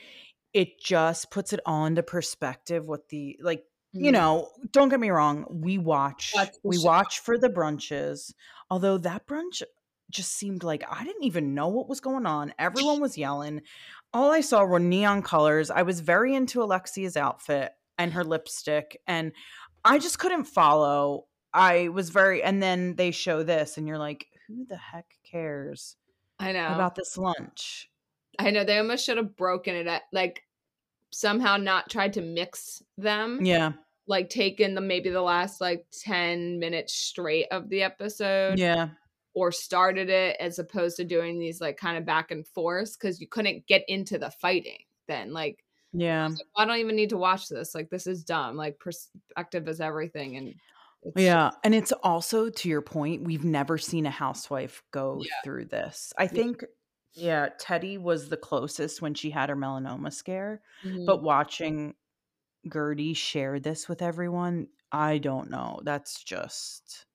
it 0.53 0.79
just 0.79 1.31
puts 1.31 1.53
it 1.53 1.59
all 1.65 1.85
into 1.85 2.03
perspective 2.03 2.87
with 2.87 3.07
the 3.09 3.39
like, 3.41 3.65
you 3.99 4.11
Mhm. 4.11 4.13
know, 4.13 4.51
don't 4.71 4.89
get 4.89 4.99
me 4.99 5.09
wrong, 5.11 5.45
we 5.49 5.77
watch 5.79 6.33
That's 6.33 6.59
we 6.63 6.77
watch 6.79 7.19
for 7.21 7.37
the 7.37 7.49
brunches, 7.49 8.33
although 8.69 8.97
that 8.99 9.27
brunch 9.27 9.63
just 10.11 10.33
seemed 10.33 10.63
like 10.63 10.83
I 10.89 11.03
didn't 11.05 11.23
even 11.23 11.55
know 11.55 11.67
what 11.69 11.89
was 11.89 12.01
going 12.01 12.25
on. 12.27 12.53
Everyone 12.59 12.99
was 13.01 13.17
yelling. 13.17 13.61
All 14.15 14.31
I 14.31 14.39
saw 14.39 14.63
were 14.63 14.79
neon 14.79 15.21
colors. 15.21 15.69
I 15.69 15.81
was 15.81 15.99
very 15.99 16.33
into 16.33 16.63
Alexia's 16.63 17.17
outfit 17.17 17.73
and 17.97 18.13
her 18.13 18.23
lipstick, 18.23 19.01
and 19.05 19.33
I 19.83 19.99
just 19.99 20.19
couldn't 20.19 20.45
follow. 20.45 21.25
I 21.53 21.89
was 21.89 22.11
very 22.11 22.41
and 22.41 22.63
then 22.63 22.95
they 22.95 23.11
show 23.11 23.43
this, 23.43 23.77
and 23.77 23.89
you're 23.89 23.97
like, 23.97 24.27
"Who 24.47 24.65
the 24.65 24.77
heck 24.77 25.05
cares 25.29 25.97
I 26.39 26.53
know. 26.53 26.67
about 26.73 26.95
this 26.95 27.17
lunch?" 27.17 27.91
I 28.39 28.51
know, 28.51 28.63
they 28.63 28.77
almost 28.77 29.05
should 29.05 29.17
have 29.17 29.35
broken 29.35 29.75
it 29.75 29.85
at 29.87 30.03
like, 30.13 30.43
somehow 31.11 31.57
not 31.57 31.89
tried 31.89 32.13
to 32.13 32.21
mix 32.21 32.81
them. 32.97 33.43
Yeah. 33.43 33.73
Like, 34.07 34.29
taken 34.29 34.75
the 34.75 34.81
maybe 34.81 35.09
the 35.09 35.21
last, 35.21 35.59
like, 35.59 35.87
10 36.03 36.59
minutes 36.59 36.93
straight 36.93 37.47
of 37.51 37.67
the 37.69 37.83
episode 37.83 38.59
Yeah. 38.59 38.89
Or 39.35 39.51
started 39.51 40.09
it 40.09 40.37
as 40.39 40.59
opposed 40.59 40.95
to 40.97 41.03
doing 41.05 41.39
these, 41.39 41.59
like, 41.61 41.77
kinda 41.77 41.99
back 42.01 42.31
and 42.31 42.47
forth 42.47 42.93
because 42.97 43.19
you 43.21 43.27
couldn't 43.27 43.67
get 43.67 43.83
into 43.89 44.17
the 44.17 44.31
fighting 44.31 44.79
then, 45.07 45.33
like, 45.33 45.63
Yeah. 45.93 46.35
was 46.37 46.39
like, 46.39 46.49
"I 46.57 46.65
don't 46.65 46.79
even 46.79 46.95
need 46.97 47.09
to 47.11 47.17
watch 47.17 47.49
this, 47.49 47.75
like, 47.75 47.89
this 47.91 48.07
is 48.07 48.23
dumb." 48.25 48.57
Like, 48.57 48.79
perspective 48.79 49.67
is 49.69 49.81
everything, 49.81 50.37
and 50.37 50.55
it's 51.03 51.35
Yeah, 51.35 51.51
and 51.63 51.73
it's 51.73 51.93
also 52.03 52.49
to 52.49 52.69
your 52.69 52.81
point, 52.81 53.23
we've 53.23 53.45
never 53.45 53.77
seen 53.77 54.05
a 54.05 54.09
housewife 54.09 54.83
go 54.91 55.23
Yeah. 55.23 55.43
through 55.43 55.65
this. 55.65 56.11
I 56.17 56.27
Yeah. 56.29 56.43
think 56.43 56.65
yeah, 57.13 57.47
Teddi 57.61 57.97
was 57.97 58.27
the 58.27 58.35
closest 58.37 59.01
when 59.01 59.13
she 59.13 59.29
had 59.29 59.47
her 59.49 59.55
melanoma 59.55 60.11
scare, 60.11 60.61
Mhm. 60.83 61.05
but 61.05 61.23
watching 61.23 61.95
Guerdy 62.67 63.15
share 63.15 63.59
this 63.59 63.89
with 63.89 64.01
everyone, 64.01 64.69
I 64.91 65.19
don't 65.19 65.49
know. 65.51 65.81
That's 65.85 66.23
just 66.23 67.05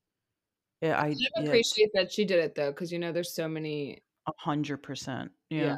yeah, 0.80 0.98
I 1.00 1.08
I 1.36 1.40
appreciate 1.40 1.90
that 1.94 2.12
she 2.12 2.24
did 2.24 2.38
it 2.38 2.54
though, 2.54 2.70
because 2.70 2.92
you 2.92 2.98
know, 2.98 3.12
there's 3.12 3.34
so 3.34 3.48
many 3.48 4.02
A 4.26 4.32
100%. 4.32 5.30
Yeah. 5.50 5.64
Yeah. 5.64 5.76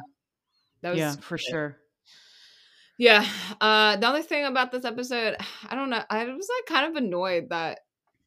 That 0.81 0.91
was 0.91 0.99
Yeah, 0.99 1.15
for 1.17 1.37
good. 1.37 1.37
sure. 1.37 1.77
Yeah, 2.99 3.25
uh, 3.59 3.95
the 3.97 4.07
other 4.07 4.21
thing 4.21 4.45
about 4.45 4.71
this 4.71 4.85
episode, 4.85 5.37
I 5.67 5.75
don't 5.75 5.89
know, 5.89 6.03
I 6.09 6.25
was, 6.25 6.49
like, 6.57 6.65
kind 6.67 6.89
of 6.95 7.01
annoyed 7.03 7.49
that 7.49 7.79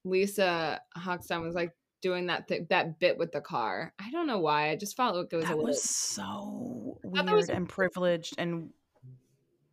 Lisa 0.05 0.81
Hochstein 0.97 1.43
was, 1.43 1.55
like, 1.55 1.73
doing 2.03 2.27
that 2.27 2.47
thi 2.49 2.61
that 2.71 2.99
bit 2.99 3.17
with 3.19 3.33
the 3.33 3.41
car. 3.41 3.93
I 3.99 4.11
don't 4.11 4.27
know 4.27 4.39
why, 4.39 4.71
I 4.71 4.77
just 4.77 4.97
felt 4.97 5.17
like 5.17 5.33
it 5.33 5.37
was 5.37 5.51
a 5.51 5.55
That 5.55 5.57
little 5.57 5.67
was 5.67 5.83
so 5.83 6.99
that 7.15 7.35
was 7.35 7.49
weird 7.49 7.51
and 7.51 7.69
privileged 7.69 8.35
and 8.39 8.73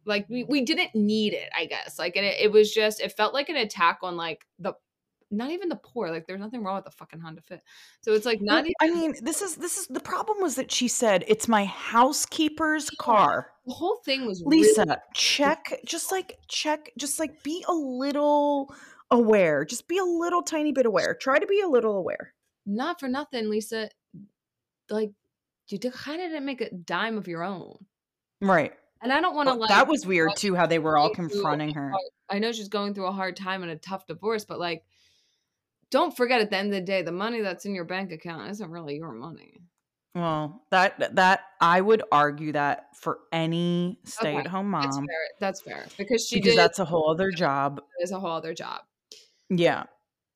like, 0.05 0.27
we 0.29 0.43
we 0.43 0.61
didn't 0.61 0.93
need 0.95 1.33
it, 1.33 1.49
I 1.55 1.65
guess, 1.65 1.97
like, 1.97 2.15
and 2.17 2.25
it 2.25 2.39
it 2.41 2.51
was 2.51 2.73
just 2.73 2.99
it 3.01 3.13
felt 3.13 3.33
like 3.33 3.49
an 3.49 3.55
attack 3.55 3.99
on, 4.03 4.17
like, 4.17 4.45
the 4.59 4.73
not 5.33 5.51
even 5.51 5.69
the 5.69 5.75
poor, 5.77 6.09
like, 6.11 6.27
there's 6.27 6.39
nothing 6.39 6.63
wrong 6.63 6.75
with 6.77 6.85
the 6.85 6.91
fucking 6.91 7.19
Honda 7.21 7.41
Fit. 7.43 7.61
So 8.01 8.13
it's, 8.13 8.25
like, 8.25 8.41
Well, 8.49 8.61
not 8.61 8.65
I 8.81 8.89
mean, 8.89 9.15
this 9.21 9.41
is 9.41 9.55
this 9.57 9.77
is 9.77 9.87
the 9.87 9.99
problem 9.99 10.41
was 10.41 10.55
that 10.55 10.71
she 10.71 10.87
said, 10.87 11.23
"It's 11.27 11.47
my 11.47 11.65
housekeeper's 11.65 12.89
Yeah. 13.07 13.25
car." 13.29 13.51
The 13.65 13.73
whole 13.73 13.97
thing 13.97 14.25
was 14.25 14.43
really 14.43 14.73
Lisa, 14.75 15.01
check 15.13 15.73
just, 15.85 16.11
like 16.11 16.37
check 16.49 16.91
just, 16.97 17.19
like, 17.19 17.43
be 17.43 17.63
a 17.67 17.73
little 17.73 18.73
aware. 19.11 19.65
Just 19.65 19.87
be 19.87 19.97
a 19.99 20.03
little 20.03 20.43
tiny 20.43 20.71
bit 20.73 20.85
aware. 20.85 21.15
Try 21.15 21.39
to 21.39 21.47
be 21.47 21.61
a 21.61 21.67
little 21.67 21.95
aware. 21.97 22.33
Not 22.65 22.99
for 22.99 23.07
nothing, 23.09 23.49
Lisa, 23.49 23.89
like, 24.89 25.13
you 25.69 25.79
d 25.79 25.91
kinda 25.91 26.27
didn't 26.29 26.45
make 26.45 26.61
a 26.61 26.71
dime 26.73 27.17
of 27.17 27.27
your 27.27 27.43
own. 27.43 27.87
Right. 28.41 28.73
And 29.01 29.11
I 29.11 29.21
don't 29.21 29.35
wanna, 29.35 29.51
Well, 29.51 29.59
like, 29.59 29.69
that 29.69 29.87
was 29.87 30.05
weird 30.05 30.35
too, 30.35 30.55
how 30.55 30.65
they 30.67 30.79
were 30.79 30.97
all 30.97 31.09
going 31.09 31.17
through 31.27 31.51
a 31.53 31.57
confronting 31.57 31.73
her. 31.73 32.01
I 32.29 32.39
know 32.39 32.51
she's 32.51 32.69
going 32.69 32.93
through 32.93 33.07
a 33.07 33.11
hard 33.11 33.35
time 33.37 33.63
and 33.63 33.71
a 33.71 33.77
tough 33.77 34.07
divorce, 34.07 34.45
but, 34.45 34.59
like, 34.59 34.85
don't 35.93 36.17
forget 36.17 36.41
at 36.41 36.49
the 36.49 36.57
end 36.57 36.73
of 36.73 36.79
the 36.79 36.81
day, 36.81 37.03
the 37.03 37.11
money 37.11 37.41
that's 37.41 37.65
in 37.65 37.75
your 37.75 37.85
bank 37.85 38.11
account 38.11 38.49
isn't 38.49 38.69
really 38.71 38.95
your 38.95 39.11
money. 39.11 39.61
Well, 40.15 40.63
that 40.71 41.15
that 41.15 41.41
I 41.61 41.81
would 41.81 42.03
argue 42.11 42.51
that 42.51 42.95
for 42.95 43.19
any 43.31 43.99
stay-at-home 44.03 44.71
that's 44.71 44.97
mom 44.97 45.05
That's 45.39 45.61
fair, 45.61 45.75
that's 45.75 45.85
fair, 45.85 45.85
because 45.97 46.27
she 46.27 46.35
because 46.37 46.53
did 46.53 46.59
that's 46.59 46.79
a 46.79 46.85
whole 46.85 47.09
other 47.09 47.31
job. 47.31 47.79
It's 47.99 48.11
a 48.11 48.19
whole 48.19 48.31
other 48.31 48.53
job. 48.53 48.81
Yeah. 49.49 49.83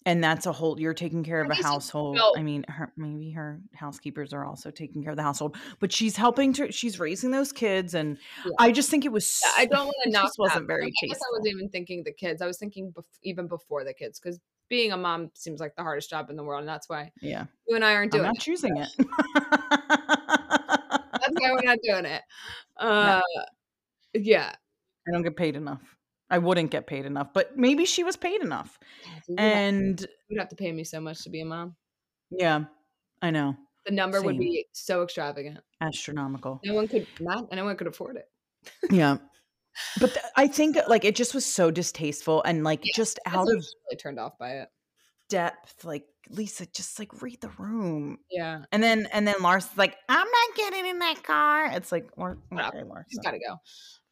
And 0.05 0.23
that's 0.23 0.45
a 0.45 0.53
whole 0.53 0.79
you're 0.79 0.93
taking 0.93 1.21
care 1.23 1.41
of 1.41 1.49
a 1.49 1.55
household. 1.55 2.15
felt 2.17 2.37
I 2.39 2.43
mean, 2.43 2.63
her 2.69 2.93
maybe 2.95 3.29
her 3.31 3.59
housekeepers 3.73 4.31
are 4.31 4.45
also 4.45 4.71
taking 4.71 5.03
care 5.03 5.11
of 5.11 5.17
the 5.17 5.23
household, 5.23 5.57
but 5.81 5.91
she's 5.91 6.15
helping 6.15 6.53
to 6.53 6.71
she's 6.71 6.97
raising 6.97 7.31
those 7.31 7.51
kids 7.51 7.93
and 7.93 8.17
Yeah. 8.45 8.51
I 8.57 8.71
just 8.71 8.89
think 8.89 9.03
it 9.05 9.11
was 9.11 9.41
Yeah, 9.45 9.51
I 9.57 9.65
don't 9.65 9.85
wanna 9.85 9.93
it 10.05 10.11
knock 10.13 10.31
wasn't 10.37 10.65
very 10.65 10.85
I 10.85 11.07
guess 11.07 11.17
I 11.19 11.29
wasn't 11.37 11.47
even 11.57 11.69
thinking 11.69 12.03
the 12.03 12.13
kids. 12.13 12.41
I 12.41 12.47
was 12.47 12.57
thinking 12.57 12.93
bef 12.93 13.03
even 13.23 13.47
before 13.47 13.83
the 13.83 13.93
kids, 13.93 14.17
'cause 14.17 14.39
being 14.69 14.91
a 14.91 14.97
mom 14.97 15.31
seems 15.35 15.59
like 15.59 15.75
the 15.75 15.83
hardest 15.83 16.09
job 16.09 16.29
in 16.29 16.35
the 16.35 16.43
world, 16.43 16.59
and 16.61 16.69
that's 16.69 16.89
why 16.89 17.11
Yeah. 17.21 17.45
you 17.67 17.75
and 17.75 17.85
I 17.85 17.93
aren't 17.95 18.11
doing. 18.11 18.25
I'm 18.25 18.29
not 18.29 18.37
it. 18.37 18.41
choosing 18.41 18.77
it. 18.77 18.89
That's 20.27 21.35
why 21.41 21.51
we're 21.51 21.61
not 21.63 21.79
doing 21.83 22.05
it. 22.05 22.21
No. 22.81 22.87
Uh, 22.87 23.21
yeah. 24.13 24.53
I 25.07 25.11
don't 25.11 25.23
get 25.23 25.35
paid 25.35 25.55
enough. 25.55 25.81
I 26.29 26.37
wouldn't 26.39 26.71
get 26.71 26.87
paid 26.87 27.05
enough, 27.05 27.29
but 27.33 27.57
maybe 27.57 27.85
she 27.85 28.03
was 28.03 28.17
paid 28.17 28.41
enough. 28.41 28.77
Have 29.05 29.23
And 29.37 30.05
you'd 30.27 30.39
have 30.39 30.49
to 30.49 30.55
pay 30.55 30.71
me 30.71 30.83
so 30.83 30.99
much 30.99 31.23
to 31.23 31.29
be 31.29 31.41
a 31.41 31.45
mom. 31.45 31.75
yeah, 32.29 32.65
I 33.21 33.31
know. 33.31 33.55
The 33.85 33.93
number 33.93 34.21
would 34.21 34.37
be 34.37 34.65
so 34.73 35.03
extravagant. 35.03 35.59
Astronomical. 35.79 36.59
No 36.65 36.73
one 36.73 36.89
could 36.89 37.07
not 37.21 37.49
no 37.53 37.63
one 37.63 37.77
could 37.77 37.87
afford 37.87 38.17
it. 38.17 38.25
Yeah. 38.91 39.17
But 39.99 40.13
th- 40.13 40.25
I 40.35 40.47
think 40.47 40.77
like 40.87 41.05
it 41.05 41.15
just 41.15 41.33
was 41.33 41.45
so 41.45 41.71
distasteful 41.71 42.43
and 42.43 42.63
like 42.63 42.81
Yeah, 42.83 42.91
just 42.95 43.19
out 43.25 43.43
of 43.43 43.47
really 43.47 43.97
turned 43.99 44.19
off 44.19 44.37
by 44.37 44.53
it. 44.57 44.69
depth. 45.29 45.83
Like 45.85 46.05
Lisa, 46.29 46.65
just 46.67 46.99
like 46.99 47.21
read 47.21 47.39
the 47.41 47.49
room. 47.57 48.17
Yeah. 48.29 48.63
And 48.71 48.81
then 48.83 49.07
and 49.13 49.27
then 49.27 49.35
Larsa's 49.41 49.77
like, 49.77 49.95
I'm 50.09 50.27
not 50.27 50.55
getting 50.55 50.85
in 50.87 50.99
that 50.99 51.23
car. 51.23 51.67
It's 51.73 51.91
like, 51.91 52.09
Whatever. 52.15 52.39
okay, 52.53 52.83
She's 53.09 53.19
Larsa. 53.19 53.23
gotta 53.23 53.39
go. 53.39 53.55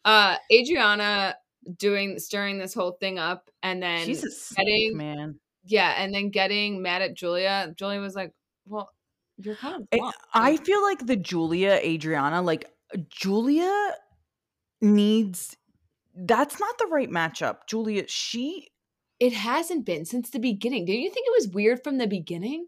Uh 0.05 0.37
Adriana 0.51 1.35
doing 1.77 2.19
stirring 2.19 2.57
this 2.59 2.73
whole 2.73 2.91
thing 2.99 3.17
up 3.17 3.49
and 3.63 3.81
then 3.81 4.05
She's 4.05 4.23
a 4.23 4.29
snake, 4.31 4.93
man. 4.93 5.39
yeah, 5.65 5.95
and 5.97 6.13
then 6.13 6.29
getting 6.29 6.81
mad 6.81 7.01
at 7.01 7.15
Julia. 7.15 7.73
Julia 7.75 7.99
was 7.99 8.13
like, 8.15 8.31
Well, 8.67 8.89
you're 9.37 9.55
kind 9.55 9.81
of 9.91 9.99
I- 10.33 10.51
I 10.51 10.57
feel 10.57 10.81
like 10.83 11.05
the 11.05 11.15
Julia 11.15 11.79
Adriana, 11.83 12.41
like 12.41 12.69
Julia 13.09 13.93
needs 14.85 15.55
that's 16.17 16.59
not 16.59 16.77
the 16.77 16.87
right 16.87 17.09
matchup. 17.09 17.67
Julia, 17.67 18.07
she 18.07 18.69
it 19.19 19.33
hasn't 19.33 19.85
been 19.85 20.05
since 20.05 20.29
the 20.29 20.39
beginning. 20.39 20.85
Didn't 20.85 21.01
you 21.01 21.09
think 21.09 21.25
it 21.27 21.33
was 21.43 21.53
weird 21.53 21.83
from 21.83 21.97
the 21.97 22.07
beginning? 22.07 22.67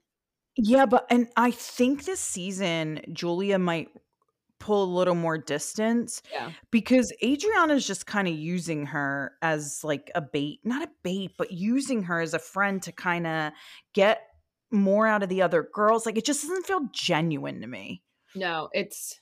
yeah, 0.58 0.86
but 0.88 1.06
and 1.12 1.28
I 1.38 1.52
think 1.52 2.06
this 2.06 2.20
season 2.20 3.02
Julia 3.14 3.60
might 3.60 3.90
pull 4.60 4.84
a 4.86 4.96
little 4.98 5.14
more 5.14 5.38
distance 5.38 6.24
Yeah. 6.34 6.52
because 6.72 7.14
Adriana's 7.24 7.86
just 7.86 8.08
kind 8.08 8.28
of 8.28 8.34
using 8.34 8.88
her 8.88 9.34
as 9.44 9.84
like 9.84 10.10
a 10.16 10.22
bait, 10.22 10.62
not 10.64 10.82
a 10.82 10.90
bait, 11.04 11.34
but 11.38 11.52
using 11.52 12.02
her 12.04 12.20
as 12.22 12.34
a 12.34 12.40
friend 12.40 12.82
to 12.84 12.92
kind 12.92 13.28
of 13.28 13.52
get 13.94 14.22
more 14.72 15.06
out 15.06 15.22
of 15.22 15.30
the 15.30 15.44
other 15.44 15.70
girls. 15.74 16.08
Like 16.08 16.18
it 16.18 16.26
just 16.26 16.42
doesn't 16.42 16.66
feel 16.66 16.90
genuine 16.92 17.62
to 17.62 17.68
me. 17.68 18.02
No, 18.34 18.70
it's 18.74 19.20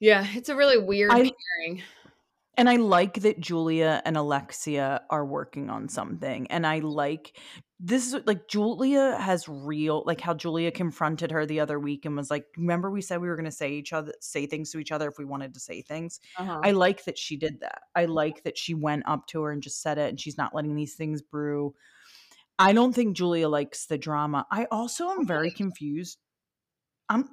yeah, 0.00 0.26
it's 0.34 0.48
a 0.48 0.56
really 0.56 0.78
weird 0.78 1.12
I- 1.12 1.30
pairing. 1.58 1.82
And 2.58 2.70
I 2.70 2.76
like 2.76 3.20
that 3.20 3.38
Julia 3.38 4.00
and 4.06 4.16
Alexia 4.16 5.02
are 5.10 5.26
working 5.26 5.68
on 5.68 5.90
something. 5.90 6.46
And 6.50 6.66
I 6.66 6.78
like 6.78 7.36
this 7.78 8.06
is 8.06 8.22
like 8.24 8.48
Julia 8.48 9.18
has 9.18 9.46
real 9.46 10.02
like 10.06 10.22
how 10.22 10.32
Julia 10.32 10.70
confronted 10.70 11.30
her 11.30 11.44
the 11.44 11.60
other 11.60 11.78
week 11.78 12.06
and 12.06 12.16
was 12.16 12.30
like, 12.30 12.46
remember 12.56 12.90
we 12.90 13.02
said 13.02 13.20
we 13.20 13.28
were 13.28 13.36
gonna 13.36 13.50
say 13.50 13.72
each 13.72 13.92
other 13.92 14.14
say 14.20 14.46
things 14.46 14.70
to 14.70 14.78
each 14.78 14.92
other 14.92 15.08
if 15.08 15.18
we 15.18 15.26
wanted 15.26 15.52
to 15.52 15.60
say 15.60 15.82
things. 15.82 16.18
Uh-huh. 16.38 16.60
I 16.64 16.70
like 16.70 17.04
that 17.04 17.18
she 17.18 17.36
did 17.36 17.60
that. 17.60 17.82
I 17.94 18.06
like 18.06 18.42
that 18.44 18.56
she 18.56 18.72
went 18.72 19.06
up 19.06 19.26
to 19.28 19.42
her 19.42 19.52
and 19.52 19.62
just 19.62 19.82
said 19.82 19.98
it 19.98 20.08
and 20.08 20.18
she's 20.18 20.38
not 20.38 20.54
letting 20.54 20.74
these 20.74 20.94
things 20.94 21.20
brew. 21.20 21.74
I 22.58 22.72
don't 22.72 22.94
think 22.94 23.14
Julia 23.14 23.50
likes 23.50 23.84
the 23.84 23.98
drama. 23.98 24.46
I 24.50 24.66
also 24.70 25.10
am 25.10 25.26
very 25.26 25.50
confused. 25.50 26.16
I'm 27.10 27.28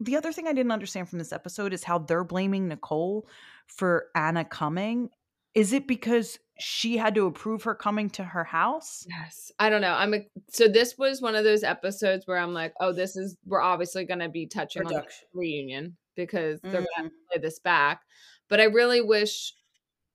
the 0.00 0.16
other 0.16 0.32
thing 0.32 0.46
I 0.46 0.52
didn't 0.52 0.72
understand 0.72 1.08
from 1.08 1.18
this 1.18 1.32
episode 1.32 1.72
is 1.72 1.84
how 1.84 1.98
they're 1.98 2.24
blaming 2.24 2.68
Nicole 2.68 3.26
for 3.66 4.06
Anna 4.14 4.44
coming. 4.44 5.10
Is 5.54 5.72
it 5.72 5.86
because 5.86 6.38
she 6.58 6.96
had 6.98 7.14
to 7.14 7.26
approve 7.26 7.62
her 7.62 7.74
coming 7.74 8.10
to 8.10 8.24
her 8.24 8.44
house? 8.44 9.06
Yes. 9.08 9.50
I 9.58 9.70
don't 9.70 9.80
know. 9.80 9.94
I'm 9.94 10.14
a, 10.14 10.26
so 10.50 10.68
this 10.68 10.96
was 10.98 11.22
one 11.22 11.34
of 11.34 11.44
those 11.44 11.62
episodes 11.62 12.26
where 12.26 12.38
I'm 12.38 12.52
like, 12.52 12.74
oh, 12.80 12.92
this 12.92 13.16
is 13.16 13.36
we're 13.46 13.62
obviously 13.62 14.04
going 14.04 14.20
to 14.20 14.28
be 14.28 14.46
touching 14.46 14.86
on 14.86 14.92
the 14.92 15.04
reunion 15.32 15.96
because 16.14 16.60
they're 16.62 16.72
going 16.72 16.86
to 16.96 17.02
mm-hmm. 17.04 17.32
play 17.32 17.40
this 17.40 17.58
back. 17.58 18.02
But 18.48 18.60
I 18.60 18.64
really 18.64 19.00
wish, 19.00 19.54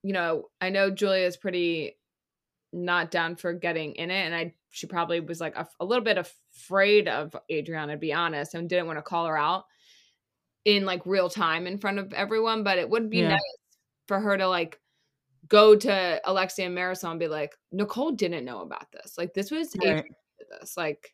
you 0.04 0.14
know, 0.14 0.46
I 0.60 0.70
know 0.70 0.92
Julia's 0.92 1.38
pretty 1.38 1.98
not 2.74 3.12
down 3.12 3.36
for 3.36 3.54
getting 3.54 3.94
in 3.94 4.12
it, 4.12 4.26
and 4.26 4.36
I 4.36 4.54
she 4.72 4.88
probably 4.88 5.20
was 5.20 5.40
like 5.40 5.56
a, 5.56 5.68
a 5.80 5.86
little 5.86 6.04
bit 6.04 6.18
afraid 6.18 7.08
of 7.08 7.36
Adriana, 7.52 7.94
to 7.94 7.98
be 8.00 8.14
honest, 8.14 8.56
and 8.56 8.68
didn't 8.70 8.88
want 8.88 8.98
to 8.98 9.04
call 9.04 9.28
her 9.28 9.38
out 9.38 9.66
in 10.66 10.86
like 10.86 11.06
real 11.06 11.30
time 11.30 11.68
in 11.68 11.78
front 11.78 12.00
of 12.00 12.14
everyone. 12.14 12.64
But 12.64 12.78
it 12.78 12.90
would 12.90 13.10
be 13.10 13.20
Yeah. 13.20 13.30
nice 13.30 13.42
for 14.08 14.20
her 14.20 14.38
to 14.38 14.48
like 14.48 14.80
go 15.48 15.76
to 15.76 16.22
Alexia 16.24 16.66
and 16.68 16.78
Marisol 16.78 17.12
and 17.12 17.20
be 17.20 17.28
like, 17.28 17.54
Nicole 17.72 18.12
didn't 18.12 18.46
know 18.46 18.62
about 18.62 18.92
this. 18.92 19.18
Like 19.18 19.34
this 19.34 19.52
was 19.52 19.76
Right. 19.84 20.06
this. 20.60 20.78
Like 20.78 21.14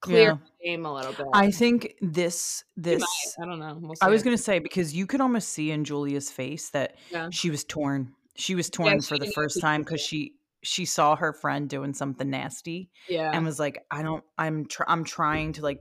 clear 0.00 0.38
Yeah. 0.60 0.76
a 0.76 0.92
little 0.92 1.12
bit. 1.12 1.26
I 1.32 1.50
think 1.50 1.94
this 2.00 2.62
this. 2.76 3.02
I 3.42 3.46
don't 3.46 3.58
know. 3.58 3.78
We'll 3.80 3.94
I 4.00 4.08
was 4.10 4.22
going 4.22 4.36
to 4.36 4.42
say 4.42 4.60
because 4.60 4.94
you 4.94 5.06
could 5.06 5.20
almost 5.20 5.48
see 5.48 5.72
in 5.72 5.84
Julia's 5.84 6.30
face 6.30 6.70
that 6.70 6.94
Yeah. 7.10 7.30
she 7.32 7.50
was 7.50 7.64
torn. 7.64 8.14
She 8.36 8.54
was 8.54 8.70
torn 8.70 9.00
she 9.00 9.08
for 9.08 9.18
the 9.18 9.32
first 9.32 9.60
time 9.60 9.82
because 9.82 10.00
she 10.00 10.34
she 10.62 10.84
saw 10.84 11.16
her 11.16 11.32
friend 11.32 11.68
doing 11.68 11.94
something 11.94 12.28
nasty 12.30 12.90
Yeah. 13.08 13.30
and 13.32 13.44
was 13.44 13.58
like, 13.58 13.84
"I 13.90 14.02
don't. 14.02 14.24
I'm 14.38 14.66
tr- 14.66 14.84
I'm 14.88 15.04
trying 15.04 15.52
to 15.54 15.62
like 15.62 15.80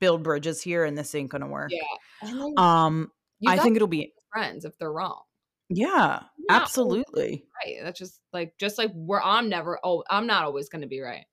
build 0.00 0.22
bridges 0.22 0.60
here, 0.62 0.84
and 0.84 0.96
this 0.98 1.14
ain't 1.14 1.30
gonna 1.30 1.46
work." 1.46 1.70
yeah. 1.70 2.28
Then 2.30 2.54
Um, 2.58 3.12
I 3.46 3.58
think 3.58 3.76
it'll 3.76 3.88
be 3.88 4.12
friends 4.32 4.64
if 4.64 4.76
they're 4.78 4.92
wrong. 4.92 5.22
yeah, 5.68 6.22
not 6.48 6.62
absolutely. 6.62 7.44
right. 7.64 7.76
That's 7.82 7.98
just 7.98 8.20
like 8.32 8.54
just 8.58 8.78
like 8.78 8.90
where 8.94 9.22
I'm 9.22 9.48
never 9.48 9.78
oh 9.84 10.02
I'm 10.10 10.26
not 10.26 10.44
always 10.44 10.68
gonna 10.68 10.86
be 10.86 11.00
right. 11.00 11.24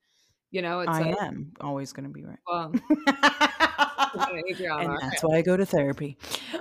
You 0.50 0.60
know, 0.62 0.80
it's 0.80 0.90
I 0.90 1.00
like 1.02 1.20
am 1.22 1.52
always 1.60 1.92
gonna 1.92 2.10
be 2.10 2.24
right. 2.24 2.38
well 2.46 2.72
and 4.14 4.98
that's 5.00 5.22
why 5.22 5.36
I 5.38 5.42
go 5.42 5.56
to 5.56 5.64
therapy. 5.66 6.18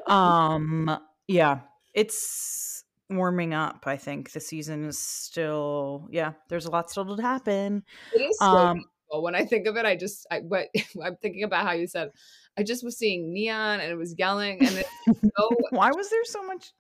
Um, 0.08 0.98
yeah, 1.28 1.60
it's 1.94 2.84
warming 3.12 3.54
up. 3.54 3.84
I 3.86 3.98
think 3.98 4.32
the 4.32 4.40
season 4.40 4.86
is 4.86 4.98
still, 5.00 6.08
yeah, 6.12 6.34
there's 6.50 6.66
a 6.66 6.72
lot 6.72 6.90
still 6.90 7.16
to 7.16 7.22
happen. 7.22 7.84
It 8.14 8.20
is 8.22 8.38
Um, 8.42 8.78
beautiful. 8.78 9.24
when 9.24 9.36
I 9.36 9.46
think 9.46 9.68
of 9.68 9.78
it, 9.78 9.86
I 9.86 9.96
just 9.96 10.26
I 10.32 10.40
what 10.40 10.68
I'm 11.04 11.16
thinking 11.18 11.44
about 11.44 11.66
how 11.66 11.74
you 11.74 11.88
said 11.88 12.12
I 12.58 12.64
just 12.64 12.84
was 12.84 12.98
seeing 12.98 13.34
neon 13.34 13.80
and 13.80 13.92
it 13.92 13.96
was 13.96 14.16
yelling 14.18 14.60
and 14.60 14.78
it's 14.78 14.90
so 15.38 15.50
why 15.72 15.92
was 15.92 16.10
there 16.10 16.26
so 16.26 16.44
much? 16.44 16.72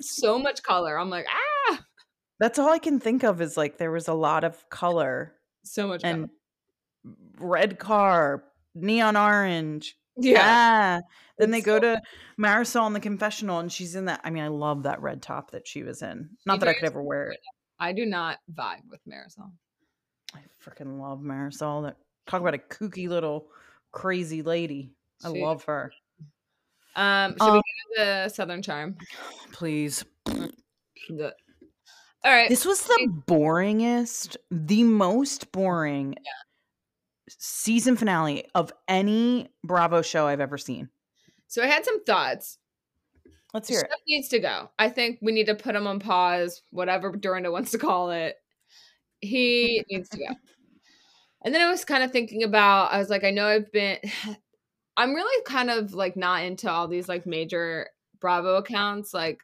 so 0.00 0.38
much 0.38 0.62
color. 0.62 0.98
I'm 0.98 1.10
like, 1.10 1.26
ah 1.70 1.80
That's 2.40 2.58
all 2.58 2.70
I 2.70 2.78
can 2.78 2.98
think 2.98 3.22
of 3.24 3.40
is 3.42 3.56
like 3.56 3.76
there 3.78 3.90
was 3.92 4.08
a 4.08 4.14
lot 4.14 4.42
of 4.44 4.68
color 4.70 5.34
so 5.64 5.86
much 5.86 6.02
color. 6.02 6.14
and 6.14 6.30
red 7.38 7.78
car, 7.78 8.44
neon 8.74 9.16
orange. 9.16 9.96
Yeah. 10.16 10.40
Ah. 10.42 11.00
Then 11.38 11.50
they 11.50 11.60
go 11.62 11.78
to 11.78 12.00
Marisol 12.38 12.86
in 12.86 12.92
the 12.92 13.00
confessional 13.00 13.58
and 13.58 13.72
she's 13.72 13.94
in 13.96 14.04
that. 14.04 14.20
I 14.24 14.30
mean, 14.30 14.44
I 14.44 14.48
love 14.48 14.82
that 14.84 15.00
red 15.00 15.22
top 15.22 15.52
that 15.52 15.66
she 15.66 15.82
was 15.82 16.02
in. 16.02 16.30
Not 16.46 16.54
She 16.56 16.58
that 16.60 16.68
I 16.68 16.74
could 16.74 16.84
ever 16.84 17.02
wear 17.02 17.30
it. 17.30 17.40
I 17.80 17.92
do 17.92 18.04
not 18.06 18.38
vibe 18.54 18.82
with 18.90 19.00
Marisol. 19.08 19.50
I 20.34 20.40
freaking 20.64 21.00
love 21.00 21.20
Marisol. 21.20 21.84
That 21.84 21.96
talk 22.26 22.40
about 22.40 22.54
a 22.54 22.58
kooky 22.58 23.08
little 23.08 23.46
crazy 23.90 24.42
lady. 24.42 24.92
I 25.24 25.32
She- 25.32 25.42
love 25.42 25.64
her. 25.64 25.92
Um, 26.94 27.32
should 27.32 27.40
Um, 27.48 27.54
we 27.54 27.62
get 27.96 28.04
the 28.04 28.28
Southern 28.28 28.60
Charm? 28.60 28.98
Please. 29.52 30.04
The- 30.26 31.34
All 32.22 32.30
right. 32.32 32.50
This 32.50 32.66
was 32.66 32.82
the 32.82 33.22
boringest, 33.26 34.36
the 34.50 34.84
most 34.84 35.50
boring 35.52 36.16
season 37.28 37.96
finale 37.96 38.46
of 38.54 38.72
any 38.88 39.48
Bravo 39.64 40.02
show 40.02 40.26
I've 40.26 40.40
ever 40.40 40.58
seen. 40.58 40.88
so 41.46 41.62
I 41.62 41.66
had 41.66 41.84
some 41.84 42.02
thoughts. 42.04 42.58
Let's 43.54 43.68
hear 43.68 43.80
it. 43.80 43.90
Needs 44.08 44.28
to 44.28 44.38
go. 44.38 44.70
I 44.78 44.88
think 44.88 45.18
we 45.20 45.32
need 45.32 45.46
to 45.46 45.54
put 45.54 45.76
him 45.76 45.86
on 45.86 46.00
pause, 46.00 46.62
whatever 46.70 47.14
Dorinda 47.14 47.52
wants 47.52 47.72
to 47.72 47.78
call 47.78 48.10
it. 48.10 48.36
He 49.20 49.84
needs 49.90 50.08
to 50.10 50.18
go. 50.18 50.34
And 51.44 51.54
then 51.54 51.60
I 51.60 51.70
was 51.70 51.84
kind 51.84 52.02
of 52.02 52.12
thinking 52.12 52.44
about, 52.44 52.92
I 52.92 52.98
was 52.98 53.10
like, 53.10 53.24
I 53.24 53.30
know 53.30 53.46
I've 53.46 53.70
been, 53.70 53.98
I'm 54.96 55.14
really 55.14 55.44
kind 55.44 55.70
of 55.70 55.92
like 55.92 56.16
not 56.16 56.44
into 56.44 56.70
all 56.70 56.88
these 56.88 57.08
like 57.08 57.26
major 57.26 57.88
Bravo 58.20 58.56
accounts, 58.56 59.12
like 59.12 59.40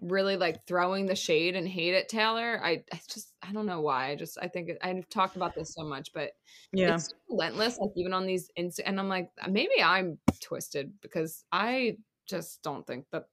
really 0.00 0.36
like 0.36 0.66
throwing 0.66 1.06
the 1.06 1.16
shade 1.16 1.56
and 1.56 1.66
hate 1.68 1.94
at 1.94 2.08
Taylor. 2.08 2.60
I, 2.62 2.82
I 2.92 3.00
just, 3.08 3.32
I 3.42 3.52
don't 3.52 3.66
know 3.66 3.80
why. 3.80 4.10
I 4.10 4.16
just, 4.16 4.38
I 4.40 4.48
think 4.48 4.70
I've 4.82 5.08
talked 5.08 5.36
about 5.36 5.54
this 5.54 5.74
so 5.74 5.84
much, 5.84 6.12
but 6.12 6.30
Yeah. 6.72 6.94
it's 6.94 7.12
relentless 7.30 7.78
like 7.78 7.90
even 7.96 8.12
on 8.12 8.26
these 8.26 8.50
inst- 8.56 8.80
and 8.84 8.98
i'm 9.00 9.08
like 9.08 9.30
maybe 9.48 9.82
i'm 9.82 10.18
twisted 10.40 10.92
because 11.00 11.44
i 11.52 11.96
just 12.28 12.62
don't 12.62 12.86
think 12.86 13.06
that 13.12 13.24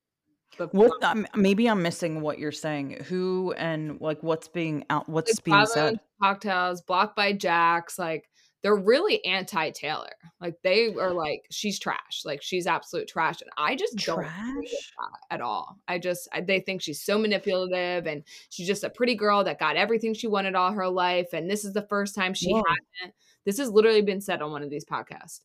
But 0.57 0.73
What 0.73 1.03
um, 1.03 1.27
maybe 1.35 1.67
I'm 1.67 1.81
missing 1.81 2.21
what 2.21 2.39
you're 2.39 2.51
saying. 2.51 3.03
Who 3.07 3.53
and 3.57 3.99
like 4.01 4.23
what's 4.23 4.47
being 4.47 4.85
out 4.89 5.07
what's 5.07 5.31
like 5.35 5.43
being 5.43 5.65
said? 5.67 5.99
cocktails, 6.21 6.81
blocked 6.81 7.15
by 7.15 7.33
Jacks, 7.33 7.99
like 7.99 8.28
they're 8.61 8.75
really 8.75 9.23
anti 9.25 9.71
Taylor. 9.71 10.11
Like 10.41 10.55
they 10.63 10.93
are 10.93 11.13
like 11.13 11.45
she's 11.51 11.79
trash. 11.79 12.23
Like 12.25 12.41
she's 12.41 12.67
absolute 12.67 13.07
trash, 13.07 13.41
and 13.41 13.49
I 13.57 13.75
just 13.75 13.97
don't 13.97 14.23
Trash? 14.23 14.91
at 15.29 15.41
all. 15.41 15.77
I 15.87 15.99
just 15.99 16.27
I, 16.33 16.41
they 16.41 16.59
think 16.59 16.81
she's 16.81 17.01
so 17.01 17.17
manipulative, 17.17 18.05
and 18.05 18.23
she's 18.49 18.67
just 18.67 18.83
a 18.83 18.89
pretty 18.89 19.15
girl 19.15 19.43
that 19.43 19.59
got 19.59 19.77
everything 19.77 20.13
she 20.13 20.27
wanted 20.27 20.55
all 20.55 20.71
her 20.71 20.87
life, 20.89 21.27
and 21.33 21.49
this 21.49 21.63
is 21.65 21.73
the 21.73 21.87
first 21.89 22.15
time 22.15 22.33
she 22.33 22.51
Whoa. 22.51 22.63
hasn't. 22.67 23.15
This 23.45 23.57
has 23.57 23.69
literally 23.69 24.01
been 24.01 24.21
said 24.21 24.41
on 24.41 24.51
one 24.51 24.63
of 24.63 24.69
these 24.69 24.85
podcasts, 24.85 25.41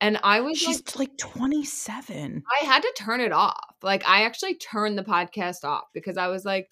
and 0.00 0.18
I 0.22 0.40
was 0.40 0.62
like, 0.64 0.76
She's 0.76 0.96
like 0.96 1.16
27. 1.18 2.42
I 2.60 2.64
had 2.64 2.82
to 2.82 2.92
turn 2.96 3.20
it 3.20 3.32
off. 3.32 3.76
Like 3.82 4.06
I 4.08 4.24
actually 4.24 4.54
turned 4.54 4.96
the 4.96 5.04
podcast 5.04 5.64
off 5.64 5.84
because 5.92 6.16
I 6.16 6.28
was 6.28 6.44
like, 6.44 6.68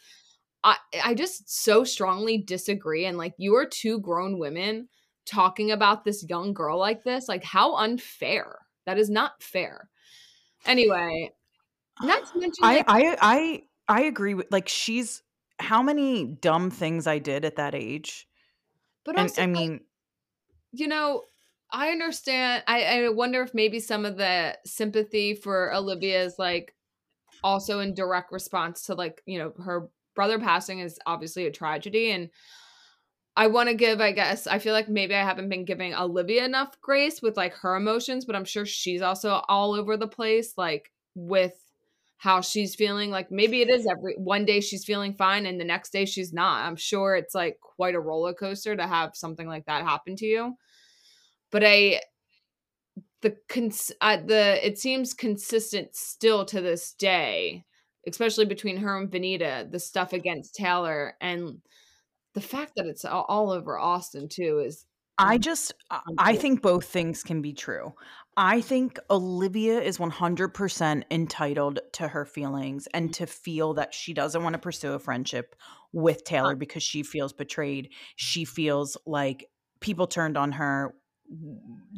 I 0.64 0.76
I 1.04 1.14
just 1.14 1.50
so 1.50 1.84
strongly 1.84 2.38
disagree. 2.38 3.04
And 3.04 3.18
like 3.18 3.34
you 3.38 3.56
are 3.56 3.66
two 3.66 4.00
grown 4.00 4.38
women 4.38 4.88
talking 5.26 5.70
about 5.70 6.04
this 6.04 6.24
young 6.28 6.54
girl 6.54 6.78
like 6.78 7.04
this. 7.04 7.28
Like 7.28 7.44
how 7.44 7.76
unfair. 7.76 8.60
That 8.86 8.98
is 8.98 9.10
not 9.10 9.42
fair. 9.42 9.90
Anyway, 10.64 11.32
not 12.00 12.26
to 12.32 12.38
mention 12.38 12.64
I 12.64 12.84
I 12.86 13.16
I 13.20 13.68
I 13.88 14.02
agree 14.02 14.34
with 14.34 14.46
like 14.50 14.68
she's 14.68 15.22
how 15.58 15.82
many 15.82 16.24
dumb 16.26 16.70
things 16.70 17.06
I 17.06 17.18
did 17.18 17.44
at 17.44 17.56
that 17.56 17.74
age. 17.74 18.28
but 19.04 19.16
And 19.16 19.18
also 19.18 19.42
I 19.42 19.46
like, 19.54 19.70
mean, 19.70 19.80
you 20.72 20.88
know, 20.88 21.24
I 21.70 21.90
understand. 21.90 22.64
I, 22.66 23.04
I 23.04 23.08
wonder 23.10 23.42
if 23.42 23.54
maybe 23.54 23.80
some 23.80 24.04
of 24.04 24.16
the 24.16 24.58
sympathy 24.64 25.34
for 25.34 25.74
Olivia 25.74 26.22
is 26.22 26.38
like 26.38 26.74
also 27.42 27.80
in 27.80 27.94
direct 27.94 28.32
response 28.32 28.82
to 28.86 28.94
like, 28.94 29.22
you 29.26 29.38
know, 29.38 29.52
her 29.62 29.88
brother 30.14 30.38
passing 30.38 30.80
is 30.80 30.98
obviously 31.06 31.46
a 31.46 31.52
tragedy. 31.52 32.10
And 32.10 32.30
I 33.36 33.48
want 33.48 33.68
to 33.68 33.74
give, 33.74 34.00
I 34.00 34.12
guess, 34.12 34.46
I 34.46 34.58
feel 34.58 34.72
like 34.72 34.88
maybe 34.88 35.14
I 35.14 35.22
haven't 35.22 35.50
been 35.50 35.66
giving 35.66 35.94
Olivia 35.94 36.44
enough 36.44 36.80
grace 36.80 37.20
with 37.20 37.36
like 37.36 37.52
her 37.54 37.76
emotions, 37.76 38.24
but 38.24 38.34
I'm 38.34 38.46
sure 38.46 38.64
she's 38.64 39.02
also 39.02 39.42
all 39.48 39.74
over 39.74 39.96
the 39.98 40.08
place, 40.08 40.54
like 40.56 40.90
with 41.14 41.52
how 42.16 42.40
she's 42.40 42.74
feeling. 42.74 43.10
Like 43.10 43.30
maybe 43.30 43.60
it 43.60 43.68
is 43.68 43.86
every 43.86 44.14
one 44.16 44.46
day 44.46 44.60
she's 44.60 44.86
feeling 44.86 45.12
fine 45.12 45.44
and 45.44 45.60
the 45.60 45.64
next 45.66 45.90
day 45.90 46.06
she's 46.06 46.32
not. 46.32 46.64
I'm 46.64 46.76
sure 46.76 47.14
it's 47.14 47.34
like 47.34 47.58
quite 47.60 47.94
a 47.94 48.00
roller 48.00 48.32
coaster 48.32 48.74
to 48.74 48.86
have 48.86 49.14
something 49.14 49.46
like 49.46 49.66
that 49.66 49.84
happen 49.84 50.16
to 50.16 50.26
you. 50.26 50.56
But 51.50 51.62
I, 51.62 52.00
the 53.20 53.36
cons, 53.50 53.92
uh, 54.00 54.16
the 54.24 54.66
it 54.66 54.78
seems 54.78 55.12
consistent 55.12 55.94
still 55.94 56.46
to 56.46 56.62
this 56.62 56.94
day, 56.94 57.64
especially 58.06 58.46
between 58.46 58.78
her 58.78 58.98
and 58.98 59.10
Venita, 59.10 59.70
the 59.70 59.78
stuff 59.78 60.14
against 60.14 60.54
Taylor 60.54 61.14
and 61.20 61.58
the 62.36 62.42
fact 62.42 62.72
that 62.76 62.84
it's 62.86 63.04
all, 63.06 63.50
over 63.50 63.78
Austin 63.78 64.28
too 64.28 64.62
is 64.64 64.84
I 65.18 65.36
um, 65.36 65.40
just 65.40 65.72
I- 65.90 66.00
I 66.18 66.36
think 66.36 66.60
both 66.60 66.84
things 66.84 67.22
can 67.22 67.40
be 67.40 67.54
true. 67.54 67.94
I 68.36 68.60
think 68.60 68.98
Olivia 69.10 69.80
is 69.80 69.96
100% 69.98 71.04
entitled 71.10 71.80
to 71.94 72.08
her 72.08 72.26
feelings 72.26 72.86
and 72.92 73.14
to 73.14 73.26
feel 73.26 73.72
that 73.74 73.94
she 73.94 74.12
doesn't 74.12 74.42
want 74.42 74.52
to 74.52 74.58
pursue 74.58 74.92
a 74.92 74.98
friendship 74.98 75.56
with 75.94 76.24
Taylor 76.24 76.52
uh 76.52 76.54
because 76.54 76.82
she 76.82 77.02
feels 77.02 77.32
betrayed. 77.32 77.88
She 78.16 78.44
feels 78.44 78.98
like 79.06 79.46
people 79.80 80.06
turned 80.06 80.36
on 80.36 80.52
her. 80.52 80.94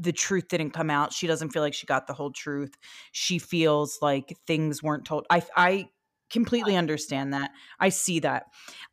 The 0.01 0.13
truth 0.13 0.47
didn't 0.47 0.71
come 0.71 0.89
out. 0.89 1.13
She 1.13 1.27
doesn't 1.27 1.51
feel 1.51 1.63
like 1.63 1.75
she 1.75 1.87
got 1.87 2.07
the 2.07 2.15
whole 2.15 2.31
truth. 2.31 2.77
She 3.11 3.41
feels 3.41 3.99
like 4.01 4.37
things 4.47 4.81
weren't 4.81 5.05
told. 5.05 5.27
I 5.29 5.43
I 5.57 5.89
completely 6.31 6.77
understand 6.77 7.33
that. 7.33 7.51
I 7.81 7.89
see 7.89 8.21
that. 8.21 8.45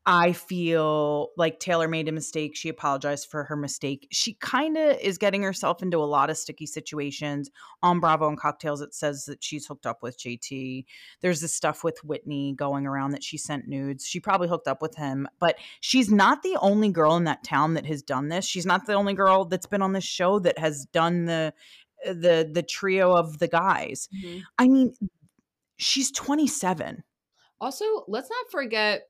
I 0.05 0.33
feel 0.33 1.29
like 1.37 1.59
Taylor 1.59 1.87
made 1.87 2.07
a 2.07 2.11
mistake. 2.11 2.55
She 2.55 2.69
apologized 2.69 3.29
for 3.29 3.43
her 3.45 3.55
mistake. 3.55 4.07
She 4.11 4.35
kind 4.35 4.77
of 4.77 4.97
is 4.99 5.17
getting 5.17 5.41
herself 5.41 5.81
into 5.81 5.97
a 5.97 6.05
lot 6.05 6.29
of 6.29 6.37
sticky 6.37 6.65
situations. 6.67 7.49
On 7.81 7.99
Bravo 7.99 8.27
and 8.27 8.39
Cocktails, 8.39 8.81
it 8.81 8.93
says 8.93 9.25
that 9.25 9.43
she's 9.43 9.65
hooked 9.65 9.85
up 9.85 10.03
with 10.03 10.19
JT. 10.19 10.85
There's 11.21 11.41
this 11.41 11.53
stuff 11.53 11.83
with 11.83 12.03
Whitney 12.03 12.53
going 12.53 12.85
around 12.85 13.11
that 13.11 13.23
she 13.23 13.37
sent 13.37 13.67
nudes. 13.67 14.05
She 14.05 14.19
probably 14.19 14.47
hooked 14.47 14.67
up 14.67 14.81
with 14.81 14.95
him, 14.95 15.27
but 15.39 15.57
she's 15.81 16.11
not 16.11 16.43
the 16.43 16.57
only 16.61 16.89
girl 16.89 17.15
in 17.15 17.25
that 17.25 17.43
town 17.43 17.73
that 17.73 17.85
has 17.85 18.01
done 18.01 18.29
this. 18.29 18.45
She's 18.45 18.65
not 18.65 18.85
the 18.85 18.93
only 18.93 19.13
girl 19.13 19.45
that's 19.45 19.67
been 19.67 19.81
on 19.81 19.93
this 19.93 20.03
show 20.03 20.39
that 20.39 20.57
has 20.59 20.85
done 20.85 21.25
the 21.25 21.53
the 22.05 22.47
the 22.51 22.61
trio 22.61 23.13
of 23.13 23.39
the 23.39 23.47
guys. 23.47 24.07
Mhm. 24.15 24.43
I 24.59 24.67
mean, 24.67 24.93
she's 25.77 26.11
27. 26.11 27.03
Also, 27.61 27.85
let's 28.07 28.29
not 28.29 28.51
forget. 28.51 29.07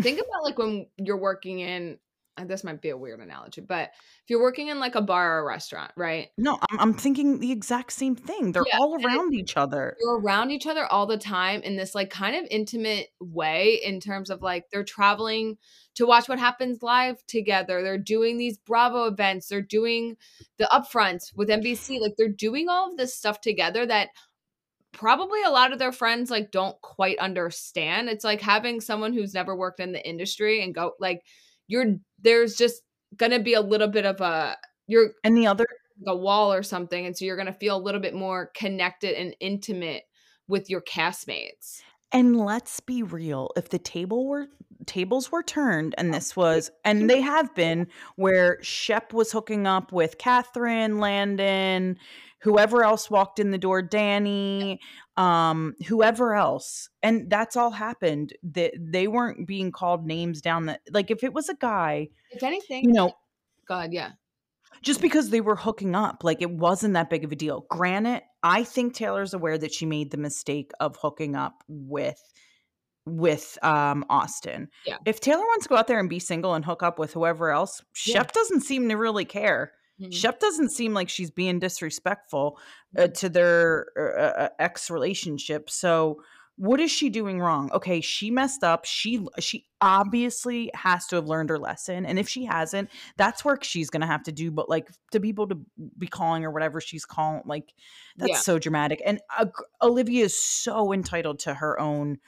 Think 0.00 0.18
about 0.18 0.44
like 0.44 0.58
when 0.58 0.86
you're 0.98 1.16
working 1.16 1.60
in. 1.60 1.98
and 2.36 2.50
This 2.50 2.64
might 2.64 2.82
be 2.82 2.90
a 2.90 2.96
weird 2.98 3.20
analogy, 3.20 3.62
but 3.62 3.90
if 3.92 4.28
you're 4.28 4.42
working 4.42 4.68
in 4.68 4.78
like 4.78 4.94
a 4.94 5.00
bar 5.00 5.38
or 5.38 5.40
a 5.40 5.44
restaurant, 5.46 5.90
right? 5.96 6.28
No, 6.36 6.58
I'm, 6.70 6.80
I'm 6.80 6.94
thinking 6.94 7.38
the 7.40 7.50
exact 7.50 7.92
same 7.92 8.14
thing. 8.14 8.52
They're 8.52 8.66
Yeah, 8.70 8.78
all 8.78 9.02
around 9.02 9.32
each 9.32 9.56
other. 9.56 9.96
You're 9.98 10.20
around 10.20 10.50
each 10.50 10.66
other 10.66 10.84
all 10.84 11.06
the 11.06 11.16
time 11.16 11.62
in 11.62 11.76
this 11.76 11.94
like 11.94 12.10
kind 12.10 12.36
of 12.36 12.44
intimate 12.50 13.08
way 13.20 13.80
in 13.82 14.00
terms 14.00 14.28
of 14.28 14.42
like 14.42 14.64
they're 14.70 14.84
traveling 14.84 15.56
to 15.94 16.06
watch 16.06 16.28
what 16.28 16.38
happens 16.38 16.82
live 16.82 17.24
together. 17.26 17.82
They're 17.82 17.96
doing 17.96 18.36
these 18.36 18.58
Bravo 18.58 19.04
events. 19.06 19.48
They're 19.48 19.62
doing 19.62 20.18
the 20.58 20.68
upfronts 20.70 21.34
with 21.34 21.48
NBC. 21.48 22.00
Like 22.00 22.12
they're 22.18 22.28
doing 22.28 22.68
all 22.68 22.90
of 22.90 22.98
this 22.98 23.14
stuff 23.14 23.40
together 23.40 23.86
that 23.86 24.10
probably 24.96 25.42
a 25.42 25.50
lot 25.50 25.72
of 25.72 25.78
their 25.78 25.92
friends 25.92 26.30
like 26.30 26.50
don't 26.50 26.80
quite 26.80 27.18
understand. 27.18 28.08
It's 28.08 28.24
like 28.24 28.40
having 28.40 28.80
someone 28.80 29.12
who's 29.12 29.34
never 29.34 29.54
worked 29.54 29.78
in 29.78 29.92
the 29.92 30.08
industry 30.08 30.64
and 30.64 30.74
go 30.74 30.92
like 30.98 31.22
you're 31.68 31.96
there's 32.20 32.56
just 32.56 32.82
gonna 33.14 33.38
be 33.38 33.54
a 33.54 33.60
little 33.60 33.88
bit 33.88 34.06
of 34.06 34.20
a 34.20 34.56
you're 34.86 35.10
And 35.22 35.36
the 35.36 35.46
other 35.46 35.66
a 36.06 36.16
wall 36.16 36.52
or 36.52 36.62
something, 36.62 37.06
and 37.06 37.16
so 37.16 37.24
you're 37.24 37.36
gonna 37.36 37.52
feel 37.52 37.76
a 37.76 37.82
little 37.82 38.00
bit 38.00 38.14
more 38.14 38.50
connected 38.54 39.14
and 39.20 39.36
intimate 39.38 40.04
with 40.48 40.70
your 40.70 40.80
castmates. 40.80 41.80
And 42.12 42.36
let's 42.36 42.80
be 42.80 43.02
real, 43.02 43.50
if 43.56 43.68
the 43.68 43.78
table 43.78 44.26
were 44.26 44.48
tables 44.86 45.32
were 45.32 45.42
turned 45.42 45.94
and 45.98 46.10
oh, 46.10 46.12
this 46.12 46.36
was 46.36 46.70
and 46.84 47.10
they 47.10 47.20
have 47.32 47.54
been 47.54 47.88
where 48.16 48.58
Shep 48.62 49.12
was 49.12 49.32
hooking 49.32 49.66
up 49.66 49.92
with 49.92 50.18
Kathryn, 50.18 51.00
Landon, 51.00 51.98
whoever 52.38 52.84
else 52.84 53.10
walked 53.10 53.38
in 53.38 53.50
the 53.50 53.58
door, 53.58 53.82
Danni, 53.82 54.78
um, 55.16 55.74
whoever 55.86 56.34
else. 56.34 56.88
And 57.02 57.28
that's 57.30 57.56
all 57.56 57.70
happened. 57.70 58.32
That 58.42 58.72
they 58.78 59.08
weren't 59.08 59.46
being 59.46 59.72
called 59.72 60.06
names 60.06 60.40
down 60.40 60.66
the 60.66 60.78
like 60.92 61.10
if 61.10 61.24
it 61.24 61.32
was 61.32 61.48
a 61.48 61.54
guy, 61.54 62.08
If 62.30 62.42
anything, 62.42 62.84
you 62.84 62.92
know, 62.92 63.12
God, 63.66 63.92
yeah, 63.92 64.12
just 64.82 65.00
because 65.00 65.30
they 65.30 65.40
were 65.40 65.56
hooking 65.56 65.94
up 65.94 66.22
like 66.22 66.42
it 66.42 66.50
wasn't 66.50 66.94
that 66.94 67.08
big 67.10 67.24
of 67.24 67.32
a 67.32 67.36
deal 67.36 67.64
granted 67.70 68.22
i 68.42 68.62
think 68.62 68.94
taylor's 68.94 69.32
aware 69.32 69.56
that 69.56 69.72
she 69.72 69.86
made 69.86 70.10
the 70.10 70.18
mistake 70.18 70.70
of 70.80 70.94
hooking 71.00 71.34
up 71.34 71.64
with 71.66 72.20
with 73.06 73.56
um 73.62 74.04
austin 74.10 74.68
Yeah. 74.84 74.98
if 75.06 75.20
taylor 75.20 75.42
wants 75.42 75.64
to 75.64 75.68
go 75.70 75.76
out 75.76 75.86
there 75.86 75.98
and 75.98 76.10
be 76.10 76.18
single 76.18 76.54
and 76.54 76.64
hook 76.64 76.82
up 76.82 76.98
with 76.98 77.12
whoever 77.14 77.50
else 77.50 77.80
Yeah. 78.04 78.18
shep 78.18 78.32
doesn't 78.32 78.60
seem 78.62 78.88
to 78.90 78.96
really 78.96 79.24
care 79.24 79.72
Mhm. 79.98 80.10
shep 80.10 80.40
doesn't 80.40 80.70
seem 80.70 80.94
like 80.94 81.08
she's 81.08 81.30
being 81.30 81.58
disrespectful 81.58 82.58
uh, 82.98 83.08
to 83.08 83.28
their 83.28 83.86
uh, 83.98 84.42
uh, 84.44 84.48
ex 84.58 84.90
relationship 84.90 85.68
so 85.70 86.20
what 86.58 86.80
is 86.80 86.90
she 86.90 87.10
doing 87.10 87.38
wrong 87.38 87.70
okay 87.72 88.00
she 88.00 88.30
messed 88.30 88.64
up 88.64 88.84
she 88.86 89.26
she 89.38 89.66
obviously 89.82 90.70
has 90.74 91.06
to 91.06 91.16
have 91.16 91.26
learned 91.26 91.50
her 91.50 91.58
lesson 91.58 92.06
and 92.06 92.18
if 92.18 92.28
she 92.28 92.44
hasn't 92.46 92.90
that's 93.18 93.44
work 93.44 93.62
she's 93.62 93.90
gonna 93.90 94.06
have 94.06 94.22
to 94.22 94.32
do 94.32 94.50
but 94.50 94.68
like 94.68 94.88
to 95.12 95.20
people 95.20 95.46
to 95.46 95.58
be 95.98 96.06
calling 96.06 96.44
or 96.44 96.50
whatever 96.50 96.80
she's 96.80 97.04
calling 97.04 97.42
like 97.44 97.74
that's 98.16 98.38
Yeah. 98.38 98.40
so 98.40 98.58
dramatic 98.58 99.02
and 99.04 99.20
uh, 99.38 99.46
olivia 99.82 100.24
is 100.24 100.40
so 100.40 100.92
entitled 100.92 101.38
to 101.38 101.52
her 101.52 101.78
own 101.78 102.18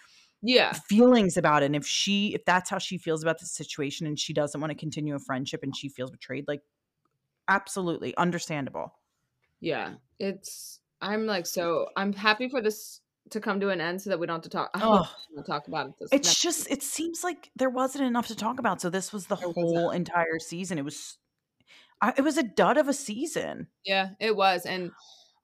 yeah, 0.42 0.80
feelings 0.88 1.36
about 1.36 1.62
it 1.62 1.66
and 1.66 1.76
if 1.76 1.86
she 1.86 2.34
if 2.34 2.44
that's 2.44 2.68
how 2.70 2.78
she 2.78 2.98
feels 2.98 3.22
about 3.22 3.38
the 3.38 3.46
situation 3.46 4.06
and 4.06 4.18
she 4.18 4.32
doesn't 4.32 4.60
want 4.60 4.70
to 4.70 4.76
continue 4.76 5.14
a 5.14 5.18
friendship 5.18 5.62
and 5.62 5.74
she 5.76 5.88
feels 5.88 6.10
betrayed 6.10 6.44
like 6.46 6.60
absolutely 7.48 8.16
understandable 8.16 8.94
yeah. 9.60 9.94
It's 10.20 10.78
I'm 11.00 11.26
like 11.26 11.44
so 11.46 11.88
I'm 11.96 12.12
happy 12.12 12.48
for 12.48 12.60
this 12.60 13.00
to 13.30 13.40
come 13.40 13.60
to 13.60 13.70
an 13.70 13.80
end 13.80 14.00
so 14.00 14.10
that 14.10 14.18
we 14.20 14.26
don't 14.26 14.36
have 14.36 14.42
to 14.42 14.48
talk. 14.48 14.70
I 14.72 14.78
Ugh. 14.78 14.84
don't 14.84 14.92
want 15.34 15.46
to 15.46 15.50
talk 15.52 15.68
about 15.68 15.88
it. 15.88 15.94
This 16.00 16.08
it's 16.12 16.40
just 16.40 16.70
it 16.70 16.82
seems 16.82 17.24
like 17.24 17.50
there 17.56 17.70
wasn't 17.70 18.04
enough 18.04 18.28
to 18.28 18.36
talk 18.36 18.58
about 18.60 18.80
so 18.80 18.88
this 18.88 19.12
was 19.12 19.26
the 19.26 19.36
There 19.36 19.48
wasn't. 19.48 19.66
whole 19.76 19.90
entire 19.90 20.38
season 20.38 20.78
it 20.78 20.84
was 20.84 21.18
I, 22.00 22.14
it 22.16 22.22
was 22.22 22.38
a 22.38 22.42
dud 22.44 22.76
of 22.76 22.88
a 22.88 22.92
season 22.94 23.66
Yeah, 23.84 24.10
it 24.20 24.36
was, 24.36 24.64
and 24.64 24.92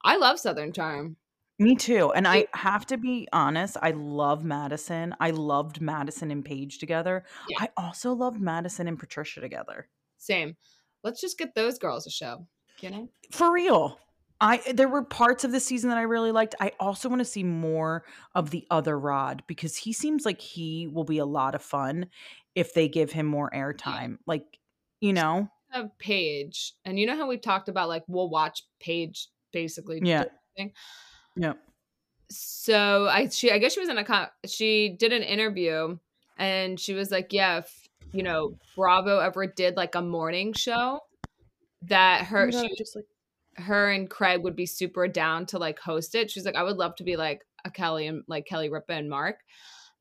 I 0.05 0.16
love 0.16 0.38
Southern 0.38 0.72
Charm. 0.72 1.16
Me 1.59 1.76
too. 1.76 2.12
And 2.12 2.26
I 2.26 2.46
have 2.55 2.86
to 2.86 2.96
be 2.96 3.28
honest, 3.32 3.76
I 3.82 3.90
love 3.92 4.44
Madison. 4.44 5.14
I 5.20 5.30
loved 5.30 5.80
Madison 5.80 6.30
and 6.30 6.44
Paige 6.44 6.78
together. 6.78 7.24
Yeah. 7.48 7.59
I 7.62 7.68
also 7.76 8.12
loved 8.12 8.40
Madison 8.40 8.88
and 8.88 8.98
Patricia 8.98 9.40
together. 9.40 9.88
Same. 10.18 10.57
Let's 11.05 11.20
just 11.20 11.38
get 11.38 11.55
those 11.55 11.78
girls 11.78 12.07
a 12.07 12.11
show. 12.11 12.46
You 12.80 12.90
know, 12.90 13.09
For 13.30 13.52
real. 13.52 13.98
I 14.40 14.61
there 14.72 14.88
were 14.88 15.02
parts 15.02 15.44
of 15.44 15.52
the 15.52 15.61
season 15.61 15.90
that 15.90 15.98
I 15.98 16.02
really 16.02 16.32
liked. 16.32 16.57
I 16.61 16.72
also 16.80 17.09
want 17.09 17.20
to 17.20 17.24
see 17.24 17.44
more 17.44 18.05
of 18.34 18.50
the 18.50 18.66
other 18.70 18.98
Rod 18.98 19.44
because 19.46 19.76
he 19.76 19.92
seems 19.92 20.24
like 20.26 20.40
he 20.40 20.88
will 20.88 21.05
be 21.05 21.18
a 21.18 21.24
lot 21.24 21.55
of 21.55 21.62
fun 21.62 22.07
if 22.55 22.74
they 22.74 22.88
give 22.88 23.12
him 23.12 23.26
more 23.26 23.50
airtime. 23.55 24.18
Like, 24.26 24.59
you 25.00 25.12
know, 25.12 25.48
Of 25.72 25.96
Paige, 25.98 26.74
and 26.84 26.98
you 26.98 27.07
know 27.07 27.16
how 27.16 27.28
we've 27.28 27.40
talked 27.40 27.68
about 27.68 27.88
like 27.88 28.02
we'll 28.09 28.28
watch 28.28 28.64
Paige 28.80 29.28
basically. 29.52 30.00
Yeah. 30.02 30.24
yeah. 31.36 31.52
so 32.28 33.07
I 33.07 33.28
she 33.28 33.52
I 33.52 33.59
guess 33.59 33.74
she 33.74 33.80
was 33.80 33.88
in 33.88 33.98
a 33.98 34.05
con- 34.05 34.30
she 34.46 34.96
did 34.98 35.12
an 35.12 35.22
interview 35.22 35.96
and 36.36 36.78
she 36.78 36.94
was 36.94 37.11
like, 37.11 37.32
yeah, 37.32 37.59
if 37.59 37.84
you 38.14 38.22
know 38.22 38.54
Bravo 38.76 39.18
ever 39.18 39.46
did 39.46 39.76
like 39.76 39.94
a 39.94 40.02
morning 40.02 40.52
show, 40.52 41.00
that 41.82 42.24
her 42.26 42.50
she, 42.50 42.74
just 42.76 42.96
like 42.96 43.04
her 43.56 43.90
and 43.90 44.08
Craig 44.08 44.42
would 44.42 44.56
be 44.56 44.66
super 44.66 45.06
down 45.08 45.46
to 45.46 45.58
like 45.58 45.78
host 45.78 46.14
it. 46.14 46.30
She's 46.30 46.44
like, 46.44 46.56
I 46.56 46.62
would 46.62 46.76
love 46.76 46.94
to 46.96 47.04
be 47.04 47.16
like 47.16 47.42
a 47.64 47.70
Kelly 47.70 48.06
and 48.06 48.22
like 48.28 48.46
Kelly 48.46 48.68
Ripa 48.68 48.92
and 48.94 49.08
Mark, 49.10 49.36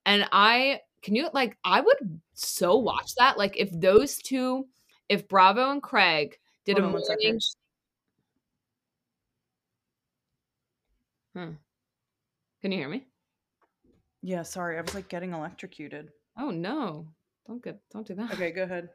and 0.06 0.28
I 0.32 0.80
can 1.02 1.16
you 1.16 1.30
like 1.34 1.58
I 1.66 1.82
would 1.82 2.22
so 2.34 2.78
watch 2.78 3.14
that 3.18 3.38
like 3.38 3.58
if 3.58 3.70
those 3.72 4.18
two 4.18 4.66
if 5.10 5.28
Bravo 5.28 5.72
and 5.72 5.82
Craig 5.84 6.38
did 6.66 6.78
Hold 6.78 6.84
a 6.84 6.88
on 6.88 6.94
one 6.94 7.04
second. 7.04 7.24
morning. 7.24 7.40
Hmm. 11.36 11.56
Can 12.62 12.72
you 12.72 12.78
hear 12.78 12.90
me? 12.90 13.06
yeah. 14.22 14.44
Sorry, 14.44 14.78
I 14.78 14.82
was 14.82 14.94
like 14.96 15.10
getting 15.10 15.34
electrocuted. 15.34 16.10
Oh 16.40 16.52
no! 16.52 17.08
Don't 17.48 17.64
get 17.64 17.80
don't 17.92 18.08
do 18.08 18.16
that. 18.16 18.34
Okay, 18.34 18.52
go 18.52 18.64
ahead. 18.64 18.90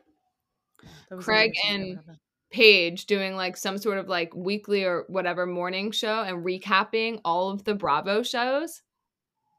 Craig 1.21 1.53
and- 1.69 1.97
Go 1.97 2.01
ahead. 2.01 2.19
Paige 2.51 3.05
doing 3.05 3.37
like 3.37 3.59
some 3.59 3.77
sort 3.77 3.99
of 3.99 4.09
like 4.09 4.35
weekly 4.35 4.83
or 4.83 5.05
whatever 5.09 5.45
morning 5.45 5.91
show 5.91 6.23
and 6.23 6.43
recapping 6.47 7.21
all 7.23 7.51
of 7.51 7.65
the 7.65 7.75
Bravo 7.75 8.23
shows. 8.23 8.81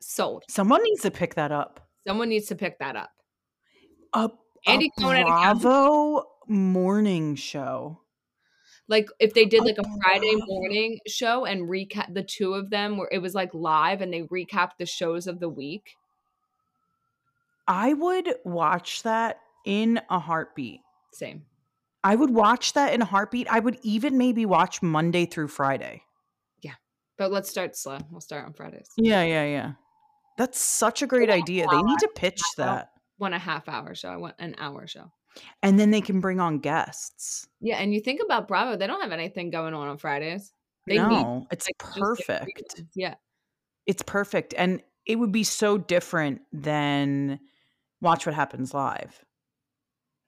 Sold. 0.02 0.44
someone 0.50 0.82
needs 0.84 1.02
to 1.02 1.12
pick 1.12 1.36
that 1.36 1.52
up. 1.52 1.88
Someone 2.08 2.30
needs 2.30 2.48
to 2.48 2.56
pick 2.56 2.80
that 2.80 2.96
up. 2.96 3.12
A, 4.14 4.32
Andy 4.66 4.90
a 4.98 5.02
Cohen 5.02 5.18
at 5.18 5.22
a 5.24 5.30
couch. 5.30 5.62
Bravo 5.62 6.24
morning 6.48 7.36
show. 7.36 8.00
Like 8.88 9.08
if 9.20 9.36
they 9.36 9.46
did 9.46 9.64
like 9.66 9.78
a 9.78 9.84
Friday 10.02 10.34
morning 10.48 10.98
show 11.06 11.46
and 11.46 11.70
recap 11.70 12.12
the 12.14 12.24
two 12.24 12.56
of 12.56 12.72
them 12.72 12.98
where 12.98 13.10
it 13.12 13.20
was 13.22 13.36
like 13.36 13.54
live 13.54 14.02
and 14.02 14.12
they 14.12 14.22
recapped 14.24 14.78
the 14.80 14.88
shows 14.88 15.28
of 15.28 15.40
the 15.40 15.50
week. 15.50 15.94
I 17.70 17.93
would 17.93 18.34
watch 18.43 19.03
that 19.03 19.39
in 19.65 20.01
a 20.09 20.20
heartbeat. 20.20 20.82
Same. 21.13 21.45
I 22.03 22.15
would 22.15 22.32
watch 22.32 22.74
that 22.74 22.93
in 22.93 23.01
a 23.01 23.05
heartbeat. 23.05 23.47
I 23.47 23.59
would 23.59 23.78
even 23.84 24.17
maybe 24.17 24.45
watch 24.45 24.82
Monday 24.82 25.26
through 25.26 25.49
Friday. 25.49 26.01
Yeah. 26.61 26.74
But 27.17 27.32
let's 27.32 27.49
start 27.49 27.76
slow. 27.76 27.99
We'll 28.09 28.22
start 28.22 28.45
on 28.45 28.53
Fridays. 28.53 28.89
Yeah, 28.97 29.22
yeah, 29.24 29.45
yeah. 29.45 29.74
That's 30.38 30.59
such 30.59 31.03
a 31.03 31.07
great 31.07 31.30
idea. 31.30 31.67
They 31.70 31.82
need 31.82 31.99
to 31.99 32.09
pitch 32.15 32.41
that. 32.57 32.89
Want 33.20 33.36
a 33.36 33.39
half 33.39 33.70
hour 33.70 33.93
show. 33.93 34.09
I 34.09 34.17
want 34.17 34.36
an 34.39 34.55
hour 34.57 34.88
show. 34.88 35.11
And 35.61 35.80
then 35.80 35.91
they 35.91 36.01
can 36.01 36.22
bring 36.22 36.39
on 36.39 36.59
guests. 36.59 37.47
Yeah, 37.61 37.76
and 37.76 37.93
you 37.93 37.99
think 37.99 38.22
about 38.24 38.47
Bravo, 38.47 38.78
they 38.78 38.88
don't 38.88 39.01
have 39.01 39.11
anything 39.11 39.51
going 39.51 39.76
on 39.76 39.88
on 39.89 39.97
Fridays. 39.97 40.53
They 40.88 40.95
need 40.95 41.01
no, 41.01 41.45
it's 41.51 41.67
like, 41.67 41.78
perfect. 41.78 42.82
Yeah. 42.95 43.15
It's 43.86 44.01
perfect. 44.01 44.55
And 44.57 44.82
it 45.05 45.17
would 45.17 45.32
be 45.32 45.43
so 45.43 45.78
different 45.78 46.41
than 46.51 47.39
Watch 48.02 48.26
What 48.26 48.36
Happens 48.36 48.74
Live. 48.74 49.24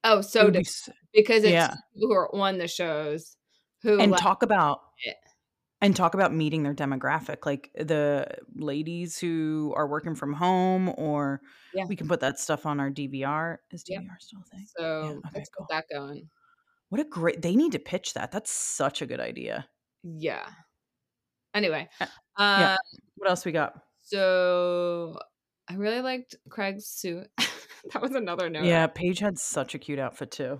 Oh, 0.03 0.21
so 0.21 0.49
be 0.49 0.65
because 1.13 1.43
it's 1.43 1.51
Yeah. 1.51 1.75
who 1.95 2.11
are 2.13 2.33
on 2.35 2.57
the 2.57 2.67
shows 2.67 3.37
who 3.83 3.99
and 3.99 4.11
like, 4.11 4.21
talk 4.21 4.41
about 4.43 4.79
it. 5.05 5.15
and 5.79 5.95
talk 5.95 6.13
about 6.15 6.33
meeting 6.33 6.63
their 6.63 6.73
demographic 6.73 7.45
like 7.45 7.69
the 7.75 8.25
ladies 8.55 9.19
who 9.19 9.73
are 9.75 9.87
working 9.87 10.15
from 10.15 10.33
home 10.33 10.89
or 10.97 11.41
Yeah. 11.73 11.85
we 11.85 11.95
can 11.95 12.07
put 12.07 12.19
that 12.21 12.39
stuff 12.39 12.65
on 12.65 12.79
our 12.79 12.89
dvr 12.89 13.57
is 13.71 13.83
Yeah. 13.87 13.99
dvr 13.99 14.19
still 14.19 14.39
a 14.41 14.55
thing 14.55 14.65
so 14.75 14.83
okay, 14.85 15.19
let's 15.35 15.49
cool. 15.49 15.67
get 15.69 15.75
that 15.89 15.95
going. 15.95 16.29
what 16.89 16.99
a 16.99 17.03
great 17.05 17.41
they 17.43 17.55
need 17.55 17.71
to 17.73 17.79
pitch 17.79 18.13
that 18.15 18.31
that's 18.31 18.49
such 18.51 19.01
a 19.03 19.05
good 19.05 19.19
idea 19.19 19.67
Yeah. 20.03 20.47
Anyway, 21.53 21.89
Uh, 21.99 22.05
uh, 22.37 22.57
yeah. 22.59 22.77
what 23.17 23.29
else 23.29 23.45
we 23.45 23.51
got 23.51 23.75
so 24.03 25.19
I 25.67 25.75
really 25.75 26.01
liked 26.01 26.35
Craig's 26.49 26.87
suit. 26.87 27.27
that 27.93 28.01
was 28.01 28.11
another 28.15 28.49
note. 28.49 28.63
yeah 28.65 28.87
paige 28.87 29.19
had 29.19 29.37
such 29.37 29.73
a 29.75 29.79
cute 29.79 29.99
outfit 29.99 30.31
too 30.31 30.59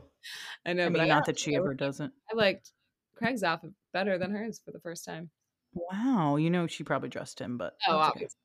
I 0.65 0.73
know. 0.73 0.85
i 0.85 0.89
but 0.89 0.99
mean 0.99 1.07
not 1.09 1.25
that 1.25 1.39
she 1.39 1.55
ever 1.55 1.73
doesn't 1.73 2.13
I 2.31 2.35
liked 2.35 2.71
Craig's 3.15 3.43
outfit 3.43 3.71
better 3.93 4.17
than 4.17 4.31
hers 4.31 4.59
for 4.63 4.71
the 4.71 4.79
first 4.79 5.05
time. 5.05 5.29
wow 5.73 6.35
you 6.37 6.49
know 6.49 6.67
she 6.67 6.83
probably 6.83 7.09
dressed 7.09 7.39
him 7.39 7.57
but 7.57 7.73
Oh, 7.87 7.97
that's 7.97 8.09
okay. 8.09 8.25
obviously. 8.25 8.37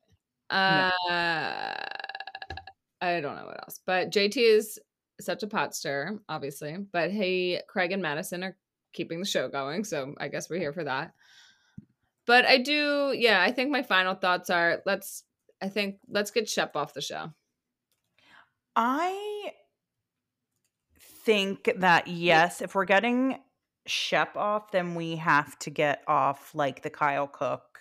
Uh, 0.48 0.90
I 3.00 3.20
don't 3.20 3.36
know 3.36 3.46
what 3.46 3.60
else, 3.62 3.80
but 3.84 4.10
JT 4.12 4.36
is 4.36 4.78
such 5.20 5.42
a 5.42 5.46
pot 5.48 5.74
stir, 5.74 6.18
obviously. 6.28 6.76
But 6.92 7.10
hey, 7.10 7.60
Craig, 7.68 7.92
and 7.92 8.00
Madison 8.02 8.44
are 8.44 8.56
keeping 8.92 9.18
the 9.20 9.26
show 9.26 9.48
going, 9.48 9.84
so 9.84 10.14
I 10.18 10.28
guess 10.28 10.48
we're 10.48 10.58
here 10.60 10.72
for 10.72 10.84
that. 10.84 11.12
But 12.26 12.44
I 12.44 12.58
do, 12.58 13.12
yeah. 13.16 13.40
I 13.42 13.52
think 13.52 13.70
my 13.70 13.82
final 13.82 14.14
thoughts 14.14 14.50
are 14.50 14.82
let's. 14.86 15.24
I 15.60 15.68
think 15.68 15.96
let's 16.08 16.30
get 16.30 16.48
Shep 16.48 16.76
off 16.76 16.94
the 16.94 17.00
show. 17.00 17.32
I 18.76 19.52
think 21.00 21.72
that 21.78 22.06
yes, 22.06 22.60
if 22.60 22.74
we're 22.74 22.84
getting 22.84 23.38
Shep 23.86 24.36
off, 24.36 24.72
then 24.72 24.94
we 24.94 25.16
have 25.16 25.58
to 25.60 25.70
get 25.70 26.02
off 26.06 26.54
like 26.54 26.82
the 26.82 26.90
Kyle 26.90 27.28
Cooke 27.28 27.80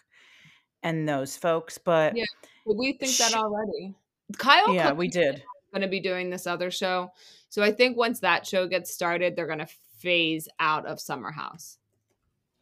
and 0.83 1.09
those 1.09 1.35
folks. 1.35 1.77
But 1.77 2.15
Yeah, 2.15 2.25
we 2.65 2.93
think 2.93 3.17
that 3.17 3.33
already. 3.33 3.95
Kyle, 4.37 4.73
yeah, 4.73 4.89
Cooke 4.89 4.97
we 4.99 5.07
did. 5.07 5.43
going 5.73 5.81
to 5.81 5.87
be 5.87 5.99
doing 5.99 6.29
this 6.29 6.47
other 6.47 6.71
show, 6.71 7.11
so 7.49 7.63
I 7.63 7.71
think 7.71 7.97
once 7.97 8.19
that 8.19 8.45
show 8.45 8.67
gets 8.67 8.93
started, 8.93 9.35
they're 9.35 9.47
going 9.47 9.59
to 9.59 9.67
phase 9.97 10.47
out 10.59 10.85
of 10.85 10.99
Summer 10.99 11.31
House. 11.31 11.77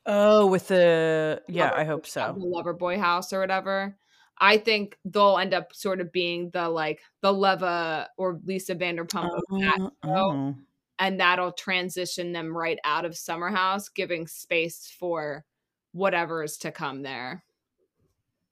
Oh, 0.06 0.48
with 0.48 0.68
the 0.68 1.42
yeah, 1.48 1.66
Lover 1.66 1.76
I 1.78 1.84
hope 1.84 2.08
so. 2.08 2.36
the 2.38 2.46
Lover 2.46 2.74
Boy 2.74 2.98
house 2.98 3.32
or 3.32 3.40
whatever. 3.40 3.98
I 4.38 4.58
think 4.58 4.98
they'll 5.06 5.38
end 5.38 5.54
up 5.54 5.74
sort 5.74 6.02
of 6.02 6.12
being 6.12 6.50
the 6.50 6.70
like 6.70 7.02
the 7.22 7.32
Leva 7.32 8.10
or 8.18 8.40
Lisa 8.46 8.76
Vanderpump 8.76 9.36
of 9.36 9.44
that 9.62 9.80
Uh, 9.80 9.90
show, 10.06 10.32
oh. 10.32 10.56
and 11.00 11.20
that'll 11.20 11.52
transition 11.52 12.32
them 12.32 12.56
right 12.56 12.80
out 12.84 13.06
of 13.06 13.16
Summer 13.16 13.50
House, 13.50 13.90
giving 13.90 14.28
space 14.28 14.94
for 15.00 15.46
whatever 15.92 16.44
is 16.44 16.58
to 16.58 16.72
come 16.72 17.04
there. 17.04 17.44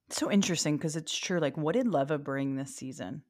So 0.09 0.31
interesting 0.31 0.77
because 0.77 0.95
it's 0.95 1.17
true. 1.17 1.39
Like, 1.39 1.57
what 1.57 1.73
did 1.73 1.87
Leva 1.87 2.17
bring 2.17 2.55
this 2.55 2.75
season? 2.75 3.23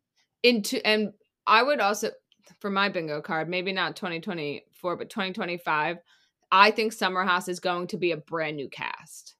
Into 0.43 0.85
and 0.85 1.13
I 1.47 1.63
would 1.63 1.79
also 1.79 2.11
for 2.59 2.69
my 2.69 2.89
bingo 2.89 3.21
card, 3.21 3.49
maybe 3.49 3.71
not 3.71 3.95
2024, 3.95 4.95
but 4.97 5.09
2025. 5.09 5.97
I 6.51 6.71
think 6.71 6.91
Summer 6.91 7.23
House 7.23 7.47
is 7.47 7.59
going 7.59 7.87
to 7.87 7.97
be 7.97 8.11
a 8.11 8.17
brand 8.17 8.57
new 8.57 8.69
cast. 8.69 9.35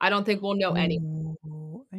I 0.00 0.10
don't 0.10 0.24
think 0.24 0.42
we'll 0.42 0.54
know 0.54 0.72
any. 0.74 1.00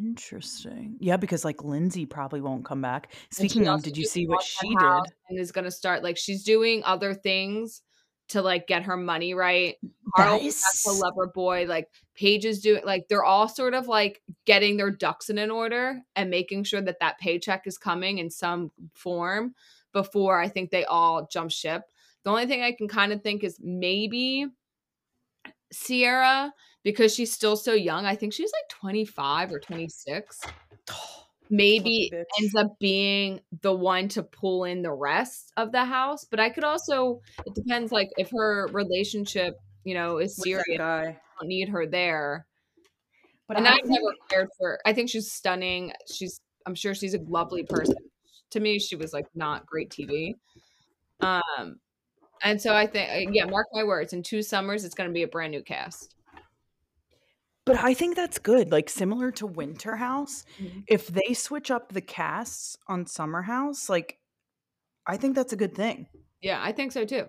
Interesting. 0.09 0.95
Yeah, 0.99 1.17
because 1.17 1.45
like 1.45 1.63
Lindsay 1.63 2.07
probably 2.07 2.41
won't 2.41 2.65
come 2.65 2.81
back. 2.81 3.13
Speaking 3.29 3.67
of, 3.67 3.83
did 3.83 3.95
you 3.95 4.05
see 4.05 4.25
what 4.25 4.41
she 4.41 4.69
did? 4.69 5.03
And 5.29 5.39
is 5.39 5.51
going 5.51 5.65
to 5.65 5.71
start 5.71 6.03
like 6.03 6.17
she's 6.17 6.43
doing 6.43 6.81
other 6.83 7.13
things 7.13 7.83
to 8.29 8.41
like 8.41 8.65
get 8.65 8.83
her 8.83 8.97
money 8.97 9.35
right. 9.35 9.75
Carl 10.15 10.39
is 10.39 10.55
is 10.55 10.83
the 10.83 10.93
lover 10.93 11.27
boy. 11.27 11.65
Like 11.67 11.89
Paige 12.15 12.45
is 12.45 12.59
doing 12.59 12.81
like 12.83 13.07
they're 13.07 13.23
all 13.23 13.47
sort 13.47 13.75
of 13.75 13.87
like 13.87 14.23
getting 14.45 14.77
their 14.77 14.89
ducks 14.89 15.29
in 15.29 15.37
an 15.37 15.51
order 15.51 15.99
and 16.15 16.31
making 16.31 16.63
sure 16.63 16.81
that 16.81 16.99
that 17.01 17.19
paycheck 17.19 17.67
is 17.67 17.77
coming 17.77 18.17
in 18.17 18.31
some 18.31 18.71
form 18.93 19.53
before 19.93 20.39
I 20.39 20.47
think 20.47 20.71
they 20.71 20.85
all 20.85 21.27
jump 21.31 21.51
ship. 21.51 21.83
The 22.23 22.31
only 22.31 22.47
thing 22.47 22.63
I 22.63 22.71
can 22.71 22.87
kind 22.87 23.13
of 23.13 23.21
think 23.21 23.43
is 23.43 23.59
maybe 23.61 24.47
Ciara 25.71 26.51
because 26.83 27.13
she's 27.13 27.31
still 27.33 27.55
so 27.55 27.73
young. 27.73 28.05
I 28.05 28.15
think 28.15 28.33
she's 28.33 28.51
like 28.51 28.69
25 28.69 29.51
or 29.51 29.59
26 29.59 30.41
maybe 31.49 32.11
ends 32.39 32.53
up 32.55 32.77
being 32.79 33.39
the 33.61 33.73
one 33.73 34.07
to 34.07 34.21
pull 34.21 34.65
in 34.65 34.83
the 34.83 34.91
rest 34.91 35.51
of 35.57 35.71
the 35.71 35.83
house. 35.83 36.23
But 36.23 36.39
I 36.39 36.49
could 36.49 36.63
also, 36.63 37.21
it 37.45 37.55
depends, 37.55 37.91
like 37.91 38.09
if 38.17 38.29
her 38.31 38.67
relationship, 38.71 39.55
you 39.83 39.95
know, 39.95 40.19
is 40.19 40.35
serious, 40.35 40.79
I 40.79 41.17
don't 41.39 41.47
need 41.47 41.69
her 41.69 41.87
there. 41.87 42.45
But 43.47 43.57
and 43.57 43.67
I 43.67 43.71
I've 43.71 43.77
think- 43.77 43.89
never 43.89 44.13
cared 44.29 44.49
for. 44.59 44.79
I 44.85 44.93
think 44.93 45.09
she's 45.09 45.31
stunning. 45.31 45.91
She's, 46.13 46.39
I'm 46.67 46.75
sure 46.75 46.93
she's 46.93 47.15
a 47.15 47.19
lovely 47.27 47.63
person. 47.63 47.95
To 48.51 48.59
me, 48.59 48.77
she 48.77 48.95
was 48.95 49.11
like 49.11 49.25
not 49.33 49.65
great 49.65 49.89
TV. 49.89 50.35
Um, 51.19 51.79
and 52.43 52.61
so 52.61 52.75
I 52.75 52.85
think, 52.85 53.31
yeah, 53.33 53.45
mark 53.45 53.65
my 53.73 53.83
words. 53.83 54.13
In 54.13 54.21
two 54.21 54.43
summers, 54.43 54.85
it's 54.85 54.93
going 54.95 55.09
to 55.09 55.13
be 55.13 55.23
a 55.23 55.27
brand 55.27 55.51
new 55.51 55.63
cast. 55.63 56.15
But 57.69 57.83
I 57.83 57.93
think 57.93 58.15
that's 58.15 58.39
good. 58.39 58.71
Like 58.71 58.89
similar 58.89 59.31
to 59.33 59.45
Winter 59.45 59.95
House, 59.95 60.43
Mhm. 60.59 60.83
if 60.87 61.07
they 61.07 61.33
switch 61.33 61.69
up 61.71 61.91
the 61.91 62.01
casts 62.01 62.77
on 62.87 63.05
Summer 63.05 63.43
House, 63.43 63.89
like 63.89 64.17
I 65.05 65.17
think 65.17 65.35
that's 65.35 65.53
a 65.53 65.55
good 65.55 65.75
thing. 65.75 66.07
Yeah, 66.41 66.59
I 66.61 66.71
think 66.71 66.91
so 66.91 67.05
too. 67.05 67.27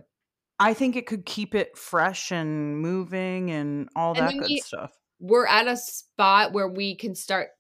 I 0.59 0.75
think 0.75 0.97
it 0.97 1.07
could 1.07 1.25
keep 1.25 1.55
it 1.55 1.77
fresh 1.79 2.31
and 2.33 2.79
moving 2.81 3.51
and 3.51 3.89
all 3.97 4.17
And 4.19 4.29
that 4.29 4.33
good 4.39 4.49
we 4.49 4.59
stuff. 4.61 4.93
we're 5.19 5.47
at 5.47 5.67
a 5.69 5.77
spot 5.77 6.53
where 6.53 6.69
we 6.69 6.95
can 6.95 7.15
start 7.15 7.51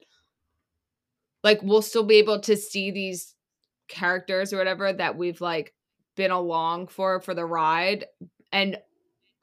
like 1.42 1.60
we'll 1.62 1.82
still 1.82 2.04
be 2.04 2.16
able 2.16 2.40
to 2.40 2.56
see 2.56 2.90
these 2.90 3.34
characters 3.88 4.52
or 4.52 4.58
whatever 4.58 4.92
that 4.92 5.16
we've 5.16 5.40
like 5.40 5.74
been 6.16 6.30
along 6.30 6.88
for 6.88 7.20
for 7.20 7.34
the 7.34 7.44
ride 7.46 8.06
and 8.52 8.78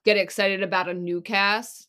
get 0.05 0.17
excited 0.17 0.61
about 0.63 0.87
a 0.87 0.93
new 0.93 1.21
cast 1.21 1.86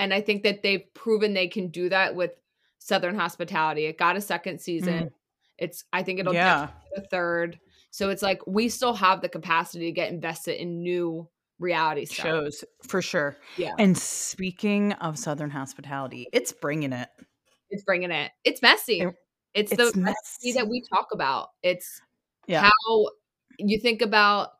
and 0.00 0.12
i 0.14 0.20
think 0.20 0.42
that 0.42 0.62
they've 0.62 0.92
proven 0.94 1.34
they 1.34 1.46
can 1.48 1.68
do 1.68 1.88
that 1.88 2.14
with 2.14 2.32
southern 2.78 3.14
hospitality 3.14 3.86
it 3.86 3.98
got 3.98 4.16
a 4.16 4.20
second 4.20 4.60
season 4.60 5.10
it's 5.58 5.84
i 5.92 6.02
think 6.02 6.18
it'll 6.18 6.32
Mm. 6.32 6.36
Yeah. 6.36 6.68
get 6.96 7.04
a 7.04 7.08
third 7.08 7.58
so 7.90 8.08
it's 8.10 8.22
like 8.22 8.40
we 8.46 8.68
still 8.68 8.94
have 8.94 9.20
the 9.20 9.28
capacity 9.28 9.86
to 9.86 9.92
get 9.92 10.10
invested 10.12 10.60
in 10.60 10.82
new 10.82 11.28
reality 11.58 12.06
stuff 12.06 12.24
Shows 12.24 12.64
for 12.88 13.02
sure. 13.02 13.36
yeah 13.58 13.74
And 13.78 13.96
speaking 13.98 14.92
of 14.94 15.18
Southern 15.18 15.50
hospitality, 15.50 16.26
it's 16.32 16.52
bringing 16.52 16.92
it. 16.94 17.08
it's 17.68 17.84
bringing 17.84 18.10
it 18.10 18.30
it's 18.44 18.62
messy 18.62 19.00
It- 19.00 19.14
it's, 19.52 19.72
It's 19.72 19.92
the 19.92 20.00
messy 20.00 20.14
messy. 20.46 20.52
that 20.52 20.68
we 20.68 20.82
talk 20.94 21.08
about 21.12 21.48
it's 21.62 22.00
Yeah. 22.46 22.62
how 22.62 23.08
you 23.58 23.78
think 23.80 24.00
about 24.00 24.50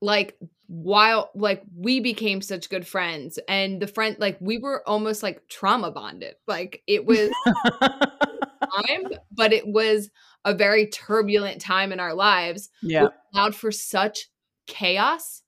like 0.00 0.38
while 0.68 1.30
like 1.34 1.62
we 1.74 1.98
became 1.98 2.42
such 2.42 2.68
good 2.68 2.86
friends 2.86 3.38
and 3.48 3.80
the 3.80 3.86
friend 3.86 4.16
like 4.18 4.36
we 4.38 4.58
were 4.58 4.86
almost 4.86 5.22
like 5.22 5.48
trauma 5.48 5.90
bonded 5.90 6.34
like 6.46 6.82
it 6.86 7.06
was 7.06 7.30
time 7.80 9.04
but 9.32 9.54
it 9.54 9.66
was 9.66 10.10
a 10.44 10.54
very 10.54 10.86
turbulent 10.86 11.58
time 11.58 11.90
in 11.90 11.98
our 11.98 12.14
lives 12.14 12.68
yeah. 12.82 13.08
allowed 13.32 13.54
for 13.54 13.72
such 13.72 14.28
chaos 14.66 15.42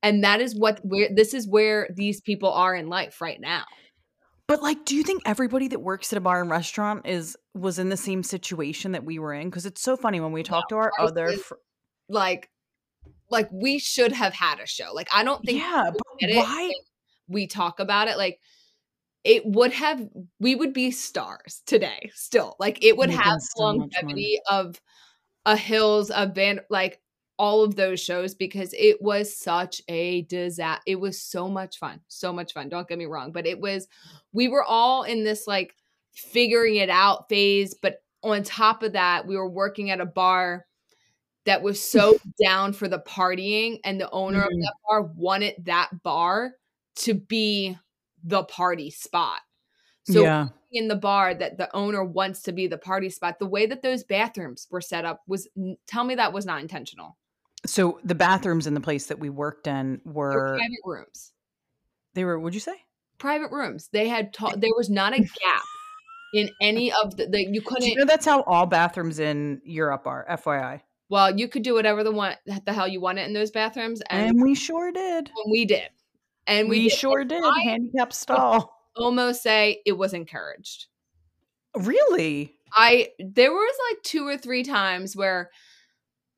and 0.00 0.22
that 0.22 0.40
is 0.40 0.54
what 0.54 0.80
where 0.84 1.08
this 1.12 1.34
is 1.34 1.48
where 1.48 1.88
these 1.92 2.20
people 2.20 2.52
are 2.52 2.74
in 2.74 2.88
life 2.88 3.20
right 3.20 3.40
now 3.40 3.64
But 4.48 4.62
like, 4.62 4.84
do 4.84 4.94
you 4.94 5.02
think 5.02 5.22
everybody 5.24 5.68
that 5.68 5.80
works 5.80 6.12
at 6.12 6.18
a 6.18 6.20
bar 6.20 6.42
and 6.42 6.50
restaurant 6.50 7.06
is 7.06 7.36
was 7.54 7.78
in 7.78 7.88
the 7.88 7.96
same 7.96 8.22
situation 8.22 8.92
that 8.92 9.04
we 9.04 9.18
were 9.18 9.32
in? 9.32 9.48
Because 9.48 9.64
it's 9.64 9.80
so 9.80 9.96
funny 9.96 10.20
when 10.20 10.32
we 10.32 10.42
talk 10.42 10.68
to 10.68 10.76
our 10.76 10.92
other. 10.98 11.32
Fr- 11.32 11.54
like 12.08 12.50
like 13.32 13.48
we 13.50 13.78
should 13.78 14.12
have 14.12 14.32
had 14.32 14.60
a 14.60 14.66
show 14.66 14.92
like 14.94 15.08
i 15.12 15.24
don't 15.24 15.42
think 15.44 15.58
yeah, 15.58 15.90
but 15.90 16.02
it 16.20 16.36
why? 16.36 16.70
we 17.28 17.46
talk 17.46 17.80
about 17.80 18.08
it 18.08 18.16
like 18.16 18.38
it 19.24 19.44
would 19.46 19.72
have 19.72 20.06
we 20.38 20.54
would 20.54 20.72
be 20.72 20.90
stars 20.90 21.62
today 21.66 22.10
still 22.14 22.54
like 22.58 22.84
it 22.84 22.96
would 22.96 23.10
have 23.10 23.40
so 23.40 23.62
longevity 23.62 24.38
of 24.50 24.80
a 25.46 25.56
hills 25.56 26.10
of 26.10 26.34
van 26.34 26.60
like 26.70 27.00
all 27.38 27.64
of 27.64 27.74
those 27.74 27.98
shows 27.98 28.34
because 28.34 28.74
it 28.78 29.00
was 29.00 29.36
such 29.36 29.80
a 29.88 30.22
disaster 30.22 30.82
it 30.86 31.00
was 31.00 31.20
so 31.20 31.48
much 31.48 31.78
fun 31.78 32.00
so 32.08 32.32
much 32.32 32.52
fun 32.52 32.68
don't 32.68 32.88
get 32.88 32.98
me 32.98 33.06
wrong 33.06 33.32
but 33.32 33.46
it 33.46 33.58
was 33.58 33.88
we 34.32 34.48
were 34.48 34.64
all 34.64 35.02
in 35.02 35.24
this 35.24 35.46
like 35.46 35.74
figuring 36.12 36.76
it 36.76 36.90
out 36.90 37.28
phase 37.28 37.74
but 37.74 38.02
on 38.22 38.42
top 38.42 38.82
of 38.82 38.92
that 38.92 39.26
we 39.26 39.36
were 39.36 39.48
working 39.48 39.90
at 39.90 40.00
a 40.00 40.06
bar 40.06 40.66
that 41.44 41.62
was 41.62 41.80
so 41.82 42.16
down 42.42 42.72
for 42.72 42.88
the 42.88 42.98
partying 43.00 43.78
and 43.84 44.00
the 44.00 44.10
owner 44.10 44.42
of 44.42 44.48
Mhm. 44.48 44.60
that 44.62 44.74
bar 44.88 45.02
wanted 45.02 45.54
that 45.64 45.90
bar 46.02 46.54
to 46.96 47.14
be 47.14 47.76
the 48.24 48.44
party 48.44 48.90
spot 48.90 49.40
so 50.04 50.22
yeah. 50.22 50.48
in 50.72 50.88
the 50.88 50.96
bar 50.96 51.34
that 51.34 51.58
the 51.58 51.74
owner 51.74 52.04
wants 52.04 52.42
to 52.42 52.52
be 52.52 52.66
the 52.66 52.78
party 52.78 53.08
spot 53.10 53.38
the 53.38 53.46
way 53.46 53.66
that 53.66 53.82
those 53.82 54.04
bathrooms 54.04 54.66
were 54.70 54.80
set 54.80 55.04
up 55.04 55.22
was 55.26 55.48
tell 55.86 56.04
me 56.04 56.14
that 56.14 56.32
was 56.32 56.44
not 56.46 56.60
intentional 56.60 57.16
So 57.66 58.00
the 58.04 58.14
bathrooms 58.14 58.66
in 58.66 58.74
the 58.74 58.80
place 58.80 59.06
that 59.06 59.18
we 59.20 59.30
worked 59.30 59.66
in 59.66 60.00
were 60.04 60.32
were 60.34 60.56
private 60.58 60.84
rooms 60.84 61.32
they 62.14 62.24
were. 62.24 62.38
What'd 62.38 62.54
you 62.54 62.60
say? 62.60 62.84
private 63.18 63.50
rooms 63.52 63.88
they 63.92 64.08
had 64.08 64.32
ta- 64.34 64.54
there 64.56 64.70
was 64.76 64.90
not 64.90 65.12
a 65.14 65.18
gap 65.42 65.62
in 66.34 66.50
any 66.60 66.92
of 66.92 67.16
the, 67.16 67.26
the 67.26 67.38
you 67.40 67.46
Do 67.46 67.52
you 67.54 67.60
couldn't 67.62 67.94
know 67.98 68.04
that's 68.04 68.26
how 68.26 68.42
all 68.42 68.66
bathrooms 68.66 69.18
in 69.20 69.60
Europe 69.64 70.06
are? 70.06 70.26
FYI. 70.28 70.80
Well 71.12 71.38
you 71.38 71.46
could 71.46 71.62
do 71.62 71.74
whatever 71.74 72.02
the 72.02 72.10
want 72.10 72.36
the 72.64 72.72
hell 72.72 72.88
you 72.88 73.00
wanted 73.00 73.26
in 73.26 73.34
those 73.34 73.50
bathrooms 73.52 74.00
and, 74.10 74.30
And 74.30 74.42
we 74.42 74.54
sure 74.54 74.90
did. 74.90 75.30
we 75.50 75.64
did 75.66 75.90
and 76.46 76.68
we, 76.68 76.78
We, 76.78 76.88
did. 76.88 76.98
sure 76.98 77.24
did. 77.24 77.44
I- 77.44 77.60
Handicap 77.62 78.12
stall. 78.12 78.74
almost 78.96 79.42
say 79.42 79.80
it 79.86 79.92
was 79.92 80.12
encouraged 80.14 80.86
Really? 81.76 82.54
I 82.74 83.08
there 83.18 83.52
was 83.52 83.74
like 83.90 84.02
two 84.02 84.26
or 84.26 84.36
three 84.36 84.62
times 84.62 85.14
where 85.16 85.50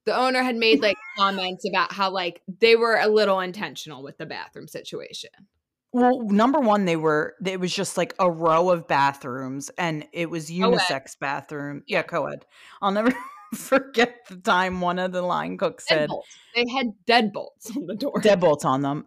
the 0.04 0.14
owner 0.16 0.42
had 0.42 0.56
made 0.56 0.80
like 0.82 0.96
comments 1.18 1.64
about 1.68 1.92
how 1.92 2.10
like 2.10 2.42
they 2.60 2.76
were 2.76 2.96
a 2.96 3.08
little 3.08 3.40
intentional 3.40 4.02
with 4.02 4.18
the 4.18 4.26
bathroom 4.26 4.68
situation. 4.68 5.30
Well, 5.92 6.22
number 6.22 6.58
one, 6.60 6.84
they 6.86 6.96
were. 6.96 7.34
It 7.44 7.60
was 7.60 7.72
just 7.72 7.96
like 7.96 8.14
a 8.18 8.28
row 8.30 8.70
of 8.70 8.86
bathrooms, 8.88 9.70
and 9.78 10.04
it 10.12 10.28
was 10.28 10.50
unisex 10.50 11.16
bathroom. 11.18 11.84
Yeah, 11.86 12.02
co-ed. 12.02 12.44
I'll 12.82 12.90
never 12.90 13.12
forget 13.58 14.16
the 14.28 14.36
time 14.36 14.80
one 14.80 14.98
of 14.98 15.12
the 15.12 15.22
line 15.22 15.56
cooks 15.58 15.86
said 15.88 16.08
Deadbolts. 16.10 16.22
They 16.54 16.64
had 16.70 16.86
deadbolts 17.06 17.76
on 17.76 17.86
the 17.86 17.94
door. 17.94 18.14
deadbolts 18.20 18.64
on 18.64 18.82
them. 18.82 19.06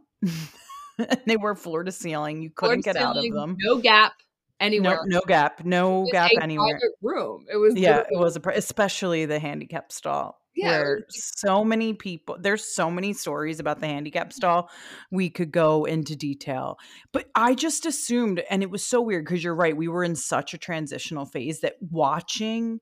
and 0.98 1.22
they 1.26 1.38
were 1.38 1.56
floor 1.56 1.84
to 1.84 1.92
ceiling. 1.92 2.42
You 2.42 2.50
couldn't 2.50 2.84
get 2.84 2.96
out 2.98 3.18
of 3.18 3.24
them. 3.24 3.56
No 3.60 3.78
gap 3.80 4.14
anywhere. 4.60 5.02
no 5.06 5.22
gap. 5.28 5.64
No 5.64 6.00
It 6.00 6.02
was 6.04 6.12
gap 6.12 6.32
a 6.38 6.44
anywhere. 6.44 6.80
room. 7.02 7.46
It 7.52 7.58
was 7.58 7.76
Yeah, 7.76 8.00
it 8.10 8.18
was 8.18 8.36
a 8.38 8.42
especially 8.50 9.26
the 9.26 9.40
handicap 9.40 9.92
stall. 9.92 10.40
Yeah, 10.56 10.72
where 10.80 11.06
so 11.10 11.64
many 11.64 11.94
people 11.94 12.36
there's 12.42 12.64
so 12.66 12.90
many 12.90 13.14
stories 13.14 13.60
about 13.60 13.80
the 13.80 13.86
handicap 13.86 14.34
stall 14.34 14.72
we 15.12 15.30
could 15.30 15.52
go 15.52 15.86
into 15.86 16.16
detail 16.16 16.80
but 17.14 17.26
i 17.36 17.54
just 17.54 17.86
assumed 17.86 18.42
and 18.50 18.64
it 18.64 18.72
was 18.72 18.84
so 18.84 19.00
weird 19.00 19.24
because 19.26 19.44
you're 19.44 19.54
right 19.54 19.78
we 19.78 19.88
were 19.88 20.04
in 20.04 20.16
such 20.16 20.56
a 20.56 20.58
transitional 20.58 21.28
phase 21.28 21.60
that 21.60 21.76
watching 21.92 22.80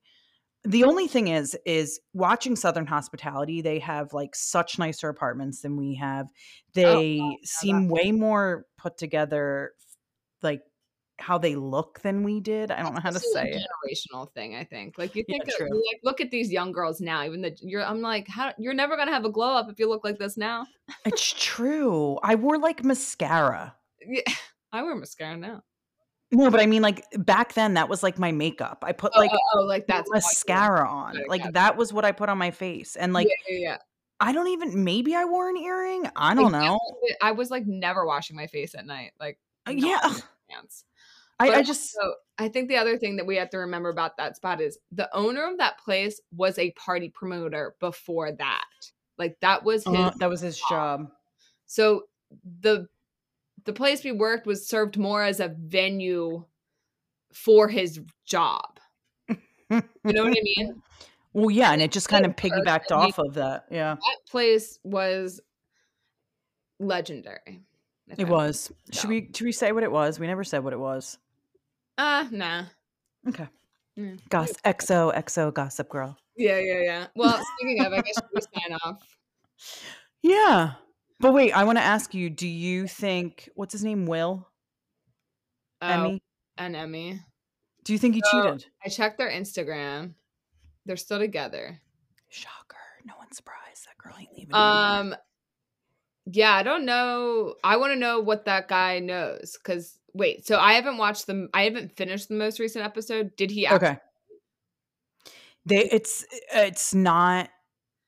the 0.66 0.84
only 0.84 1.06
thing 1.08 1.28
is 1.28 1.56
is 1.64 2.00
watching 2.12 2.56
southern 2.56 2.86
hospitality 2.86 3.60
they 3.62 3.78
have 3.78 4.12
like 4.12 4.34
such 4.34 4.78
nicer 4.78 5.08
apartments 5.08 5.60
than 5.62 5.76
we 5.76 5.94
have 5.94 6.26
oh, 6.26 6.30
they 6.74 7.20
seem 7.44 7.88
way 7.88 8.12
more 8.12 8.66
put 8.76 8.98
together 8.98 9.72
like 10.42 10.62
how 11.18 11.38
they 11.38 11.54
look 11.56 12.00
than 12.02 12.22
we 12.22 12.40
did 12.40 12.70
i 12.70 12.82
don't 12.82 12.94
know 12.94 13.00
how 13.00 13.08
to 13.08 13.14
This 13.14 13.24
is 13.24 13.34
a 13.36 13.38
say 13.38 13.50
it 13.52 13.62
generational 13.62 14.30
thing. 14.34 14.54
I 14.54 14.64
think. 14.64 14.98
Like 14.98 15.14
you 15.14 15.24
think, 15.24 15.46
that- 15.46 15.54
true. 15.56 15.68
like 15.70 16.00
look 16.04 16.20
at 16.20 16.30
these 16.30 16.52
young 16.52 16.72
girls 16.72 17.00
now. 17.00 17.24
Even 17.24 17.40
that 17.40 17.62
you're, 17.62 17.82
I'm 17.82 18.02
like, 18.02 18.28
how 18.28 18.52
you're 18.58 18.74
never 18.74 18.96
gonna 18.98 19.12
have 19.12 19.24
a 19.24 19.30
glow 19.30 19.54
up 19.56 19.70
if 19.70 19.78
you 19.78 19.88
look 19.88 20.04
like 20.04 20.18
this 20.18 20.36
now. 20.36 20.66
it's 21.06 21.32
true 21.38 22.18
i 22.22 22.34
wore 22.34 22.58
like 22.58 22.84
mascara 22.84 23.74
Yeah, 24.06 24.20
I 24.72 24.82
wear 24.82 24.94
mascara 24.94 25.36
now. 25.38 25.62
No, 26.32 26.50
but 26.50 26.60
I 26.60 26.66
mean, 26.66 26.82
like 26.82 27.04
back 27.18 27.54
then, 27.54 27.74
that 27.74 27.88
was 27.88 28.02
like 28.02 28.18
my 28.18 28.32
makeup. 28.32 28.82
I 28.86 28.92
put 28.92 29.12
Oh, 29.14 29.20
like 29.20 29.30
oh, 29.32 29.38
oh, 29.54 29.60
like 29.64 29.86
that's 29.86 30.10
mascara 30.10 30.88
on. 30.88 31.16
Like 31.28 31.44
it. 31.44 31.54
that 31.54 31.76
was 31.76 31.92
what 31.92 32.04
I 32.04 32.12
put 32.12 32.28
on 32.28 32.36
my 32.38 32.50
face. 32.50 32.96
And 32.96 33.12
like, 33.12 33.28
yeah, 33.28 33.56
yeah, 33.56 33.68
yeah. 33.70 33.76
I 34.18 34.32
don't 34.32 34.48
even. 34.48 34.82
Maybe 34.82 35.14
I 35.14 35.24
wore 35.24 35.48
an 35.48 35.56
earring. 35.56 36.08
I 36.16 36.34
don't 36.34 36.50
Like, 36.50 36.62
know. 36.62 36.80
I 37.22 37.32
was 37.32 37.50
like 37.50 37.66
never 37.66 38.04
washing 38.06 38.34
my 38.34 38.46
face 38.48 38.74
at 38.74 38.86
night. 38.86 39.12
Like 39.20 39.38
Uh, 39.68 39.72
Yeah. 39.72 40.14
I, 41.38 41.50
I 41.50 41.62
just. 41.62 41.92
So 41.92 42.14
I 42.38 42.48
think 42.48 42.68
the 42.68 42.76
other 42.76 42.96
thing 42.96 43.16
that 43.16 43.26
we 43.26 43.36
have 43.36 43.50
to 43.50 43.58
remember 43.58 43.90
about 43.90 44.16
that 44.16 44.36
spot 44.36 44.60
is 44.60 44.78
the 44.90 45.14
owner 45.14 45.46
of 45.46 45.58
that 45.58 45.78
place 45.78 46.20
was 46.34 46.58
a 46.58 46.70
party 46.72 47.08
promoter 47.10 47.74
before 47.78 48.32
that. 48.32 48.64
Like 49.18 49.36
that 49.40 49.62
was 49.62 49.84
his. 49.84 49.94
uh, 49.94 50.10
that 50.18 50.28
was 50.30 50.40
his 50.40 50.58
job. 50.68 51.10
so 51.66 52.02
the 52.60 52.88
the 53.66 53.72
place 53.72 54.02
we 54.04 54.12
worked 54.12 54.46
was 54.46 54.66
served 54.66 54.96
more 54.96 55.22
as 55.22 55.40
a 55.40 55.48
venue 55.58 56.44
for 57.32 57.68
his 57.68 58.00
job. 58.24 58.78
You 59.28 59.82
know 60.04 60.24
what 60.24 60.36
I 60.38 60.42
mean? 60.42 60.82
Well, 61.32 61.50
yeah, 61.50 61.72
and 61.72 61.82
it 61.82 61.92
just 61.92 62.08
kind 62.08 62.24
of 62.24 62.34
piggybacked 62.34 62.90
off 62.92 63.18
of 63.18 63.34
that. 63.34 63.66
Yeah, 63.70 63.96
That 63.96 64.16
place 64.30 64.78
was 64.84 65.38
legendary. 66.80 67.60
it 68.16 68.26
I- 68.26 68.30
was. 68.30 68.72
Should 68.92 69.10
we? 69.10 69.28
Should 69.34 69.44
we 69.44 69.52
say 69.52 69.72
what 69.72 69.82
it 69.82 69.92
was? 69.92 70.18
We 70.18 70.26
never 70.26 70.44
said 70.44 70.64
what 70.64 70.72
it 70.72 70.78
was. 70.78 71.18
Uh 71.98 72.26
nah. 72.30 72.64
Okay. 73.28 73.48
Mm. 73.98 74.18
Goss 74.30 74.52
XO 74.64 75.14
XO 75.14 75.52
Gossip 75.52 75.88
Girl. 75.90 76.16
Yeah, 76.38 76.58
yeah, 76.58 76.80
yeah. 76.82 77.06
Well, 77.16 77.38
speaking 77.58 77.84
of, 77.84 77.92
I 77.92 78.00
guess 78.00 78.16
we 78.34 78.40
sign 78.40 78.78
off. 78.84 79.02
Yeah, 80.22 80.72
but 81.20 81.32
wait, 81.32 81.52
I 81.52 81.64
want 81.64 81.78
to 81.78 81.84
ask 81.84 82.14
you. 82.14 82.30
Do 82.30 82.46
you 82.48 82.86
think 82.86 83.48
what's 83.54 83.72
his 83.72 83.84
name? 83.84 84.06
Will 84.06 84.48
Oh, 85.82 85.86
Emmy? 85.88 86.22
and 86.56 86.74
Emmy. 86.76 87.20
Do 87.84 87.92
you 87.92 87.98
think 87.98 88.14
he 88.14 88.22
So- 88.30 88.42
cheated? 88.54 88.66
I 88.84 88.88
checked 88.88 89.18
their 89.18 89.30
Instagram. 89.30 90.14
They're 90.86 90.96
still 90.96 91.18
together. 91.18 91.80
Shocker! 92.28 92.76
No 93.04 93.14
one's 93.18 93.36
surprised. 93.36 93.86
That 93.86 93.98
girl 93.98 94.14
ain't 94.18 94.32
leaving. 94.32 94.54
anymore. 94.54 94.60
Um 94.60 95.16
yeah, 96.28 96.52
I 96.54 96.62
don't 96.64 96.84
know. 96.84 97.54
I 97.62 97.76
want 97.76 97.92
to 97.92 97.98
know 97.98 98.18
what 98.20 98.46
that 98.46 98.66
guy 98.68 98.98
knows 98.98 99.56
cuz 99.62 99.98
wait, 100.12 100.44
so 100.46 100.58
I 100.58 100.72
haven't 100.72 100.96
watched 100.96 101.26
them 101.26 101.48
I 101.54 101.62
haven't 101.64 101.96
finished 101.96 102.28
the 102.28 102.34
most 102.34 102.58
recent 102.58 102.84
episode. 102.84 103.36
Did 103.36 103.50
he 103.50 103.66
actually 103.66 103.88
okay. 103.90 103.98
They 105.66 105.84
it's 105.90 106.24
it's 106.54 106.94
not 106.94 107.50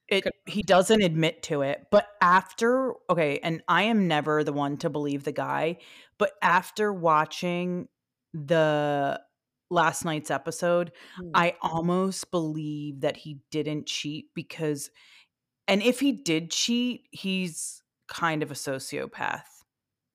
it 0.08 0.24
he 0.46 0.62
doesn't 0.62 1.02
admit 1.02 1.42
to 1.42 1.62
it 1.62 1.86
but 1.90 2.08
after 2.20 2.94
okay 3.10 3.38
and 3.42 3.62
i 3.68 3.82
am 3.82 4.08
never 4.08 4.42
the 4.42 4.52
one 4.52 4.76
to 4.76 4.88
believe 4.90 5.24
the 5.24 5.32
guy 5.32 5.76
but 6.18 6.32
after 6.42 6.92
watching 6.92 7.88
the 8.32 9.20
last 9.70 10.04
night's 10.04 10.30
episode 10.30 10.92
Mm. 11.20 11.30
i 11.34 11.54
almost 11.60 12.30
believe 12.30 13.00
that 13.00 13.16
he 13.18 13.40
didn't 13.50 13.86
cheat 13.86 14.26
because 14.34 14.90
and 15.66 15.82
if 15.82 16.00
he 16.00 16.12
did 16.12 16.50
cheat 16.50 17.06
he's 17.10 17.82
kind 18.08 18.42
of 18.42 18.50
a 18.50 18.54
sociopath 18.54 19.42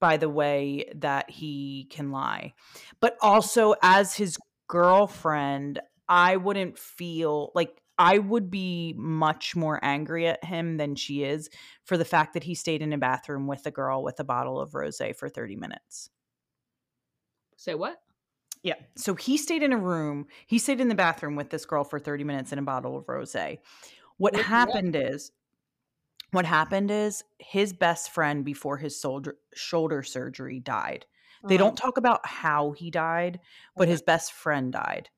by 0.02 0.18
the 0.18 0.30
way 0.30 0.92
that 0.96 1.30
he 1.30 1.88
can 1.92 2.12
lie 2.12 2.54
but 3.00 3.16
also 3.22 3.76
as 3.84 4.16
his 4.16 4.38
girlfriend 4.68 5.80
i 6.10 6.36
wouldn't 6.36 6.78
feel 6.80 7.52
like 7.54 7.83
I 7.98 8.18
would 8.20 8.50
be 8.50 8.94
much 8.98 9.56
more 9.56 9.80
angry 9.84 10.28
at 10.28 10.44
him 10.44 10.78
than 10.78 10.96
she 10.96 11.24
is 11.24 11.50
for 11.84 11.98
the 11.98 12.06
fact 12.06 12.34
that 12.34 12.44
he 12.44 12.56
stayed 12.56 12.82
in 12.82 12.94
a 12.94 12.98
bathroom 12.98 13.48
with 13.48 13.66
a 13.66 13.72
girl 13.72 14.04
with 14.04 14.20
a 14.20 14.24
bottle 14.24 14.60
of 14.60 14.72
rosé 14.72 15.16
for 15.16 15.30
30 15.30 15.56
minutes. 15.56 16.10
Say 17.58 17.74
what? 17.76 18.04
Yeah. 18.64 18.76
So 18.96 19.16
he 19.16 19.38
stayed 19.38 19.64
in 19.64 19.74
a 19.74 19.78
room, 19.78 20.28
he 20.48 20.58
stayed 20.58 20.80
in 20.80 20.88
the 20.88 20.96
bathroom 20.96 21.36
with 21.36 21.50
this 21.50 21.66
girl 21.66 21.84
for 21.84 22.00
30 22.00 22.24
minutes 22.24 22.52
in 22.52 22.60
a 22.60 22.64
bottle 22.64 22.98
of 22.98 23.06
rosé. 23.06 23.60
What 24.18 24.36
What- 24.36 24.48
what? 24.56 24.82
happened 24.82 24.96
is 24.96 25.32
what 26.32 26.46
happened 26.46 26.90
is 26.92 27.24
his 27.40 27.74
best 27.74 28.12
friend 28.12 28.44
before 28.44 28.78
his 28.78 29.00
shoulder 29.00 29.38
shoulder 29.54 30.04
surgery 30.04 30.60
died. 30.60 31.06
They 31.48 31.58
Uh-huh. 31.58 31.58
don't 31.58 31.78
talk 31.78 31.98
about 31.98 32.26
how 32.26 32.72
he 32.72 32.90
died, 32.90 33.40
but 33.78 33.88
Okay. 33.88 33.90
his 33.90 34.02
best 34.02 34.34
friend 34.34 34.72
died. 34.72 35.10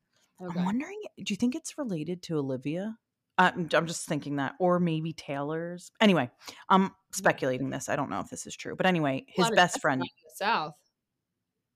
Okay. 0.41 0.59
I'm 0.59 0.65
wondering, 0.65 0.99
do 1.17 1.31
you 1.31 1.37
think 1.37 1.55
it's 1.55 1.77
related 1.77 2.21
to 2.23 2.37
Olivia? 2.37 2.97
Uh, 3.37 3.51
I'm 3.55 3.69
I'm 3.73 3.87
just 3.87 4.05
thinking 4.07 4.37
that, 4.37 4.53
or 4.59 4.79
maybe 4.79 5.13
Taylor's. 5.13 5.91
Anyway, 6.01 6.29
I'm 6.69 6.91
speculating 7.11 7.69
this. 7.69 7.89
I 7.89 7.95
don't 7.95 8.09
know 8.09 8.19
if 8.21 8.29
this 8.29 8.45
is 8.47 8.55
true, 8.55 8.75
but 8.75 8.85
anyway, 8.85 9.25
his 9.27 9.49
best 9.51 9.81
friend. 9.81 10.01
in 10.01 10.07
the 10.23 10.45
South. 10.45 10.73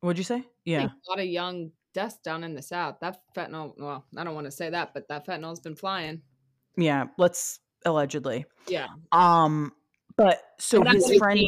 What'd 0.01 0.17
you 0.17 0.23
say? 0.23 0.45
Yeah, 0.63 0.85
A 0.85 1.09
lot 1.09 1.19
of 1.19 1.25
young 1.25 1.71
deaths 1.93 2.17
down 2.23 2.43
in 2.45 2.53
the 2.53 2.61
South. 2.61 2.95
That 3.01 3.19
fentanyl. 3.35 3.73
Well, 3.77 4.05
I 4.17 4.23
don't 4.23 4.35
want 4.35 4.45
to 4.45 4.51
say 4.51 4.69
that, 4.69 4.93
but 4.93 5.07
that 5.09 5.25
fentanyl's 5.27 5.59
been 5.59 5.75
flying. 5.75 6.21
yeah. 6.77 7.07
Let's 7.17 7.59
allegedly. 7.85 8.45
Yeah. 8.67 8.87
Um, 9.11 9.73
but 10.15 10.41
so 10.59 10.79
that 10.81 10.95
his 10.95 11.17
friend. 11.17 11.39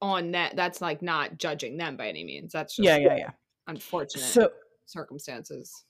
on 0.00 0.30
that. 0.32 0.54
That's 0.56 0.80
like 0.80 1.02
not 1.02 1.38
judging 1.38 1.76
them 1.76 1.96
by 1.96 2.08
any 2.08 2.22
means. 2.24 2.52
That's 2.52 2.76
just 2.76 2.84
Yeah, 2.84 2.96
yeah, 2.98 3.16
yeah. 3.16 3.30
unfortunate 3.66 4.22
So 4.24 4.50
circumstances. 4.84 5.84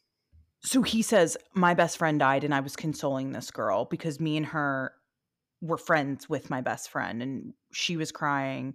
So 0.63 0.83
he 0.83 1.03
says 1.03 1.37
my 1.55 1.75
best 1.75 1.99
friend 1.99 2.19
died 2.21 2.45
and 2.45 2.55
i 2.55 2.61
was 2.61 2.77
consoling 2.77 3.33
this 3.33 3.51
girl 3.51 3.85
because 3.85 4.21
me 4.21 4.37
and 4.37 4.47
her 4.47 4.93
were 5.61 5.79
friends 5.79 6.29
with 6.29 6.51
my 6.51 6.61
best 6.61 6.91
friend 6.91 7.23
and 7.23 7.53
she 7.73 7.97
was 7.97 8.13
crying 8.13 8.75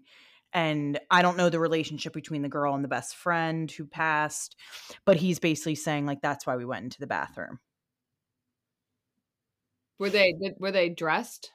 and 0.54 1.00
i 1.10 1.22
don't 1.22 1.38
know 1.38 1.50
the 1.50 1.60
relationship 1.60 2.14
between 2.14 2.42
the 2.42 2.50
girl 2.50 2.74
and 2.76 2.84
the 2.84 2.90
best 2.90 3.16
friend 3.16 3.72
who 3.72 3.86
passed 3.86 4.56
but 5.06 5.18
he's 5.18 5.40
basically 5.40 5.76
saying 5.76 6.06
like 6.06 6.22
that's 6.22 6.46
why 6.48 6.56
we 6.56 6.66
went 6.66 6.84
into 6.84 7.00
the 7.00 7.08
bathroom 7.08 7.60
Were 10.02 10.10
they 10.10 10.34
were 10.58 10.72
they 10.72 10.90
dressed? 10.90 11.52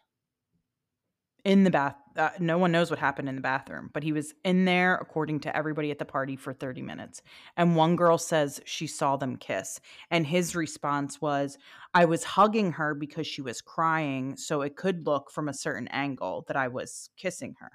In 1.47 1.63
the 1.63 1.71
bath 1.71 1.95
uh, 2.17 2.31
no 2.41 2.59
one 2.59 2.73
knows 2.73 2.91
what 2.91 2.99
happened 2.99 3.29
in 3.29 3.37
the 3.37 3.41
bathroom 3.41 3.89
but 3.95 4.03
he 4.03 4.13
was 4.13 4.35
in 4.45 4.65
there 4.65 4.97
according 4.97 5.39
to 5.39 5.57
everybody 5.57 5.93
at 5.93 5.99
the 5.99 6.05
party 6.05 6.35
for 6.35 6.53
30 6.53 6.83
minutes 6.83 7.23
and 7.57 7.77
one 7.77 7.95
girl 7.95 8.19
says 8.19 8.61
she 8.65 8.87
saw 8.87 9.17
them 9.17 9.37
kiss 9.37 9.81
and 10.11 10.27
his 10.27 10.57
response 10.57 11.21
was 11.21 11.57
i 11.95 12.05
was 12.05 12.25
hugging 12.25 12.73
her 12.73 12.95
because 12.95 13.29
she 13.29 13.43
was 13.43 13.61
crying 13.61 14.37
so 14.37 14.61
it 14.63 14.75
could 14.75 15.07
look 15.07 15.31
from 15.31 15.49
a 15.49 15.55
certain 15.55 15.87
angle 15.89 16.45
that 16.49 16.57
i 16.57 16.67
was 16.67 17.11
kissing 17.17 17.55
her 17.61 17.71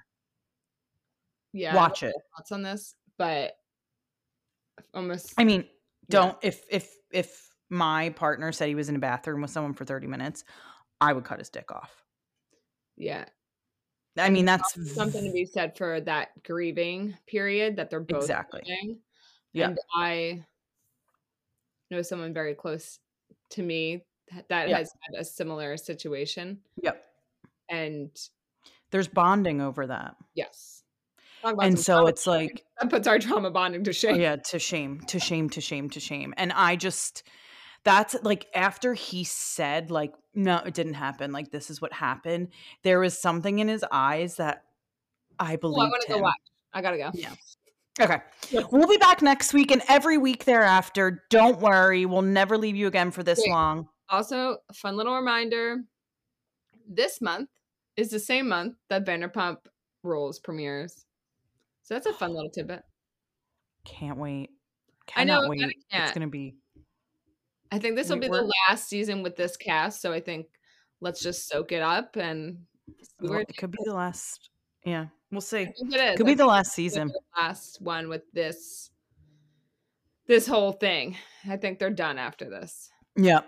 Yeah. 1.54 1.74
Watch 1.74 2.02
it 2.02 2.14
Thoughts 2.36 2.52
on 2.52 2.62
this, 2.62 2.94
but 3.16 3.54
almost. 4.92 5.32
i 5.38 5.44
mean 5.44 5.64
don't 6.10 6.36
if 6.42 6.62
if 6.70 6.92
if 7.10 7.48
my 7.70 8.10
partner 8.10 8.52
said 8.52 8.68
he 8.68 8.74
was 8.74 8.90
in 8.90 8.96
a 8.96 8.98
bathroom 8.98 9.40
with 9.40 9.50
someone 9.50 9.72
for 9.72 9.86
30 9.86 10.08
minutes 10.08 10.44
i 11.00 11.10
would 11.10 11.24
cut 11.24 11.38
his 11.38 11.48
dick 11.48 11.72
off 11.72 12.02
yeah. 12.96 13.24
I 14.18 14.28
mean 14.30 14.44
that's 14.44 14.74
something 14.94 15.24
to 15.24 15.32
be 15.32 15.44
said 15.46 15.76
for 15.76 16.00
that 16.00 16.30
grieving 16.42 17.16
period 17.26 17.76
that 17.76 17.88
they're 17.90 18.00
both 18.00 18.22
Exactly. 18.22 18.60
grieving. 18.64 18.98
Yeah. 19.54 19.68
And 19.68 19.78
I 19.96 20.44
know 21.90 22.02
someone 22.02 22.32
very 22.32 22.54
close 22.54 22.98
to 23.50 23.62
me 23.62 24.04
that 24.48 24.68
Yeah. 24.68 24.78
has 24.78 24.92
had 25.02 25.20
a 25.20 25.24
similar 25.24 25.76
situation. 25.76 26.60
yep 26.82 27.04
And 27.68 28.10
there's 28.90 29.08
bonding 29.08 29.60
over 29.60 29.86
that 29.86 30.16
yes. 30.34 30.84
And 31.44 31.78
so 31.78 32.06
it's 32.06 32.24
bonding. 32.24 32.48
like 32.50 32.64
that 32.80 32.88
puts 32.90 33.06
our 33.08 33.18
trauma 33.18 33.50
bonding 33.50 33.82
to 33.84 33.90
Oh, 33.90 33.92
shame. 33.92 34.20
yeah, 34.20 34.36
to 34.36 34.58
shame, 34.58 35.00
to 35.08 35.18
shame, 35.18 35.50
to 35.50 35.60
shame, 35.60 35.90
to 35.90 36.00
shame. 36.00 36.32
And 36.36 36.52
I 36.52 36.76
just 36.76 37.24
that's 37.84 38.16
like 38.22 38.46
after 38.54 38.94
he 38.94 39.24
said 39.24 39.90
like 39.90 40.14
no, 40.34 40.58
it 40.58 40.74
didn't 40.74 40.94
happen. 40.94 41.32
Like 41.32 41.50
this 41.50 41.70
is 41.70 41.80
what 41.80 41.92
happened. 41.92 42.48
There 42.82 43.00
was 43.00 43.18
something 43.18 43.58
in 43.58 43.68
his 43.68 43.84
eyes 43.90 44.36
that 44.36 44.64
I 45.38 45.58
Oh, 45.62 45.68
I 45.68 45.88
want 45.88 46.02
to 46.06 46.12
go 46.12 46.18
watch. 46.18 46.34
I 46.72 46.82
gotta 46.82 46.98
go. 46.98 47.10
Yeah. 47.14 47.34
Okay. 48.00 48.18
We'll 48.70 48.88
be 48.88 48.96
back 48.96 49.20
next 49.20 49.52
week 49.52 49.70
and 49.70 49.82
every 49.88 50.16
week 50.16 50.44
thereafter. 50.44 51.24
Don't 51.28 51.60
worry, 51.60 52.06
we'll 52.06 52.22
never 52.22 52.56
leave 52.56 52.76
you 52.76 52.86
again 52.86 53.10
for 53.10 53.22
this 53.22 53.40
Wait. 53.44 53.50
long. 53.50 53.88
Also, 54.08 54.58
a 54.70 54.74
fun 54.74 54.96
little 54.96 55.14
reminder: 55.14 55.82
this 56.88 57.20
month 57.20 57.50
is 57.96 58.10
the 58.10 58.18
same 58.18 58.48
month 58.48 58.76
that 58.88 59.04
Vanderpump 59.04 59.58
Rules 60.02 60.38
premieres. 60.38 61.04
So 61.82 61.94
that's 61.94 62.06
a 62.06 62.12
fun 62.12 62.32
little 62.32 62.50
tidbit. 62.50 62.82
Can't 63.84 64.16
wait. 64.16 64.50
I 65.16 65.24
know, 65.24 65.40
Cannot 65.40 65.44
I 65.44 65.48
wait. 65.48 65.58
kinda 65.60 65.74
It's 65.90 66.12
gonna 66.12 66.28
be 66.28 66.54
I 67.72 67.78
think 67.78 67.96
this 67.96 68.08
will 68.10 68.16
We- 68.16 68.26
be 68.26 68.28
we're- 68.30 68.42
the 68.44 68.52
last 68.68 68.88
season 68.88 69.22
with 69.22 69.34
this 69.36 69.56
cast, 69.56 70.00
so 70.00 70.12
I 70.12 70.20
think 70.20 70.46
let's 71.00 71.20
just 71.22 71.48
soak 71.48 71.72
it 71.72 71.82
up 71.82 72.16
and 72.16 72.66
it 73.20 73.56
could 73.56 73.70
be 73.70 73.78
the 73.84 73.94
last. 73.94 74.50
Yeah, 74.84 75.06
we'll 75.30 75.40
see. 75.40 75.62
It 75.62 75.74
is. 75.80 76.16
Could 76.16 76.26
I 76.26 76.30
be 76.30 76.34
the 76.34 76.46
last 76.46 76.76
it's 76.76 76.76
gonna 76.76 76.84
be 76.84 76.88
season. 76.90 77.08
the 77.08 77.40
last 77.40 77.80
one 77.80 78.08
with 78.08 78.22
this 78.32 78.90
this 80.26 80.46
whole 80.46 80.72
thing. 80.72 81.16
I 81.48 81.56
think 81.56 81.78
they're 81.78 81.90
done 81.90 82.18
after 82.18 82.48
this. 82.48 82.90
Yeah. 83.16 83.40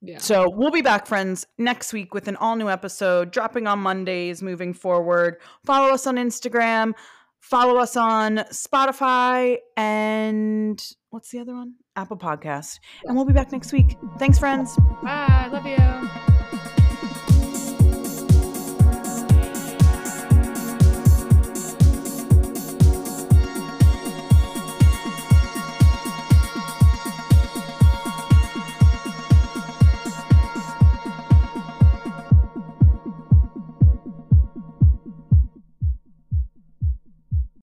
Yeah. 0.00 0.18
So 0.18 0.48
we'll 0.48 0.70
be 0.70 0.82
back, 0.82 1.06
friends, 1.06 1.46
next 1.58 1.92
week 1.92 2.14
with 2.14 2.28
an 2.28 2.36
all 2.36 2.56
new 2.56 2.68
episode 2.68 3.30
dropping 3.32 3.66
on 3.66 3.78
Mondays 3.80 4.42
moving 4.42 4.72
forward. 4.72 5.38
Follow 5.64 5.92
us 5.92 6.06
on 6.06 6.16
Instagram, 6.16 6.92
follow 7.42 7.78
us 7.78 7.96
on 7.96 8.36
Spotify, 8.50 9.58
and 9.76 10.82
what's 11.10 11.28
the 11.30 11.40
other 11.40 11.54
one? 11.54 11.74
Apple 11.94 12.16
Podcast. 12.16 12.78
And 13.04 13.14
we'll 13.14 13.26
be 13.26 13.34
back 13.34 13.52
next 13.52 13.72
week. 13.72 13.98
Thanks, 14.18 14.38
friends. 14.38 14.74
Bye. 15.02 15.50
Love 15.52 15.66
you. 15.66 16.31